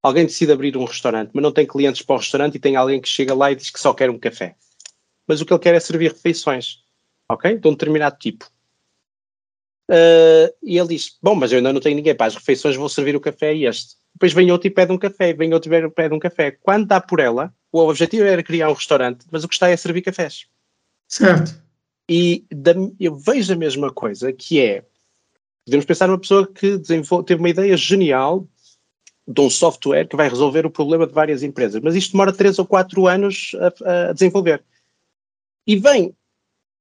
Alguém 0.03 0.27
decide 0.27 0.53
abrir 0.53 0.77
um 0.77 0.85
restaurante, 0.85 1.31
mas 1.35 1.43
não 1.43 1.53
tem 1.53 1.67
clientes 1.67 2.03
para 2.03 2.15
o 2.15 2.19
restaurante 2.19 2.55
e 2.55 2.61
tem 2.61 2.77
alguém 2.77 3.01
que 3.01 3.09
chega 3.09 3.35
lá 3.35 3.53
e 3.53 3.57
diz 3.57 3.71
que 3.71 3.81
só 3.81 3.93
quer 3.93 4.09
um 4.09 4.19
café. 4.19 4.57
Mas 5.27 5.41
o 5.41 5.47
que 5.47 5.53
ele 5.53 5.61
quer 5.61 5.75
é 5.75 5.81
servir 5.81 6.13
refeições, 6.13 6.83
ok? 7.29 7.59
De 7.59 7.69
um 7.69 7.73
determinado 7.73 8.17
tipo. 8.19 8.51
Uh, 9.91 10.55
e 10.62 10.78
ele 10.78 10.88
diz: 10.88 11.18
Bom, 11.20 11.34
mas 11.34 11.51
eu 11.51 11.59
ainda 11.59 11.72
não 11.72 11.80
tenho 11.80 11.97
ninguém 11.97 12.14
para 12.14 12.26
as 12.26 12.36
refeições, 12.36 12.76
vou 12.76 12.88
servir 12.88 13.16
o 13.16 13.20
café 13.20 13.49
a 13.49 13.55
este. 13.55 13.97
Depois 14.14 14.32
vem 14.32 14.53
outro 14.53 14.68
e 14.68 14.70
pede 14.70 14.93
um 14.93 14.99
café, 14.99 15.32
vem 15.32 15.53
outro 15.53 15.74
e 15.74 15.91
pede 15.91 16.14
um 16.14 16.18
café. 16.18 16.53
Quando 16.53 16.86
dá 16.86 17.01
por 17.01 17.18
ela, 17.18 17.53
o 17.72 17.80
objetivo 17.80 18.24
era 18.24 18.41
criar 18.41 18.70
um 18.70 18.74
restaurante, 18.74 19.26
mas 19.32 19.43
o 19.43 19.49
que 19.49 19.55
está 19.55 19.68
é 19.68 19.76
servir 19.76 20.03
cafés. 20.03 20.47
Certo. 21.09 21.61
E 22.09 22.45
da, 22.53 22.72
eu 23.01 23.16
vejo 23.16 23.53
a 23.53 23.57
mesma 23.57 23.93
coisa, 23.93 24.32
que 24.32 24.61
é, 24.61 24.84
podemos 25.64 25.84
pensar 25.84 26.07
numa 26.07 26.20
pessoa 26.20 26.47
que 26.47 26.78
teve 26.78 27.41
uma 27.41 27.51
ideia 27.51 27.76
genial 27.76 28.47
de 29.26 29.41
um 29.41 29.51
software 29.51 30.07
que 30.07 30.16
vai 30.16 30.28
resolver 30.28 30.66
o 30.66 30.70
problema 30.70 31.07
de 31.07 31.12
várias 31.12 31.43
empresas, 31.43 31.80
mas 31.82 31.97
isto 31.97 32.12
demora 32.12 32.32
3 32.32 32.59
ou 32.61 32.66
4 32.66 33.09
anos 33.09 33.53
a, 33.84 34.09
a 34.11 34.12
desenvolver. 34.12 34.62
E 35.66 35.76
vem 35.76 36.14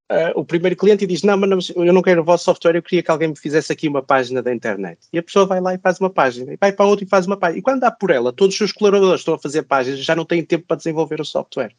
uh, 0.09 0.39
o 0.39 0.43
primeiro 0.43 0.75
cliente 0.75 1.03
e 1.03 1.07
diz: 1.07 1.23
Não, 1.23 1.37
mas 1.37 1.69
eu 1.69 1.93
não 1.93 2.01
quero 2.01 2.21
o 2.21 2.23
vosso 2.23 2.45
software, 2.45 2.75
eu 2.75 2.83
queria 2.83 3.03
que 3.03 3.11
alguém 3.11 3.29
me 3.29 3.35
fizesse 3.37 3.71
aqui 3.71 3.87
uma 3.87 4.01
página 4.01 4.41
da 4.41 4.53
internet. 4.53 4.99
E 5.13 5.19
a 5.19 5.23
pessoa 5.23 5.45
vai 5.45 5.61
lá 5.61 5.73
e 5.73 5.77
faz 5.77 5.99
uma 5.99 6.09
página, 6.09 6.53
e 6.53 6.57
vai 6.57 6.71
para 6.71 6.85
outro 6.85 7.05
e 7.05 7.07
faz 7.07 7.25
uma 7.25 7.37
página. 7.37 7.59
E 7.59 7.61
quando 7.61 7.81
dá 7.81 7.91
por 7.91 8.09
ela, 8.09 8.33
todos 8.33 8.53
os 8.53 8.57
seus 8.57 8.71
colaboradores 8.71 9.21
estão 9.21 9.33
a 9.33 9.39
fazer 9.39 9.63
páginas, 9.63 9.99
já 9.99 10.15
não 10.15 10.25
têm 10.25 10.43
tempo 10.43 10.65
para 10.67 10.77
desenvolver 10.77 11.21
o 11.21 11.25
software. 11.25 11.75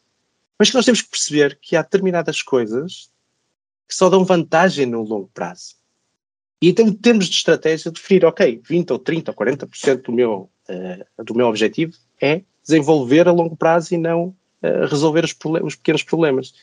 Mas 0.57 0.69
que 0.69 0.75
nós 0.75 0.85
temos 0.85 1.01
que 1.01 1.09
perceber 1.09 1.57
que 1.61 1.75
há 1.75 1.81
determinadas 1.81 2.41
coisas 2.41 3.09
que 3.87 3.95
só 3.95 4.09
dão 4.09 4.23
vantagem 4.23 4.85
no 4.85 5.03
longo 5.03 5.29
prazo. 5.33 5.75
E 6.61 6.69
então 6.69 6.93
temos 6.93 7.25
de 7.25 7.35
estratégia 7.35 7.91
definir, 7.91 8.23
ok, 8.23 8.61
20 8.63 8.91
ou 8.91 8.99
30 8.99 9.31
ou 9.31 9.35
40% 9.35 10.03
do 10.03 10.11
meu, 10.11 10.49
uh, 10.69 11.23
do 11.23 11.33
meu 11.33 11.47
objetivo 11.47 11.93
é 12.21 12.43
desenvolver 12.63 13.27
a 13.27 13.31
longo 13.31 13.57
prazo 13.57 13.95
e 13.95 13.97
não 13.97 14.27
uh, 14.61 14.85
resolver 14.87 15.25
os, 15.25 15.35
os, 15.63 15.75
pequenos 15.75 16.03
problemas. 16.03 16.53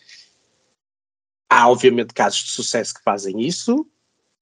Há, 1.49 1.69
obviamente, 1.69 2.13
casos 2.13 2.45
de 2.45 2.51
sucesso 2.51 2.95
que 2.95 3.03
fazem 3.03 3.41
isso, 3.41 3.87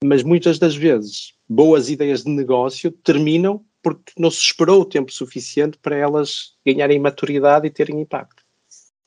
mas 0.03 0.23
muitas 0.23 0.59
das 0.59 0.75
vezes 0.75 1.35
boas 1.49 1.89
ideias 1.89 2.25
de 2.25 2.31
negócio 2.31 2.91
terminam 2.91 3.65
porque 3.83 4.13
não 4.19 4.31
se 4.31 4.41
esperou 4.41 4.81
o 4.81 4.85
tempo 4.85 5.13
suficiente 5.13 5.79
para 5.79 5.95
elas 5.95 6.55
ganharem 6.67 6.99
maturidade 6.99 7.69
e 7.69 7.71
terem 7.71 8.01
impacto. 8.01 8.43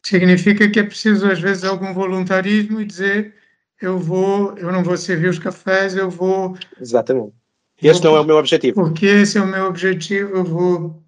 Significa 0.06 0.70
que 0.70 0.80
é 0.80 0.84
preciso, 0.84 1.30
às 1.30 1.40
vezes, 1.40 1.66
algum 1.66 1.94
voluntarismo 1.94 2.80
e 2.80 2.86
dizer 2.86 3.36
eu 3.82 3.98
vou, 3.98 4.58
eu 4.58 4.72
não 4.72 4.84
vou 4.84 4.98
servir 4.98 5.30
os 5.30 5.40
cafés, 5.40 5.96
eu 5.96 6.10
vou. 6.10 6.58
Exatamente. 6.80 7.34
Este 7.82 8.04
vou, 8.04 8.12
não 8.12 8.18
é 8.18 8.22
o 8.22 8.26
meu 8.26 8.38
objetivo. 8.38 8.76
Porque 8.76 9.06
esse 9.06 9.38
é 9.38 9.42
o 9.42 9.48
meu 9.48 9.66
objetivo, 9.66 10.36
eu 10.36 10.44
vou 10.44 11.04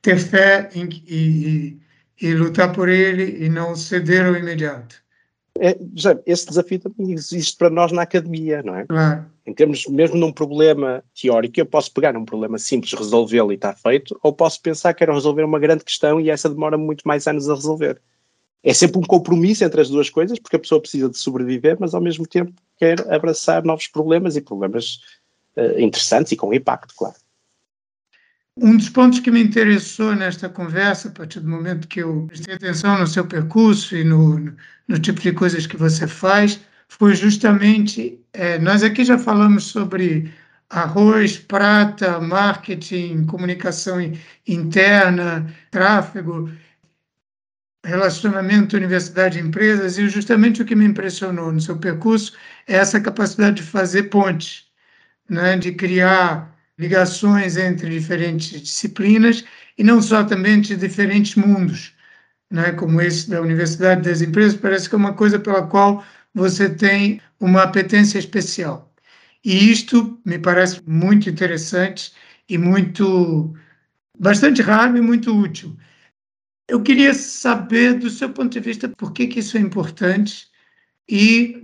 ter 0.00 0.18
fé 0.18 0.70
em, 0.74 0.88
e, 1.06 1.80
e, 2.20 2.28
e 2.28 2.34
lutar 2.34 2.72
por 2.72 2.88
ele 2.88 3.44
e 3.44 3.48
não 3.48 3.74
ceder 3.74 4.26
ao 4.26 4.36
imediato 4.36 5.01
é, 5.58 5.78
já, 5.94 6.18
esse 6.24 6.46
desafio 6.46 6.78
também 6.78 7.12
existe 7.12 7.56
para 7.56 7.70
nós 7.70 7.92
na 7.92 8.02
academia, 8.02 8.62
não 8.62 8.76
é? 8.76 8.86
Claro. 8.86 9.26
Em 9.46 9.52
termos, 9.52 9.86
mesmo 9.86 10.16
num 10.16 10.32
problema 10.32 11.02
teórico, 11.20 11.60
eu 11.60 11.66
posso 11.66 11.92
pegar 11.92 12.16
um 12.16 12.24
problema 12.24 12.58
simples, 12.58 12.92
resolvê-lo 12.92 13.52
e 13.52 13.56
está 13.56 13.74
feito, 13.74 14.18
ou 14.22 14.32
posso 14.32 14.60
pensar 14.60 14.92
que 14.92 15.00
quero 15.00 15.12
resolver 15.12 15.42
uma 15.44 15.58
grande 15.58 15.84
questão 15.84 16.20
e 16.20 16.30
essa 16.30 16.48
demora 16.48 16.78
muito 16.78 17.06
mais 17.06 17.26
anos 17.26 17.48
a 17.50 17.54
resolver. 17.54 18.00
É 18.62 18.72
sempre 18.72 18.98
um 18.98 19.02
compromisso 19.02 19.64
entre 19.64 19.80
as 19.80 19.88
duas 19.88 20.08
coisas, 20.08 20.38
porque 20.38 20.56
a 20.56 20.60
pessoa 20.60 20.80
precisa 20.80 21.08
de 21.08 21.18
sobreviver, 21.18 21.76
mas 21.80 21.94
ao 21.94 22.00
mesmo 22.00 22.26
tempo 22.26 22.52
quer 22.78 23.00
abraçar 23.12 23.64
novos 23.64 23.88
problemas 23.88 24.36
e 24.36 24.40
problemas 24.40 25.00
uh, 25.56 25.80
interessantes 25.80 26.30
e 26.30 26.36
com 26.36 26.54
impacto, 26.54 26.94
claro. 26.96 27.16
Um 28.56 28.76
dos 28.76 28.90
pontos 28.90 29.20
que 29.20 29.30
me 29.30 29.42
interessou 29.42 30.14
nesta 30.14 30.48
conversa, 30.48 31.08
a 31.08 31.12
partir 31.12 31.40
do 31.40 31.48
momento 31.48 31.88
que 31.88 32.00
eu 32.02 32.26
prestei 32.26 32.54
atenção 32.54 32.98
no 32.98 33.06
seu 33.06 33.26
percurso 33.26 33.96
e 33.96 34.04
no, 34.04 34.54
no 34.88 34.98
tipo 34.98 35.20
de 35.20 35.32
coisas 35.32 35.66
que 35.66 35.76
você 35.76 36.06
faz, 36.06 36.60
foi 36.88 37.14
justamente. 37.14 38.20
É, 38.34 38.58
nós 38.58 38.82
aqui 38.82 39.04
já 39.04 39.18
falamos 39.18 39.64
sobre 39.64 40.30
arroz, 40.68 41.38
prata, 41.38 42.20
marketing, 42.20 43.24
comunicação 43.24 43.98
interna, 44.46 45.46
tráfego, 45.70 46.50
relacionamento 47.84 48.76
universidade-empresas, 48.76 49.98
e 49.98 50.08
justamente 50.08 50.62
o 50.62 50.64
que 50.64 50.76
me 50.76 50.84
impressionou 50.84 51.50
no 51.52 51.60
seu 51.60 51.78
percurso 51.78 52.34
é 52.66 52.74
essa 52.76 53.00
capacidade 53.00 53.56
de 53.56 53.62
fazer 53.62 54.04
pontes, 54.04 54.66
né, 55.28 55.56
de 55.56 55.72
criar 55.72 56.51
ligações 56.82 57.56
entre 57.56 57.88
diferentes 57.88 58.60
disciplinas 58.60 59.44
e 59.78 59.84
não 59.84 60.02
só 60.02 60.24
também 60.24 60.54
entre 60.54 60.76
diferentes 60.76 61.36
mundos, 61.36 61.94
né, 62.50 62.72
como 62.72 63.00
esse 63.00 63.30
da 63.30 63.40
Universidade 63.40 64.02
das 64.02 64.20
Empresas, 64.20 64.58
parece 64.58 64.88
que 64.88 64.94
é 64.94 64.98
uma 64.98 65.14
coisa 65.14 65.38
pela 65.38 65.66
qual 65.66 66.04
você 66.34 66.68
tem 66.68 67.20
uma 67.40 67.62
apetência 67.62 68.18
especial. 68.18 68.92
E 69.44 69.70
isto 69.70 70.20
me 70.24 70.38
parece 70.38 70.82
muito 70.86 71.30
interessante 71.30 72.12
e 72.48 72.58
muito 72.58 73.54
bastante 74.18 74.62
raro 74.62 74.96
e 74.96 75.00
muito 75.00 75.36
útil. 75.36 75.76
Eu 76.68 76.82
queria 76.82 77.14
saber 77.14 77.98
do 77.98 78.10
seu 78.10 78.30
ponto 78.30 78.52
de 78.52 78.60
vista 78.60 78.88
por 78.88 79.12
que, 79.12 79.26
que 79.26 79.40
isso 79.40 79.56
é 79.56 79.60
importante 79.60 80.48
e 81.08 81.60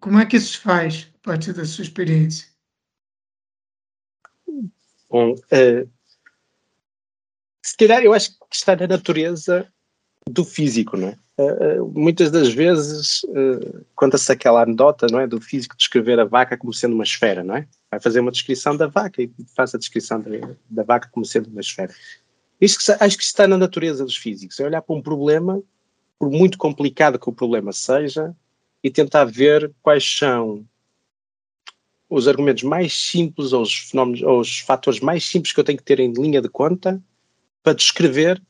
como 0.00 0.18
é 0.18 0.26
que 0.26 0.36
isso 0.36 0.52
se 0.54 0.58
faz 0.58 1.08
a 1.16 1.18
partir 1.22 1.52
da 1.52 1.64
sua 1.64 1.84
experiência. 1.84 2.51
Bom, 5.12 5.32
uh, 5.34 5.90
se 7.62 7.76
calhar 7.76 8.02
eu 8.02 8.14
acho 8.14 8.30
que 8.30 8.56
está 8.56 8.74
na 8.74 8.86
natureza 8.86 9.70
do 10.26 10.42
físico, 10.42 10.96
não 10.96 11.08
é? 11.08 11.18
Uh, 11.38 11.86
muitas 11.94 12.30
das 12.30 12.48
vezes 12.48 13.22
uh, 13.24 13.84
conta-se 13.94 14.32
aquela 14.32 14.62
anedota, 14.62 15.06
não 15.10 15.20
é, 15.20 15.26
do 15.26 15.38
físico 15.38 15.76
descrever 15.76 16.18
a 16.18 16.24
vaca 16.24 16.56
como 16.56 16.72
sendo 16.72 16.94
uma 16.94 17.04
esfera, 17.04 17.44
não 17.44 17.56
é? 17.56 17.68
Vai 17.90 18.00
fazer 18.00 18.20
uma 18.20 18.30
descrição 18.30 18.74
da 18.74 18.86
vaca 18.86 19.20
e 19.20 19.30
faz 19.54 19.74
a 19.74 19.78
descrição 19.78 20.18
da, 20.18 20.30
da 20.70 20.82
vaca 20.82 21.10
como 21.12 21.26
sendo 21.26 21.50
uma 21.50 21.60
esfera. 21.60 21.92
Isto 22.58 22.96
acho 22.98 23.18
que 23.18 23.24
está 23.24 23.46
na 23.46 23.58
natureza 23.58 24.04
dos 24.04 24.16
físicos, 24.16 24.58
é 24.60 24.64
olhar 24.64 24.80
para 24.80 24.96
um 24.96 25.02
problema, 25.02 25.62
por 26.18 26.30
muito 26.30 26.56
complicado 26.56 27.18
que 27.18 27.28
o 27.28 27.34
problema 27.34 27.70
seja, 27.72 28.34
e 28.82 28.90
tentar 28.90 29.26
ver 29.26 29.70
quais 29.82 30.04
são 30.18 30.64
os 32.14 32.28
argumentos 32.28 32.62
mais 32.62 32.92
simples 32.92 33.54
ou 33.54 33.62
os 33.62 33.74
fenómenos 33.74 34.20
ou 34.22 34.40
os 34.40 34.58
fatores 34.58 35.00
mais 35.00 35.24
simples 35.24 35.54
que 35.54 35.58
eu 35.58 35.64
tenho 35.64 35.78
que 35.78 35.84
ter 35.84 35.98
em 35.98 36.12
linha 36.12 36.42
de 36.42 36.48
conta 36.48 37.02
para 37.62 37.72
descrever 37.72 38.42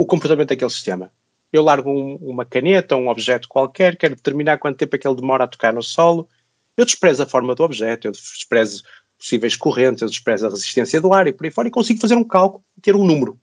o 0.00 0.06
comportamento 0.06 0.50
daquele 0.50 0.70
sistema. 0.70 1.12
Eu 1.52 1.64
largo 1.64 1.90
um, 1.90 2.14
uma 2.16 2.44
caneta, 2.44 2.94
um 2.94 3.08
objeto 3.08 3.48
qualquer, 3.48 3.96
quero 3.96 4.14
determinar 4.14 4.58
quanto 4.58 4.76
tempo 4.76 4.94
é 4.94 4.98
que 4.98 5.08
ele 5.08 5.16
demora 5.16 5.44
a 5.44 5.48
tocar 5.48 5.72
no 5.72 5.82
solo, 5.82 6.28
eu 6.76 6.84
desprezo 6.84 7.24
a 7.24 7.26
forma 7.26 7.56
do 7.56 7.64
objeto, 7.64 8.06
eu 8.06 8.12
desprezo 8.12 8.84
possíveis 9.18 9.56
correntes, 9.56 10.02
eu 10.02 10.08
desprezo 10.08 10.46
a 10.46 10.50
resistência 10.50 11.00
do 11.00 11.12
ar 11.12 11.26
e 11.26 11.32
por 11.32 11.44
aí 11.44 11.50
fora, 11.50 11.66
e 11.66 11.72
consigo 11.72 12.00
fazer 12.00 12.14
um 12.14 12.22
cálculo 12.22 12.64
e 12.76 12.80
ter 12.80 12.94
um 12.94 13.04
número. 13.04 13.36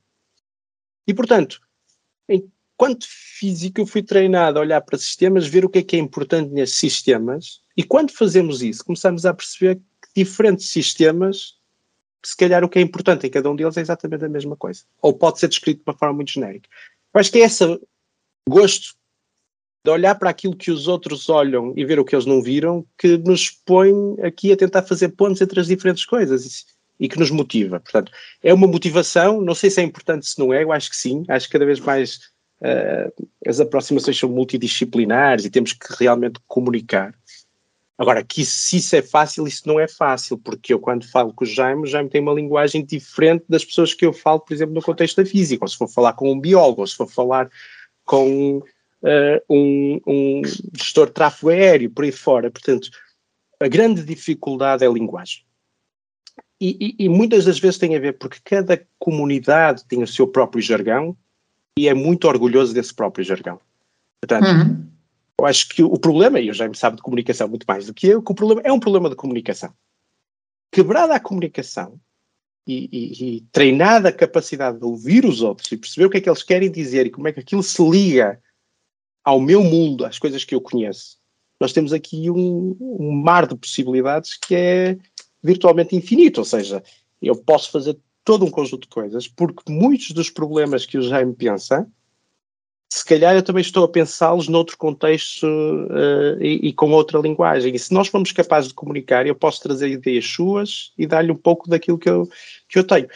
E, 1.05 1.13
portanto, 1.13 1.59
enquanto 2.29 3.05
físico, 3.09 3.81
eu 3.81 3.85
fui 3.85 4.01
treinado 4.01 4.57
a 4.57 4.61
olhar 4.61 4.79
para 4.79 4.97
sistemas, 4.97 5.45
ver 5.45 5.65
o 5.65 5.69
que 5.69 5.79
é 5.79 5.83
que 5.83 5.97
é 5.97 5.99
importante 5.99 6.49
nesses 6.49 6.77
sistemas, 6.77 7.64
e 7.75 7.83
quando 7.83 8.11
fazemos 8.11 8.61
isso, 8.61 8.83
começamos 8.83 9.25
a 9.25 9.33
perceber 9.33 9.75
que 9.75 10.23
diferentes 10.23 10.69
sistemas 10.69 11.55
se 12.25 12.35
calhar 12.35 12.63
o 12.63 12.69
que 12.69 12.79
é 12.79 12.81
importante 12.81 13.27
em 13.27 13.29
cada 13.29 13.49
um 13.49 13.55
deles 13.55 13.77
é 13.77 13.81
exatamente 13.81 14.25
a 14.25 14.29
mesma 14.29 14.55
coisa. 14.55 14.81
Ou 14.99 15.13
pode 15.13 15.39
ser 15.39 15.47
descrito 15.47 15.83
de 15.83 15.89
uma 15.89 15.97
forma 15.97 16.15
muito 16.15 16.31
genérica. 16.31 16.67
Eu 17.13 17.19
acho 17.19 17.31
que 17.31 17.37
é 17.37 17.41
esse 17.41 17.79
gosto 18.49 18.95
de 19.83 19.91
olhar 19.91 20.15
para 20.15 20.31
aquilo 20.31 20.55
que 20.55 20.71
os 20.71 20.87
outros 20.87 21.29
olham 21.29 21.71
e 21.77 21.85
ver 21.85 21.99
o 21.99 22.03
que 22.03 22.15
eles 22.15 22.25
não 22.25 22.41
viram 22.41 22.83
que 22.97 23.17
nos 23.19 23.51
põe 23.51 23.93
aqui 24.23 24.51
a 24.51 24.57
tentar 24.57 24.81
fazer 24.81 25.09
pontos 25.09 25.39
entre 25.39 25.59
as 25.59 25.67
diferentes 25.67 26.03
coisas 26.03 26.65
e 26.99 27.07
que 27.07 27.19
nos 27.19 27.29
motiva. 27.29 27.79
Portanto, 27.79 28.11
é 28.41 28.51
uma 28.51 28.67
motivação, 28.67 29.39
não 29.39 29.53
sei 29.53 29.69
se 29.69 29.79
é 29.79 29.83
importante, 29.83 30.27
se 30.27 30.39
não 30.39 30.51
é, 30.51 30.63
eu 30.63 30.71
acho 30.71 30.89
que 30.89 30.97
sim, 30.97 31.23
acho 31.27 31.45
que 31.45 31.53
cada 31.53 31.65
vez 31.65 31.79
mais 31.79 32.15
uh, 32.61 33.27
as 33.45 33.59
aproximações 33.59 34.17
são 34.17 34.29
multidisciplinares 34.29 35.45
e 35.45 35.51
temos 35.51 35.73
que 35.73 35.87
realmente 35.99 36.39
comunicar. 36.47 37.13
Agora, 37.97 38.23
que 38.23 38.43
se 38.43 38.77
isso 38.77 38.95
é 38.95 39.01
fácil, 39.01 39.47
isso 39.47 39.63
não 39.65 39.79
é 39.79 39.87
fácil, 39.87 40.37
porque 40.37 40.73
eu 40.73 40.79
quando 40.79 41.09
falo 41.09 41.33
com 41.33 41.45
o 41.45 41.47
Jaime, 41.47 41.83
o 41.83 41.87
Jaime 41.87 42.09
tem 42.09 42.21
uma 42.21 42.33
linguagem 42.33 42.83
diferente 42.83 43.45
das 43.47 43.63
pessoas 43.63 43.93
que 43.93 44.05
eu 44.05 44.11
falo, 44.11 44.41
por 44.41 44.53
exemplo, 44.53 44.75
no 44.75 44.81
contexto 44.81 45.23
da 45.23 45.25
física, 45.25 45.63
ou 45.63 45.67
se 45.67 45.77
for 45.77 45.87
falar 45.87 46.13
com 46.13 46.29
um 46.29 46.39
biólogo, 46.39 46.81
ou 46.81 46.87
se 46.87 46.95
for 46.95 47.09
falar 47.09 47.49
com 48.03 48.57
uh, 48.57 49.41
um, 49.49 50.01
um 50.05 50.41
gestor 50.73 51.07
de 51.07 51.13
tráfego 51.13 51.49
aéreo, 51.49 51.89
por 51.89 52.03
aí 52.03 52.11
fora. 52.11 52.51
Portanto, 52.51 52.89
a 53.61 53.67
grande 53.67 54.03
dificuldade 54.03 54.83
é 54.83 54.87
a 54.87 54.91
linguagem. 54.91 55.43
E, 56.59 56.95
e, 56.99 57.05
e, 57.05 57.09
muitas 57.09 57.45
das 57.45 57.59
vezes 57.59 57.77
tem 57.77 57.95
a 57.95 57.99
ver 57.99 58.17
porque 58.17 58.39
cada 58.43 58.81
comunidade 58.97 59.85
tem 59.85 60.01
o 60.01 60.07
seu 60.07 60.27
próprio 60.27 60.61
jargão 60.61 61.15
e 61.77 61.87
é 61.87 61.93
muito 61.93 62.27
orgulhoso 62.27 62.73
desse 62.73 62.93
próprio 62.93 63.25
jargão. 63.25 63.59
Portanto, 64.21 64.47
uhum. 64.47 64.87
Eu 65.39 65.45
acho 65.45 65.69
que 65.69 65.83
o 65.83 65.97
problema, 65.99 66.39
e 66.39 66.47
eu 66.47 66.53
já 66.53 66.67
me 66.67 66.75
sabe 66.75 66.97
de 66.97 67.01
comunicação 67.01 67.47
muito 67.47 67.65
mais 67.67 67.87
do 67.87 67.93
que 67.93 68.07
eu, 68.07 68.21
que 68.21 68.31
o 68.31 68.35
problema 68.35 68.61
é 68.63 68.71
um 68.71 68.79
problema 68.79 69.09
de 69.09 69.15
comunicação. 69.15 69.73
Quebrada 70.71 71.15
a 71.15 71.19
comunicação 71.19 71.99
e, 72.67 72.89
e, 72.91 73.37
e 73.37 73.41
treinada 73.51 74.09
a 74.09 74.13
capacidade 74.13 74.79
de 74.79 74.85
ouvir 74.85 75.25
os 75.25 75.41
outros 75.41 75.71
e 75.71 75.77
perceber 75.77 76.05
o 76.05 76.09
que 76.09 76.17
é 76.17 76.21
que 76.21 76.29
eles 76.29 76.43
querem 76.43 76.71
dizer 76.71 77.05
e 77.05 77.11
como 77.11 77.27
é 77.27 77.33
que 77.33 77.39
aquilo 77.39 77.61
se 77.61 77.81
liga 77.87 78.41
ao 79.23 79.39
meu 79.39 79.63
mundo, 79.63 80.05
às 80.05 80.19
coisas 80.19 80.43
que 80.45 80.55
eu 80.55 80.61
conheço, 80.61 81.17
nós 81.59 81.73
temos 81.73 81.93
aqui 81.93 82.29
um, 82.29 82.77
um 82.79 83.11
mar 83.11 83.47
de 83.47 83.55
possibilidades 83.55 84.37
que 84.37 84.55
é 84.55 84.97
virtualmente 85.43 85.95
infinito. 85.95 86.39
Ou 86.39 86.45
seja, 86.45 86.83
eu 87.21 87.35
posso 87.35 87.71
fazer 87.71 87.97
todo 88.23 88.45
um 88.45 88.51
conjunto 88.51 88.83
de 88.83 88.87
coisas, 88.87 89.27
porque 89.27 89.71
muitos 89.71 90.11
dos 90.11 90.29
problemas 90.29 90.85
que 90.85 90.97
o 90.97 91.01
Jaime 91.01 91.33
pensa 91.33 91.87
se 92.95 93.03
calhar 93.03 93.35
eu 93.35 93.43
também 93.43 93.59
estou 93.59 93.83
a 93.83 93.89
pensá-los 93.89 94.47
noutro 94.47 94.77
contexto 94.77 95.45
uh, 95.45 96.41
e, 96.41 96.69
e, 96.69 96.73
com 96.73 96.91
outra 96.91 97.19
linguagem. 97.19 97.75
E 97.75 97.77
se 97.77 97.93
nós 97.93 98.07
formos 98.07 98.31
capazes 98.31 98.69
de 98.69 98.73
comunicar, 98.73 99.27
eu 99.27 99.35
posso 99.35 99.61
trazer 99.61 99.89
ideias 99.89 100.25
suas 100.25 100.93
e 100.97 101.05
dar-lhe 101.05 101.29
um 101.29 101.35
pouco 101.35 101.69
daquilo 101.69 101.97
que 101.97 102.09
eu, 102.09 102.25
que 102.69 102.79
eu 102.79 102.87
tenho. 102.87 103.09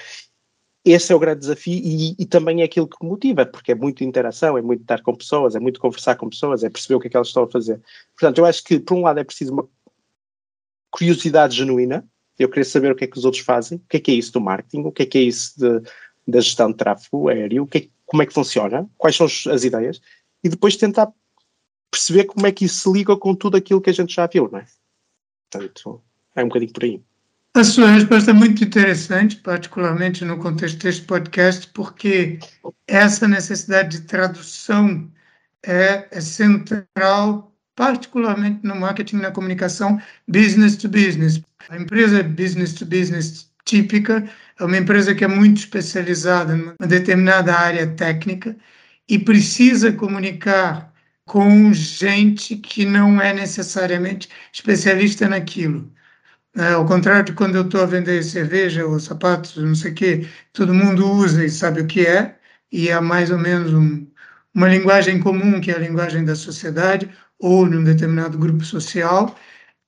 Esse 0.84 1.14
é 1.14 1.16
o 1.16 1.20
grande 1.20 1.40
desafio 1.40 1.80
e, 1.82 2.14
e, 2.20 2.26
também 2.26 2.60
é 2.60 2.66
aquilo 2.66 2.90
que 2.90 3.06
motiva, 3.06 3.46
porque 3.46 3.72
é 3.72 3.76
muito 3.76 4.04
interação, 4.04 4.58
é 4.58 4.62
muito 4.62 4.82
estar 4.82 5.02
com 5.02 5.16
pessoas, 5.16 5.56
é 5.56 5.62
muito 5.62 5.80
conversar 5.80 6.16
com 6.16 6.30
pessoas, 6.30 6.62
é 6.62 6.70
perceber 6.70 6.96
o 6.96 7.00
que 7.00 7.08
é 7.08 7.10
que 7.12 7.16
elas 7.16 7.30
estão 7.30 7.44
a 7.44 7.50
fazer. 7.50 7.80
Portanto, 8.18 8.40
eu 8.40 8.46
acho 8.46 8.62
que, 8.62 8.82
por 8.82 8.98
um 8.98 9.04
lado, 9.04 9.22
é 9.22 9.24
preciso 9.24 9.54
uma 9.54 9.66
curiosidade 10.92 11.56
genuína, 11.56 12.06
eu 12.38 12.50
querer 12.50 12.66
saber 12.66 12.92
o 12.92 12.96
que 12.96 13.06
é 13.06 13.08
que 13.08 13.18
os 13.18 13.24
outros 13.24 13.44
fazem, 13.44 13.78
o 13.78 13.88
que 13.88 13.96
é 13.96 14.00
que 14.02 14.12
é 14.12 14.16
isso 14.16 14.34
do 14.34 14.42
marketing, 14.42 14.82
o 14.82 14.92
que 14.92 15.04
é 15.04 15.06
que 15.06 15.18
é 15.18 15.22
isso 15.22 15.58
de, 15.58 15.90
da 16.28 16.42
gestão 16.42 16.70
de 16.70 16.76
tráfego 16.76 17.30
aéreo, 17.30 17.64
o 17.64 17.68
que 17.68 17.78
é, 17.78 17.88
como 18.10 18.24
é 18.24 18.26
que 18.26 18.34
funciona, 18.34 18.90
quais 18.98 19.16
são 19.16 19.28
as 19.28 19.64
ideias, 19.64 20.02
e 20.44 20.50
depois 20.50 20.76
tentar 20.76 21.12
perceber 21.92 22.26
como 22.26 22.46
é 22.46 22.52
que 22.52 22.66
isso 22.66 22.82
se 22.82 22.92
liga 22.92 23.16
com 23.16 23.36
tudo 23.36 23.56
aquilo 23.56 23.80
que 23.80 23.90
a 23.90 23.94
gente 23.94 24.14
já 24.14 24.26
viu, 24.26 24.50
não 24.52 24.60
é? 24.60 24.66
Portanto, 25.50 26.02
é 26.36 26.44
um 26.44 26.48
bocadinho 26.48 26.74
por 26.74 26.84
aí. 26.84 27.04
A 27.56 27.64
sua 27.64 27.92
resposta 27.92 28.32
é 28.32 28.34
muito 28.34 28.64
interessante, 28.64 29.36
particularmente 29.38 30.26
no 30.26 30.38
contexto 30.38 30.84
deste 30.84 31.04
podcast, 31.04 31.68
porque 31.74 32.40
essa 32.88 33.28
necessidade 33.28 34.00
de 34.00 34.06
tradução 34.06 35.12
é, 35.64 36.08
é 36.12 36.22
central, 36.22 37.54
particularmente 37.76 38.60
no 38.64 38.76
marketing 38.76 39.18
e 39.18 39.22
na 39.22 39.32
comunicação 39.32 40.02
business 40.28 40.78
to 40.78 40.90
business. 40.90 41.42
A 41.70 41.78
empresa 41.78 42.24
business 42.24 42.74
to 42.74 42.86
business 42.86 43.52
típica 43.66 44.28
é 44.60 44.64
uma 44.66 44.78
empresa 44.78 45.16
que 45.16 45.24
é 45.24 45.28
muito 45.28 45.58
especializada 45.58 46.56
numa 46.56 46.76
determinada 46.88 47.56
área 47.56 47.88
técnica 47.88 48.56
e 49.08 49.18
precisa 49.18 49.92
comunicar 49.92 50.94
com 51.26 51.72
gente 51.74 52.56
que 52.58 52.86
não 52.86 53.22
é 53.22 53.34
necessariamente 53.34 54.30
especialista 54.52 55.30
naquilo. 55.30 55.92
É, 56.58 56.74
ao 56.74 56.86
contrário 56.86 57.26
de 57.26 57.34
quando 57.34 57.56
eu 57.56 57.62
estou 57.64 57.82
a 57.82 57.86
vender 57.86 58.24
cerveja 58.24 58.86
ou 58.86 59.00
sapatos, 59.00 59.56
não 59.58 59.76
sei 59.76 59.92
o 59.92 59.96
quê, 59.96 60.28
todo 60.52 60.74
mundo 60.74 61.10
usa 61.10 61.46
e 61.46 61.50
sabe 61.50 61.82
o 61.82 61.88
que 61.88 62.06
é, 62.06 62.36
e 62.72 62.90
é 62.90 63.00
mais 63.00 63.32
ou 63.32 63.38
menos 63.38 63.74
um, 63.74 64.08
uma 64.54 64.68
linguagem 64.68 65.20
comum, 65.20 65.62
que 65.62 65.72
é 65.72 65.76
a 65.76 65.80
linguagem 65.80 66.26
da 66.26 66.36
sociedade, 66.36 67.10
ou 67.40 67.70
de 67.70 67.78
um 67.78 67.84
determinado 67.84 68.38
grupo 68.38 68.64
social. 68.66 69.38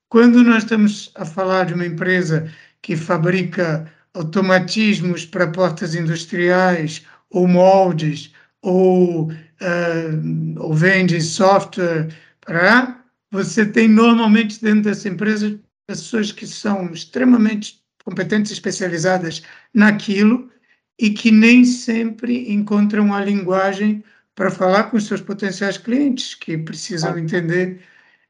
Quando 0.08 0.42
nós 0.42 0.62
estamos 0.62 1.12
a 1.16 1.24
falar 1.24 1.66
de 1.66 1.74
uma 1.74 1.86
empresa 1.86 2.50
que 2.80 2.96
fabrica 2.96 3.90
automatismos 4.14 5.24
para 5.24 5.50
portas 5.50 5.94
industriais 5.94 7.04
ou 7.30 7.48
moldes 7.48 8.32
ou, 8.60 9.30
uh, 9.30 10.58
ou 10.58 10.74
vende 10.74 11.20
software 11.20 12.08
para 12.40 13.02
você 13.32 13.64
tem 13.64 13.88
normalmente 13.88 14.62
dentro 14.62 14.82
dessa 14.82 15.08
empresa 15.08 15.58
pessoas 15.86 16.30
que 16.30 16.46
são 16.46 16.92
extremamente 16.92 17.82
competentes 18.04 18.52
especializadas 18.52 19.42
naquilo 19.72 20.50
e 20.98 21.10
que 21.10 21.30
nem 21.30 21.64
sempre 21.64 22.52
encontram 22.52 23.14
a 23.14 23.24
linguagem 23.24 24.04
para 24.34 24.50
falar 24.50 24.84
com 24.84 24.98
os 24.98 25.06
seus 25.06 25.22
potenciais 25.22 25.78
clientes 25.78 26.34
que 26.34 26.58
precisam 26.58 27.18
entender. 27.18 27.80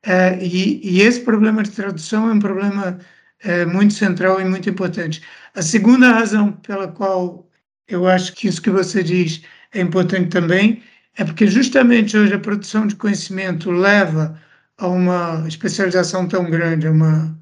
Uh, 0.06 0.40
e, 0.40 0.80
e 0.82 1.00
esse 1.00 1.20
problema 1.20 1.62
de 1.64 1.70
tradução 1.72 2.30
é 2.30 2.32
um 2.32 2.38
problema 2.38 2.98
é 3.44 3.64
muito 3.66 3.94
central 3.94 4.40
e 4.40 4.44
muito 4.44 4.68
importante. 4.70 5.22
A 5.54 5.62
segunda 5.62 6.12
razão 6.12 6.52
pela 6.52 6.88
qual 6.88 7.48
eu 7.88 8.06
acho 8.06 8.32
que 8.34 8.48
isso 8.48 8.62
que 8.62 8.70
você 8.70 9.02
diz 9.02 9.42
é 9.72 9.80
importante 9.80 10.28
também 10.30 10.82
é 11.16 11.24
porque 11.24 11.46
justamente 11.46 12.16
hoje 12.16 12.34
a 12.34 12.38
produção 12.38 12.86
de 12.86 12.96
conhecimento 12.96 13.70
leva 13.70 14.40
a 14.78 14.88
uma 14.88 15.44
especialização 15.46 16.26
tão 16.26 16.48
grande, 16.50 16.88
uma 16.88 17.38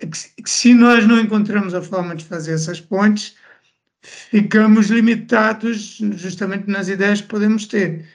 é 0.00 0.08
se 0.44 0.74
nós 0.74 1.06
não 1.06 1.20
encontramos 1.20 1.74
a 1.74 1.82
forma 1.82 2.14
de 2.16 2.24
fazer 2.24 2.52
essas 2.54 2.80
pontes, 2.80 3.36
ficamos 4.02 4.88
limitados 4.88 5.98
justamente 6.16 6.68
nas 6.68 6.88
ideias 6.88 7.20
que 7.20 7.28
podemos 7.28 7.66
ter, 7.66 8.06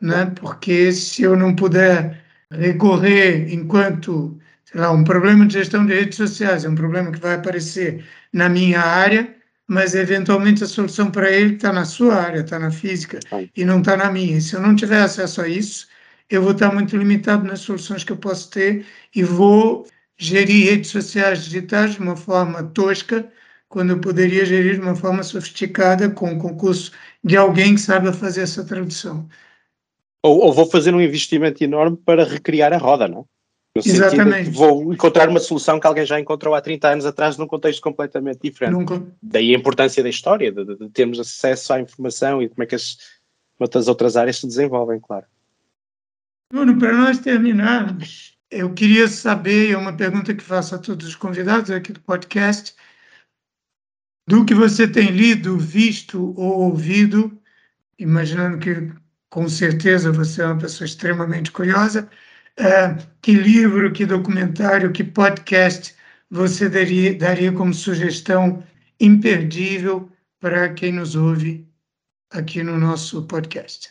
né? 0.00 0.26
Porque 0.36 0.92
se 0.92 1.22
eu 1.22 1.36
não 1.36 1.54
puder 1.54 2.24
recorrer 2.50 3.52
enquanto 3.52 4.35
sei 4.66 4.80
lá, 4.80 4.90
um 4.90 5.04
problema 5.04 5.46
de 5.46 5.54
gestão 5.54 5.86
de 5.86 5.94
redes 5.94 6.16
sociais, 6.16 6.64
é 6.64 6.68
um 6.68 6.74
problema 6.74 7.12
que 7.12 7.20
vai 7.20 7.36
aparecer 7.36 8.04
na 8.32 8.48
minha 8.48 8.80
área, 8.80 9.34
mas 9.66 9.94
eventualmente 9.94 10.64
a 10.64 10.66
solução 10.66 11.10
para 11.10 11.30
ele 11.30 11.54
está 11.54 11.72
na 11.72 11.84
sua 11.84 12.16
área, 12.16 12.40
está 12.40 12.58
na 12.58 12.70
física 12.70 13.18
e 13.56 13.64
não 13.64 13.78
está 13.78 13.96
na 13.96 14.10
minha. 14.10 14.36
E 14.38 14.40
se 14.40 14.54
eu 14.54 14.60
não 14.60 14.76
tiver 14.76 15.00
acesso 15.00 15.40
a 15.40 15.48
isso, 15.48 15.88
eu 16.28 16.42
vou 16.42 16.52
estar 16.52 16.72
muito 16.72 16.96
limitado 16.96 17.44
nas 17.44 17.60
soluções 17.60 18.04
que 18.04 18.12
eu 18.12 18.16
posso 18.16 18.50
ter 18.50 18.84
e 19.14 19.22
vou 19.22 19.86
gerir 20.18 20.70
redes 20.70 20.90
sociais 20.90 21.44
digitais 21.44 21.94
de 21.94 22.00
uma 22.00 22.16
forma 22.16 22.62
tosca, 22.64 23.30
quando 23.68 23.90
eu 23.90 24.00
poderia 24.00 24.44
gerir 24.44 24.74
de 24.74 24.80
uma 24.80 24.94
forma 24.94 25.22
sofisticada 25.22 26.10
com 26.10 26.32
o 26.32 26.38
concurso 26.38 26.92
de 27.22 27.36
alguém 27.36 27.74
que 27.74 27.80
saiba 27.80 28.12
fazer 28.12 28.42
essa 28.42 28.64
tradução. 28.64 29.28
Ou, 30.22 30.38
ou 30.40 30.52
vou 30.52 30.66
fazer 30.66 30.94
um 30.94 31.00
investimento 31.00 31.62
enorme 31.62 31.96
para 31.96 32.24
recriar 32.24 32.72
a 32.72 32.78
roda, 32.78 33.06
não? 33.06 33.26
No 33.76 33.82
Exatamente. 33.84 34.50
vou 34.50 34.92
encontrar 34.92 35.28
uma 35.28 35.38
solução 35.38 35.78
que 35.78 35.86
alguém 35.86 36.06
já 36.06 36.18
encontrou 36.18 36.54
há 36.54 36.60
30 36.62 36.88
anos 36.88 37.06
atrás 37.06 37.36
num 37.36 37.46
contexto 37.46 37.82
completamente 37.82 38.40
diferente. 38.42 38.72
Nunca. 38.72 39.02
Daí 39.22 39.54
a 39.54 39.58
importância 39.58 40.02
da 40.02 40.08
história, 40.08 40.50
de, 40.50 40.64
de, 40.64 40.88
termos 40.90 41.20
acesso 41.20 41.74
à 41.74 41.80
informação 41.80 42.42
e 42.42 42.48
como 42.48 42.62
é 42.62 42.66
que 42.66 42.74
as, 42.74 42.96
outras 43.58 43.86
outras 43.86 44.16
áreas 44.16 44.38
se 44.38 44.46
desenvolvem, 44.46 44.98
claro. 44.98 45.26
Bruno, 46.50 46.78
para 46.78 46.96
nós 46.96 47.18
terminarmos, 47.18 48.38
eu 48.50 48.72
queria 48.72 49.08
saber, 49.08 49.72
é 49.72 49.76
uma 49.76 49.94
pergunta 49.94 50.34
que 50.34 50.42
faço 50.42 50.74
a 50.74 50.78
todos 50.78 51.06
os 51.06 51.14
convidados 51.14 51.70
aqui 51.70 51.92
do 51.92 52.00
podcast, 52.00 52.74
do 54.26 54.44
que 54.44 54.54
você 54.54 54.88
tem 54.88 55.10
lido, 55.10 55.58
visto 55.58 56.34
ou 56.38 56.60
ouvido, 56.62 57.38
imaginando 57.98 58.58
que 58.58 58.92
com 59.28 59.48
certeza 59.48 60.10
você 60.10 60.40
é 60.40 60.46
uma 60.46 60.58
pessoa 60.58 60.86
extremamente 60.86 61.52
curiosa, 61.52 62.08
é, 62.58 62.96
que 63.20 63.32
livro, 63.32 63.92
que 63.92 64.06
documentário, 64.06 64.92
que 64.92 65.04
podcast 65.04 65.94
você 66.30 66.68
daria, 66.68 67.16
daria 67.16 67.52
como 67.52 67.72
sugestão 67.72 68.62
imperdível 69.00 70.10
para 70.40 70.72
quem 70.72 70.92
nos 70.92 71.14
ouve 71.14 71.66
aqui 72.30 72.62
no 72.62 72.78
nosso 72.78 73.26
podcast? 73.26 73.90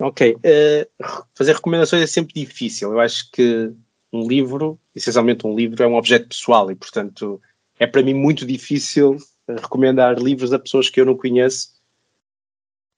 Ok. 0.00 0.36
Uh, 0.36 1.18
fazer 1.34 1.54
recomendações 1.54 2.02
é 2.02 2.06
sempre 2.06 2.34
difícil. 2.34 2.92
Eu 2.92 3.00
acho 3.00 3.30
que 3.32 3.72
um 4.12 4.26
livro, 4.26 4.78
essencialmente 4.94 5.46
um 5.46 5.54
livro, 5.54 5.82
é 5.82 5.86
um 5.86 5.96
objeto 5.96 6.28
pessoal 6.28 6.70
e, 6.70 6.74
portanto, 6.74 7.40
é 7.78 7.86
para 7.86 8.02
mim 8.02 8.14
muito 8.14 8.46
difícil 8.46 9.16
recomendar 9.48 10.18
livros 10.18 10.52
a 10.52 10.58
pessoas 10.58 10.88
que 10.88 11.00
eu 11.00 11.06
não 11.06 11.16
conheço. 11.16 11.77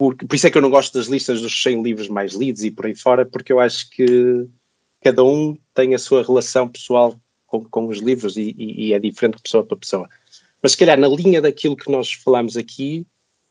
Porque, 0.00 0.24
por 0.24 0.34
isso 0.34 0.46
é 0.46 0.50
que 0.50 0.56
eu 0.56 0.62
não 0.62 0.70
gosto 0.70 0.94
das 0.94 1.08
listas 1.08 1.42
dos 1.42 1.62
100 1.62 1.82
livros 1.82 2.08
mais 2.08 2.32
lidos 2.32 2.64
e 2.64 2.70
por 2.70 2.86
aí 2.86 2.94
fora, 2.94 3.26
porque 3.26 3.52
eu 3.52 3.60
acho 3.60 3.90
que 3.90 4.48
cada 5.02 5.22
um 5.22 5.54
tem 5.74 5.94
a 5.94 5.98
sua 5.98 6.22
relação 6.22 6.66
pessoal 6.66 7.20
com, 7.46 7.66
com 7.66 7.86
os 7.86 7.98
livros 7.98 8.38
e, 8.38 8.54
e, 8.56 8.86
e 8.86 8.92
é 8.94 8.98
diferente 8.98 9.36
de 9.36 9.42
pessoa 9.42 9.62
para 9.62 9.76
pessoa. 9.76 10.08
Mas 10.62 10.72
se 10.72 10.78
calhar 10.78 10.98
na 10.98 11.06
linha 11.06 11.42
daquilo 11.42 11.76
que 11.76 11.90
nós 11.90 12.14
falamos 12.14 12.56
aqui, 12.56 13.06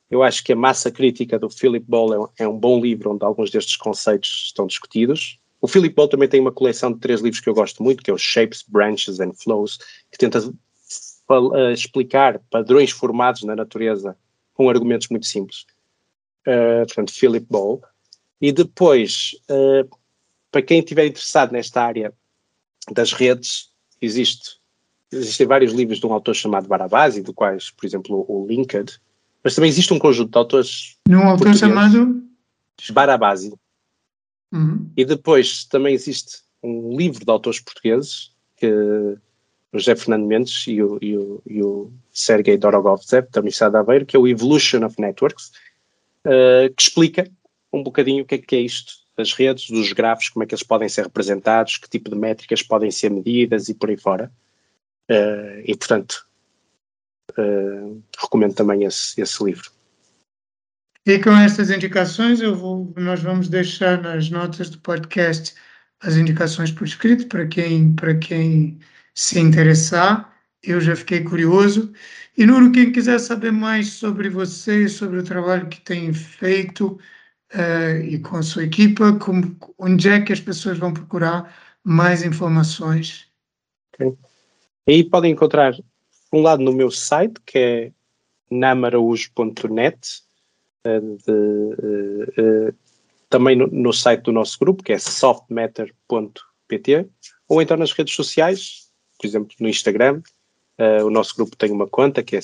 eu 0.10 0.24
acho 0.24 0.43
que 0.43 0.52
a 0.52 0.56
massa 0.56 0.89
crítica 0.89 1.38
do 1.38 1.52
Philip 1.52 1.86
Ball 1.88 2.14
é 2.16 2.20
um, 2.20 2.28
é 2.39 2.47
um 2.47 2.58
bom 2.58 2.82
livro 2.82 3.12
onde 3.12 3.24
alguns 3.24 3.52
destes 3.52 3.76
conceitos 3.76 4.45
estão 4.47 4.66
discutidos. 4.66 5.39
O 5.62 5.68
Philip 5.68 5.93
Ball 5.93 6.08
também 6.08 6.28
tem 6.28 6.41
uma 6.41 6.52
coleção 6.52 6.91
de 6.91 6.97
três 6.97 7.22
livros 7.22 7.39
que 7.39 7.47
eu 7.47 7.54
gosto 7.54 7.84
muito, 7.84 8.02
que 8.02 8.10
é 8.10 8.14
o 8.14 8.18
Shapes, 8.18 8.66
Branches 8.68 9.20
and 9.20 9.34
Flows, 9.36 9.78
que 10.12 10.18
tenta 10.18 10.39
uh, 10.39 11.72
explicar 11.72 12.41
padrões 12.50 12.89
formados 12.89 13.43
na 13.43 13.56
natureza 13.56 14.18
com 14.56 14.68
argumentos 14.68 15.10
muito 15.10 15.28
simples. 15.28 15.68
Uh, 16.50 16.86
portanto, 16.88 17.14
Philip 17.14 17.45
Ball. 17.50 17.82
E 18.41 18.52
depois, 18.52 19.36
uh, 19.50 19.88
para 20.52 20.62
quem 20.62 20.80
estiver 20.80 21.06
interessado 21.06 21.52
nesta 21.52 21.84
área 21.84 22.14
das 22.91 23.14
redes, 23.14 23.70
existe, 24.02 24.58
existem 25.12 25.45
vários 25.45 25.74
livros 25.74 26.00
de 26.00 26.08
um 26.08 26.14
autor 26.14 26.34
chamado 26.34 26.68
Barabasi, 26.68 27.22
do 27.22 27.34
quais, 27.34 27.70
por 27.70 27.86
exemplo, 27.86 28.26
o 28.28 28.47
Linked, 28.47 29.00
mas 29.43 29.56
também 29.56 29.70
existe 29.70 29.93
um 29.93 30.00
conjunto 30.00 30.32
de 30.32 30.38
autores. 30.38 30.97
Num 31.08 31.28
autor 31.28 31.56
chamado? 31.56 32.24
Barabasi. 32.91 33.54
Uhum. 34.52 34.89
E 34.95 35.06
depois 35.06 35.66
também 35.66 35.93
existe 35.93 36.39
um 36.64 36.97
livro 36.97 37.24
de 37.24 37.32
autores 37.32 37.60
portugueses 37.60 38.32
que 38.56 38.68
o 39.72 39.78
José 39.78 39.95
Fernando 39.95 40.26
Mendes 40.26 40.66
e 40.68 40.82
o, 40.82 40.97
e 41.02 41.18
o, 41.18 41.41
e 41.45 41.62
o 41.62 41.91
Sergei 42.12 42.58
Dorogovtsev, 42.58 43.28
da 43.32 43.39
Universidade 43.39 43.74
de 43.74 43.78
Aveiro, 43.78 44.06
que 44.06 44.16
é 44.16 44.20
o 44.20 44.28
Evolution 44.28 44.84
of 44.84 45.00
Networks, 45.00 45.52
uh, 46.26 46.74
que 46.76 46.82
explica 46.82 47.30
um 47.72 47.84
bocadinho 47.84 48.24
o 48.24 48.26
que 48.26 48.36
é 48.36 48.38
que 48.38 48.55
é 48.55 48.59
isto 48.59 48.93
das 49.17 49.34
redes, 49.34 49.70
dos 49.70 49.91
grafos, 49.91 50.30
como 50.30 50.43
é 50.43 50.47
que 50.47 50.55
eles 50.55 50.63
podem 50.63 50.88
ser 50.88 51.03
representados, 51.03 51.78
que 51.78 51.89
tipo 51.89 52.09
de 52.09 52.15
métricas 52.15 52.63
podem 52.63 52.89
ser 52.89 53.09
medidas 53.09 53.67
e 53.67 53.74
por 53.74 53.89
aí 53.89 53.97
fora. 53.97 54.32
Uh, 55.11 55.59
e, 55.65 55.76
portanto, 55.76 56.26
uh, 57.38 58.01
recomendo 58.17 58.53
também 58.53 58.86
esse, 58.86 59.20
esse 59.20 59.43
livro. 59.43 59.70
E 61.05 61.20
com 61.20 61.32
estas 61.32 61.70
indicações, 61.70 62.39
eu 62.39 62.55
vou, 62.55 62.93
nós 62.95 63.22
vamos 63.22 63.49
deixar 63.49 64.01
nas 64.01 64.30
notas 64.30 64.70
do 64.70 64.80
podcast 64.80 65.55
as 66.01 66.15
indicações 66.15 66.72
por 66.72 66.86
escrito 66.86 67.28
para 67.28 67.47
quem, 67.47 67.93
para 67.93 68.15
quem 68.15 68.80
se 69.13 69.39
interessar. 69.39 70.39
Eu 70.62 70.82
já 70.82 70.95
fiquei 70.95 71.24
curioso. 71.24 71.93
E, 72.38 72.45
Nuno, 72.45 72.72
quem 72.72 72.91
quiser 72.91 73.20
saber 73.20 73.51
mais 73.51 73.93
sobre 73.93 74.30
você, 74.30 74.88
sobre 74.89 75.20
o 75.20 75.24
trabalho 75.24 75.70
que 75.70 75.82
tem 75.82 76.14
feito 76.14 76.99
uh, 77.53 78.01
e 78.03 78.20
com 78.20 78.38
a 78.38 78.43
sua 78.43 78.64
equipa, 78.64 79.18
como, 79.20 79.55
onde 79.78 80.10
é 80.10 80.22
que 80.22 80.34
as 80.34 80.39
pessoas 80.39 80.78
vão 80.78 80.93
procurar 80.93 81.53
mais 81.84 82.24
informações? 82.24 83.28
Aí 84.88 85.03
podem 85.03 85.32
encontrar, 85.32 85.74
por 86.30 86.39
um 86.39 86.41
lado, 86.41 86.64
no 86.64 86.74
meu 86.74 86.91
site, 86.91 87.39
que 87.45 87.57
é 87.57 87.91
namaraújo.net, 88.51 90.24
uh, 90.86 91.18
uh, 91.30 92.74
também 93.30 93.55
no, 93.55 93.68
no, 93.68 93.93
site 93.93 94.24
do 94.24 94.32
nosso 94.32 94.57
grupo, 94.60 94.84
que 94.84 94.91
é 94.91 94.97
softmatter.pt, 94.97 97.07
ou 97.47 97.62
então 97.62 97.78
nas 97.78 97.91
redes 97.91 98.14
sociais, 98.14 98.89
por 99.18 99.28
exemplo, 99.28 99.55
no 99.60 99.70
Instagram, 99.70 100.22
uh, 100.80 101.06
o 101.06 101.10
nosso 101.10 101.36
grupo 101.36 101.56
tem 101.56 101.72
uma 101.72 101.88
conta 101.88 102.24
que 102.24 102.38
é, 102.38 102.40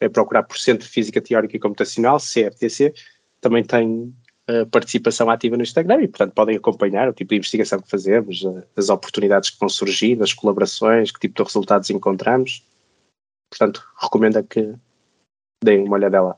é 0.00 0.08
procurar 0.08 0.42
por 0.42 0.58
Centro 0.58 0.86
de 0.86 0.92
Física 0.92 1.20
Teórica 1.20 1.56
e 1.56 1.60
Computacional, 1.60 2.18
CFTC, 2.18 2.92
também 3.40 3.64
tem 3.64 4.14
uh, 4.48 4.66
participação 4.70 5.30
ativa 5.30 5.56
no 5.56 5.62
Instagram 5.62 6.02
e, 6.02 6.08
portanto, 6.08 6.32
podem 6.34 6.56
acompanhar 6.56 7.08
o 7.08 7.12
tipo 7.12 7.30
de 7.30 7.36
investigação 7.36 7.80
que 7.80 7.90
fazemos, 7.90 8.42
uh, 8.42 8.62
as 8.76 8.88
oportunidades 8.88 9.50
que 9.50 9.58
vão 9.58 9.68
surgir, 9.68 10.20
as 10.22 10.32
colaborações, 10.32 11.10
que 11.10 11.20
tipo 11.20 11.36
de 11.36 11.42
resultados 11.42 11.90
encontramos. 11.90 12.64
Portanto, 13.50 13.82
recomendo 14.00 14.42
que 14.44 14.74
deem 15.62 15.84
uma 15.84 15.96
olhadela. 15.96 16.36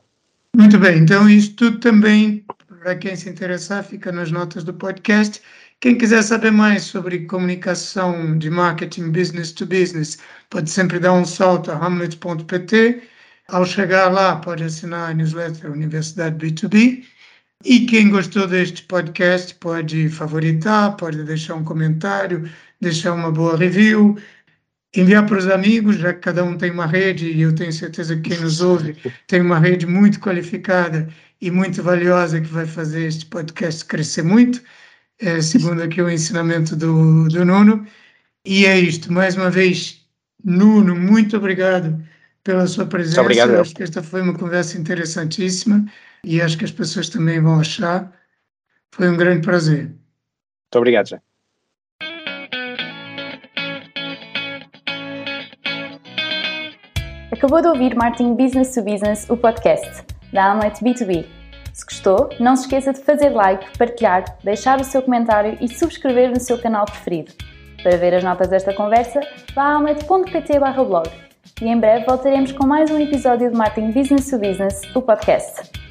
Muito 0.55 0.77
bem, 0.79 0.99
então 0.99 1.29
isto 1.29 1.79
também, 1.79 2.45
para 2.67 2.95
quem 2.95 3.15
se 3.15 3.29
interessar, 3.29 3.83
fica 3.83 4.11
nas 4.11 4.31
notas 4.31 4.63
do 4.63 4.73
podcast. 4.73 5.41
Quem 5.85 5.95
quiser 5.95 6.23
saber 6.23 6.49
mais 6.51 6.81
sobre 6.81 7.27
comunicação 7.27 8.39
de 8.39 8.49
marketing 8.49 9.11
business 9.11 9.51
to 9.51 9.67
business, 9.67 10.17
pode 10.49 10.67
sempre 10.67 10.97
dar 10.97 11.13
um 11.13 11.23
salto 11.23 11.71
a 11.71 11.75
hamlet.pt. 11.75 13.03
Ao 13.49 13.63
chegar 13.63 14.11
lá, 14.11 14.37
pode 14.37 14.63
assinar 14.63 15.11
a 15.11 15.13
newsletter 15.13 15.71
Universidade 15.71 16.43
B2B. 16.43 17.03
E 17.63 17.81
quem 17.81 18.09
gostou 18.09 18.47
deste 18.47 18.81
podcast 18.81 19.53
pode 19.53 20.09
favoritar, 20.09 20.97
pode 20.97 21.23
deixar 21.23 21.53
um 21.53 21.63
comentário, 21.63 22.49
deixar 22.81 23.13
uma 23.13 23.31
boa 23.31 23.55
review, 23.55 24.17
enviar 24.95 25.23
para 25.27 25.37
os 25.37 25.47
amigos, 25.47 25.97
já 25.97 26.15
que 26.15 26.21
cada 26.21 26.43
um 26.43 26.57
tem 26.57 26.71
uma 26.71 26.87
rede, 26.87 27.27
e 27.27 27.41
eu 27.41 27.53
tenho 27.53 27.71
certeza 27.71 28.15
que 28.15 28.31
quem 28.31 28.39
nos 28.39 28.59
ouve 28.59 28.97
tem 29.27 29.39
uma 29.39 29.59
rede 29.59 29.85
muito 29.85 30.19
qualificada 30.19 31.07
e 31.39 31.51
muito 31.51 31.83
valiosa 31.83 32.41
que 32.41 32.47
vai 32.47 32.65
fazer 32.65 33.05
este 33.05 33.27
podcast 33.27 33.85
crescer 33.85 34.23
muito 34.23 34.63
é, 35.19 35.41
segundo 35.41 35.81
aqui 35.81 36.01
o 36.01 36.09
ensinamento 36.09 36.75
do, 36.75 37.27
do 37.27 37.45
Nuno. 37.45 37.85
E 38.45 38.65
é 38.65 38.77
isto, 38.79 39.11
mais 39.11 39.35
uma 39.35 39.49
vez, 39.49 40.05
Nuno, 40.43 40.95
muito 40.95 41.35
obrigado 41.35 42.03
pela 42.43 42.67
sua 42.67 42.85
presença. 42.85 43.23
Muito 43.23 43.31
obrigado. 43.31 43.59
Acho 43.59 43.73
que 43.73 43.83
esta 43.83 44.03
foi 44.03 44.21
uma 44.21 44.37
conversa 44.37 44.77
interessantíssima 44.77 45.85
e 46.23 46.41
acho 46.41 46.57
que 46.57 46.65
as 46.65 46.71
pessoas 46.71 47.09
também 47.09 47.41
vão 47.41 47.59
achar. 47.59 48.11
Foi 48.91 49.09
um 49.09 49.17
grande 49.17 49.41
prazer. 49.41 49.85
Muito 49.85 50.75
obrigado, 50.75 51.09
Jé. 51.09 51.21
Acabou 57.31 57.61
de 57.61 57.67
ouvir 57.67 57.95
Martin 57.95 58.35
Business 58.35 58.73
to 58.73 58.81
Business, 58.81 59.29
o 59.29 59.35
podcast 59.35 60.05
da 60.31 60.51
Amlet 60.51 60.81
B2B. 60.83 61.34
Se 61.75 61.83
gostou, 61.83 62.29
não 62.39 62.55
se 62.55 62.63
esqueça 62.63 62.93
de 62.93 63.01
fazer 63.01 63.31
like, 63.31 63.77
partilhar, 63.77 64.23
deixar 64.41 64.79
o 64.79 64.83
seu 64.85 65.01
comentário 65.01 65.57
e 65.59 65.67
subscrever 65.67 66.29
no 66.29 66.39
seu 66.39 66.57
canal 66.57 66.85
preferido. 66.85 67.33
Para 67.83 67.97
ver 67.97 68.13
as 68.13 68.23
notas 68.23 68.47
desta 68.47 68.73
conversa, 68.73 69.19
vá 69.53 69.63
a 69.63 69.75
amlet.pt 69.75 70.57
blog. 70.57 71.09
E 71.61 71.65
em 71.65 71.77
breve 71.77 72.05
voltaremos 72.05 72.53
com 72.53 72.65
mais 72.65 72.89
um 72.89 72.97
episódio 72.97 73.51
de 73.51 73.57
Marketing 73.57 73.91
Business 73.91 74.29
to 74.29 74.39
Business, 74.39 74.81
o 74.95 75.01
podcast. 75.01 75.84